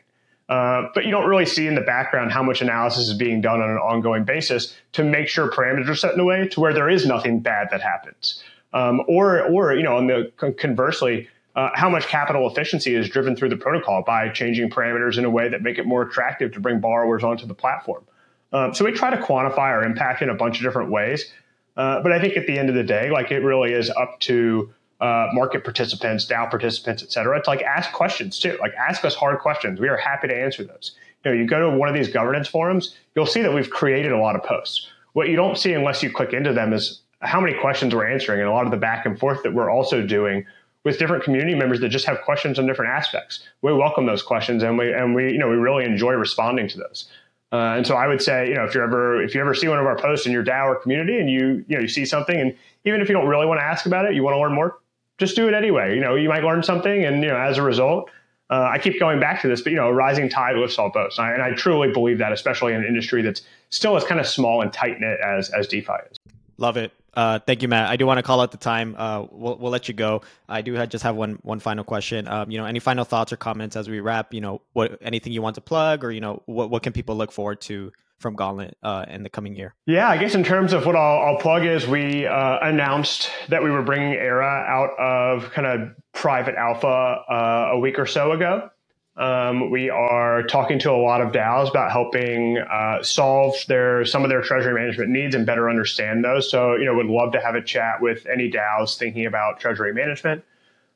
Uh, 0.48 0.82
but 0.94 1.04
you 1.04 1.10
don't 1.10 1.26
really 1.26 1.44
see 1.44 1.66
in 1.66 1.74
the 1.74 1.80
background 1.80 2.30
how 2.30 2.42
much 2.42 2.62
analysis 2.62 3.08
is 3.08 3.14
being 3.14 3.40
done 3.40 3.60
on 3.60 3.68
an 3.68 3.78
ongoing 3.78 4.22
basis 4.22 4.76
to 4.92 5.02
make 5.02 5.26
sure 5.26 5.50
parameters 5.50 5.88
are 5.88 5.96
set 5.96 6.14
in 6.14 6.20
a 6.20 6.24
way 6.24 6.46
to 6.46 6.60
where 6.60 6.72
there 6.72 6.88
is 6.88 7.06
nothing 7.06 7.40
bad 7.40 7.66
that 7.72 7.82
happens. 7.82 8.44
Um, 8.72 9.02
or, 9.08 9.42
or 9.42 9.74
you 9.74 9.82
know, 9.82 9.96
on 9.96 10.06
the 10.06 10.30
conversely, 10.56 11.28
uh, 11.54 11.70
how 11.74 11.88
much 11.88 12.06
capital 12.06 12.50
efficiency 12.50 12.94
is 12.94 13.08
driven 13.08 13.36
through 13.36 13.48
the 13.48 13.56
protocol 13.56 14.02
by 14.04 14.28
changing 14.28 14.70
parameters 14.70 15.18
in 15.18 15.24
a 15.24 15.30
way 15.30 15.48
that 15.48 15.62
make 15.62 15.78
it 15.78 15.86
more 15.86 16.02
attractive 16.02 16.52
to 16.52 16.60
bring 16.60 16.80
borrowers 16.80 17.22
onto 17.22 17.46
the 17.46 17.54
platform. 17.54 18.04
Um, 18.52 18.74
so 18.74 18.84
we 18.84 18.92
try 18.92 19.10
to 19.10 19.20
quantify 19.20 19.58
our 19.58 19.84
impact 19.84 20.22
in 20.22 20.30
a 20.30 20.34
bunch 20.34 20.58
of 20.58 20.62
different 20.62 20.90
ways. 20.90 21.32
Uh, 21.76 22.02
but 22.02 22.12
I 22.12 22.20
think 22.20 22.36
at 22.36 22.46
the 22.46 22.58
end 22.58 22.68
of 22.68 22.74
the 22.74 22.84
day, 22.84 23.10
like 23.10 23.30
it 23.30 23.40
really 23.40 23.72
is 23.72 23.90
up 23.90 24.20
to 24.20 24.72
uh, 25.00 25.28
market 25.32 25.64
participants, 25.64 26.26
DAO 26.26 26.48
participants, 26.48 27.02
et 27.02 27.10
cetera, 27.10 27.42
to 27.42 27.50
like 27.50 27.62
ask 27.62 27.92
questions 27.92 28.38
too. 28.38 28.56
Like 28.60 28.74
ask 28.74 29.04
us 29.04 29.14
hard 29.14 29.40
questions. 29.40 29.80
We 29.80 29.88
are 29.88 29.96
happy 29.96 30.28
to 30.28 30.36
answer 30.36 30.64
those. 30.64 30.92
You 31.24 31.30
know, 31.30 31.36
you 31.36 31.46
go 31.46 31.70
to 31.70 31.76
one 31.76 31.88
of 31.88 31.94
these 31.94 32.08
governance 32.08 32.48
forums, 32.48 32.94
you'll 33.14 33.26
see 33.26 33.42
that 33.42 33.52
we've 33.52 33.70
created 33.70 34.12
a 34.12 34.18
lot 34.18 34.36
of 34.36 34.42
posts. 34.44 34.88
What 35.14 35.28
you 35.28 35.36
don't 35.36 35.58
see 35.58 35.72
unless 35.72 36.02
you 36.02 36.12
click 36.12 36.32
into 36.32 36.52
them 36.52 36.72
is 36.72 37.00
how 37.20 37.40
many 37.40 37.58
questions 37.58 37.94
we're 37.94 38.10
answering 38.10 38.40
and 38.40 38.48
a 38.48 38.52
lot 38.52 38.66
of 38.66 38.70
the 38.70 38.76
back 38.76 39.06
and 39.06 39.18
forth 39.18 39.42
that 39.42 39.54
we're 39.54 39.70
also 39.70 40.06
doing 40.06 40.46
with 40.84 40.98
different 40.98 41.24
community 41.24 41.54
members 41.54 41.80
that 41.80 41.88
just 41.88 42.04
have 42.06 42.20
questions 42.22 42.58
on 42.58 42.66
different 42.66 42.92
aspects. 42.92 43.40
We 43.62 43.72
welcome 43.72 44.06
those 44.06 44.22
questions 44.22 44.62
and 44.62 44.78
we 44.78 44.92
and 44.92 45.14
we 45.14 45.32
you 45.32 45.38
know 45.38 45.48
we 45.48 45.56
really 45.56 45.84
enjoy 45.84 46.12
responding 46.12 46.68
to 46.68 46.78
those. 46.78 47.08
Uh, 47.52 47.76
and 47.76 47.86
so 47.86 47.94
I 47.94 48.08
would 48.08 48.20
say, 48.20 48.48
you 48.48 48.54
know, 48.54 48.64
if 48.64 48.74
you 48.74 48.82
ever 48.82 49.22
if 49.22 49.34
you 49.34 49.40
ever 49.40 49.54
see 49.54 49.68
one 49.68 49.78
of 49.78 49.86
our 49.86 49.96
posts 49.96 50.26
in 50.26 50.32
your 50.32 50.44
DAO 50.44 50.66
or 50.66 50.76
community 50.76 51.18
and 51.18 51.30
you 51.30 51.64
you 51.68 51.76
know 51.76 51.80
you 51.80 51.88
see 51.88 52.04
something 52.04 52.38
and 52.38 52.54
even 52.84 53.00
if 53.00 53.08
you 53.08 53.14
don't 53.14 53.26
really 53.26 53.46
want 53.46 53.60
to 53.60 53.64
ask 53.64 53.86
about 53.86 54.04
it, 54.04 54.14
you 54.14 54.22
want 54.22 54.34
to 54.34 54.40
learn 54.40 54.52
more, 54.52 54.78
just 55.18 55.36
do 55.36 55.48
it 55.48 55.54
anyway. 55.54 55.94
You 55.94 56.00
know, 56.00 56.14
you 56.16 56.28
might 56.28 56.44
learn 56.44 56.62
something 56.62 57.04
and 57.04 57.22
you 57.22 57.28
know 57.28 57.36
as 57.36 57.58
a 57.58 57.62
result, 57.62 58.10
uh, 58.50 58.68
I 58.70 58.78
keep 58.78 59.00
going 59.00 59.20
back 59.20 59.40
to 59.42 59.48
this, 59.48 59.62
but 59.62 59.72
you 59.72 59.76
know, 59.76 59.88
a 59.88 59.92
rising 59.92 60.28
tide 60.28 60.56
lifts 60.56 60.78
all 60.78 60.90
boats, 60.90 61.18
and 61.18 61.26
I, 61.26 61.32
and 61.32 61.42
I 61.42 61.52
truly 61.52 61.90
believe 61.90 62.18
that, 62.18 62.32
especially 62.32 62.74
in 62.74 62.80
an 62.80 62.86
industry 62.86 63.22
that's 63.22 63.40
still 63.70 63.96
as 63.96 64.04
kind 64.04 64.20
of 64.20 64.26
small 64.26 64.60
and 64.60 64.72
tight 64.72 65.00
knit 65.00 65.18
as 65.20 65.48
as 65.50 65.66
DeFi 65.66 65.92
is. 66.10 66.33
Love 66.56 66.76
it. 66.76 66.92
Uh, 67.14 67.38
thank 67.38 67.62
you, 67.62 67.68
Matt. 67.68 67.88
I 67.88 67.96
do 67.96 68.06
want 68.06 68.18
to 68.18 68.22
call 68.22 68.40
out 68.40 68.50
the 68.50 68.56
time. 68.56 68.94
Uh, 68.98 69.26
we'll, 69.30 69.56
we'll 69.56 69.70
let 69.70 69.88
you 69.88 69.94
go. 69.94 70.22
I 70.48 70.62
do 70.62 70.74
have, 70.74 70.88
just 70.88 71.04
have 71.04 71.14
one 71.14 71.38
one 71.42 71.60
final 71.60 71.84
question. 71.84 72.26
Um, 72.26 72.50
you 72.50 72.58
know, 72.58 72.64
any 72.64 72.80
final 72.80 73.04
thoughts 73.04 73.32
or 73.32 73.36
comments 73.36 73.76
as 73.76 73.88
we 73.88 74.00
wrap? 74.00 74.34
You 74.34 74.40
know, 74.40 74.60
what 74.72 74.98
anything 75.00 75.32
you 75.32 75.42
want 75.42 75.54
to 75.54 75.60
plug, 75.60 76.04
or 76.04 76.10
you 76.10 76.20
know, 76.20 76.42
what 76.46 76.70
what 76.70 76.82
can 76.82 76.92
people 76.92 77.16
look 77.16 77.30
forward 77.30 77.60
to 77.62 77.92
from 78.18 78.34
Gauntlet 78.34 78.76
uh, 78.82 79.04
in 79.08 79.22
the 79.22 79.28
coming 79.28 79.54
year? 79.54 79.74
Yeah, 79.86 80.08
I 80.08 80.16
guess 80.16 80.34
in 80.34 80.44
terms 80.44 80.72
of 80.72 80.86
what 80.86 80.96
I'll, 80.96 81.34
I'll 81.34 81.38
plug 81.38 81.64
is 81.64 81.86
we 81.86 82.26
uh, 82.26 82.58
announced 82.62 83.30
that 83.48 83.62
we 83.62 83.70
were 83.70 83.82
bringing 83.82 84.14
Aera 84.14 84.64
out 84.66 84.90
of 84.98 85.50
kind 85.50 85.66
of 85.66 85.90
private 86.12 86.54
alpha 86.54 86.86
uh, 86.88 87.70
a 87.72 87.78
week 87.78 87.98
or 87.98 88.06
so 88.06 88.32
ago. 88.32 88.70
Um, 89.16 89.70
we 89.70 89.90
are 89.90 90.42
talking 90.42 90.80
to 90.80 90.90
a 90.90 90.98
lot 90.98 91.20
of 91.20 91.30
DAOs 91.30 91.70
about 91.70 91.92
helping 91.92 92.58
uh, 92.58 93.00
solve 93.02 93.54
their 93.68 94.04
some 94.04 94.24
of 94.24 94.28
their 94.28 94.42
treasury 94.42 94.74
management 94.74 95.10
needs 95.10 95.36
and 95.36 95.46
better 95.46 95.70
understand 95.70 96.24
those. 96.24 96.50
So, 96.50 96.74
you 96.74 96.84
know, 96.84 96.94
would 96.94 97.06
love 97.06 97.32
to 97.32 97.40
have 97.40 97.54
a 97.54 97.62
chat 97.62 98.00
with 98.00 98.26
any 98.26 98.50
DAOs 98.50 98.98
thinking 98.98 99.26
about 99.26 99.60
treasury 99.60 99.94
management. 99.94 100.44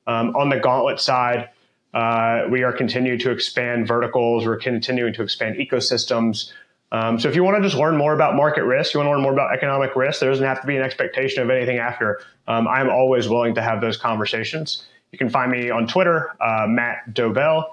Um, 0.09 0.35
on 0.35 0.49
the 0.49 0.59
Gauntlet 0.59 0.99
side, 0.99 1.51
uh, 1.95 2.47
we 2.51 2.65
are 2.65 2.73
continuing 2.73 3.21
to 3.21 3.31
expand 3.31 3.87
verticals. 3.87 4.45
We're 4.47 4.57
continuing 4.57 5.13
to 5.13 5.23
expand 5.23 5.57
ecosystems. 5.57 6.53
Um, 6.91 7.21
so, 7.21 7.29
if 7.29 7.37
you 7.37 7.45
want 7.45 7.59
to 7.59 7.63
just 7.63 7.77
learn 7.77 7.97
more 7.97 8.15
about 8.15 8.35
market 8.35 8.65
risk, 8.65 8.95
you 8.95 8.99
want 8.99 9.09
to 9.09 9.13
learn 9.13 9.23
more 9.23 9.33
about 9.33 9.55
economic 9.55 9.95
risk, 9.95 10.19
there 10.19 10.31
doesn't 10.31 10.45
have 10.45 10.61
to 10.63 10.67
be 10.67 10.77
an 10.77 10.83
expectation 10.83 11.41
of 11.43 11.51
anything 11.51 11.79
after. 11.79 12.21
Um, 12.49 12.67
I'm 12.67 12.91
always 12.91 13.29
willing 13.29 13.55
to 13.55 13.63
have 13.63 13.81
those 13.81 13.97
conversations. 13.97 14.87
You 15.13 15.19
can 15.19 15.31
find 15.31 15.53
me 15.53 15.71
on 15.71 15.87
Twitter, 15.87 16.35
uh, 16.41 16.67
Matt 16.67 17.15
Dobel. 17.15 17.65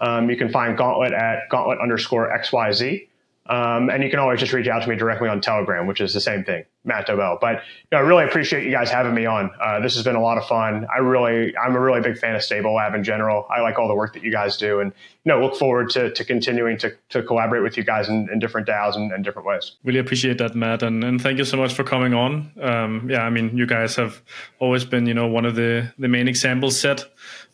Um, 0.00 0.30
you 0.30 0.36
can 0.36 0.50
find 0.50 0.76
Gauntlet 0.76 1.12
at 1.12 1.48
gauntlet 1.50 1.78
underscore 1.80 2.30
XYZ. 2.30 3.08
Um, 3.50 3.90
and 3.90 4.04
you 4.04 4.10
can 4.10 4.20
always 4.20 4.38
just 4.38 4.52
reach 4.52 4.68
out 4.68 4.82
to 4.82 4.88
me 4.88 4.94
directly 4.94 5.28
on 5.28 5.40
Telegram, 5.40 5.88
which 5.88 6.00
is 6.00 6.14
the 6.14 6.20
same 6.20 6.44
thing, 6.44 6.66
Matt 6.84 7.08
Dobel. 7.08 7.40
But 7.40 7.54
you 7.54 7.60
know, 7.90 7.98
I 7.98 8.00
really 8.02 8.24
appreciate 8.24 8.64
you 8.64 8.70
guys 8.70 8.90
having 8.90 9.12
me 9.12 9.26
on. 9.26 9.50
Uh, 9.60 9.80
this 9.80 9.96
has 9.96 10.04
been 10.04 10.14
a 10.14 10.22
lot 10.22 10.38
of 10.38 10.46
fun. 10.46 10.86
I 10.94 10.98
really, 10.98 11.56
I'm 11.56 11.74
a 11.74 11.80
really 11.80 12.00
big 12.00 12.16
fan 12.16 12.36
of 12.36 12.42
StableLab 12.42 12.94
in 12.94 13.02
general. 13.02 13.48
I 13.50 13.60
like 13.60 13.76
all 13.76 13.88
the 13.88 13.94
work 13.94 14.14
that 14.14 14.22
you 14.22 14.30
guys 14.30 14.56
do, 14.56 14.78
and 14.78 14.92
you 15.24 15.32
know, 15.32 15.40
look 15.40 15.56
forward 15.56 15.90
to, 15.90 16.12
to 16.12 16.24
continuing 16.24 16.78
to, 16.78 16.94
to 17.08 17.24
collaborate 17.24 17.64
with 17.64 17.76
you 17.76 17.82
guys 17.82 18.08
in, 18.08 18.28
in 18.30 18.38
different 18.38 18.68
DAOs 18.68 18.94
and, 18.94 19.24
different 19.24 19.48
ways. 19.48 19.72
Really 19.82 19.98
appreciate 19.98 20.38
that, 20.38 20.54
Matt, 20.54 20.84
and, 20.84 21.02
and 21.02 21.20
thank 21.20 21.38
you 21.38 21.44
so 21.44 21.56
much 21.56 21.74
for 21.74 21.82
coming 21.82 22.14
on. 22.14 22.52
Um, 22.60 23.10
yeah, 23.10 23.22
I 23.22 23.30
mean, 23.30 23.56
you 23.56 23.66
guys 23.66 23.96
have 23.96 24.22
always 24.60 24.84
been, 24.84 25.06
you 25.06 25.14
know, 25.14 25.26
one 25.26 25.44
of 25.44 25.56
the 25.56 25.92
the 25.98 26.08
main 26.08 26.28
examples 26.28 26.78
set 26.78 27.04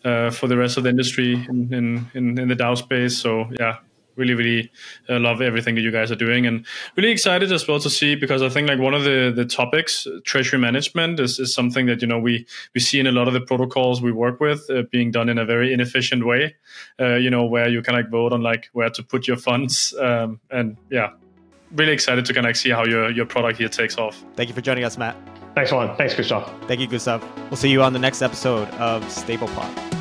uh, 0.07 0.31
for 0.31 0.47
the 0.47 0.57
rest 0.57 0.77
of 0.77 0.85
the 0.85 0.91
industry 0.91 1.35
in, 1.49 1.75
in, 1.75 2.11
in, 2.15 2.39
in 2.39 2.49
the 2.49 2.57
DAO 2.57 2.77
space. 2.77 3.19
So 3.19 3.47
yeah, 3.59 3.79
really 4.17 4.35
really 4.35 4.71
uh, 5.09 5.19
love 5.19 5.41
everything 5.41 5.75
that 5.75 5.83
you 5.83 5.91
guys 5.91 6.11
are 6.11 6.17
doing 6.17 6.47
and 6.47 6.67
really 6.97 7.11
excited 7.11 7.53
as 7.53 7.69
well 7.69 7.79
to 7.79 7.89
see 7.89 8.15
because 8.15 8.43
i 8.43 8.49
think 8.49 8.69
like 8.69 8.79
one 8.79 8.95
of 8.95 9.05
the 9.05 9.33
the 9.35 9.45
topics 9.45 10.07
treasury 10.25 10.59
management 10.59 11.21
is, 11.21 11.39
is 11.39 11.55
something 11.55 11.87
that 11.87 12.01
you 12.01 12.09
know 12.09 12.19
we 12.19 12.47
we 12.75 12.81
see 12.81 12.99
in 12.99 13.07
a 13.07 13.13
lot 13.13 13.29
of 13.29 13.35
the 13.35 13.41
protocols 13.41 14.03
we 14.03 14.13
work 14.13 14.41
with 14.41 14.69
uh, 14.71 14.83
being 14.91 15.11
done 15.11 15.29
in 15.29 15.39
a 15.39 15.45
very 15.45 15.73
inefficient 15.73 16.27
way 16.27 16.55
uh, 17.01 17.15
you 17.15 17.31
know 17.31 17.45
where 17.45 17.69
you 17.69 17.83
can 17.83 17.95
like 17.95 18.11
vote 18.11 18.33
on 18.33 18.43
like 18.43 18.69
where 18.73 18.91
to 18.91 19.03
put 19.03 19.29
your 19.29 19.37
funds. 19.37 19.95
Um, 20.01 20.41
and 20.51 20.77
yeah 20.91 21.11
really 21.73 21.93
excited 21.93 22.25
to 22.25 22.33
kind 22.33 22.47
of 22.47 22.57
see 22.57 22.71
how 22.71 22.85
your 22.85 23.11
your 23.11 23.27
product 23.27 23.59
here 23.59 23.69
takes 23.69 23.99
off. 23.99 24.25
Thank 24.35 24.49
you 24.49 24.55
for 24.55 24.61
joining 24.61 24.85
us 24.85 24.97
matt. 24.97 25.17
Thanks 25.55 25.71
a 25.71 25.77
lot 25.77 25.97
thanks 25.97 26.15
gustav 26.15 26.53
thank 26.69 26.81
you 26.81 26.87
gustav 26.87 27.25
we'll 27.51 27.57
see 27.57 27.71
you 27.71 27.83
on 27.83 27.95
the 27.95 27.99
next 27.99 28.21
episode 28.21 28.69
of 28.75 29.11
stable 29.11 29.49
pod 29.49 29.96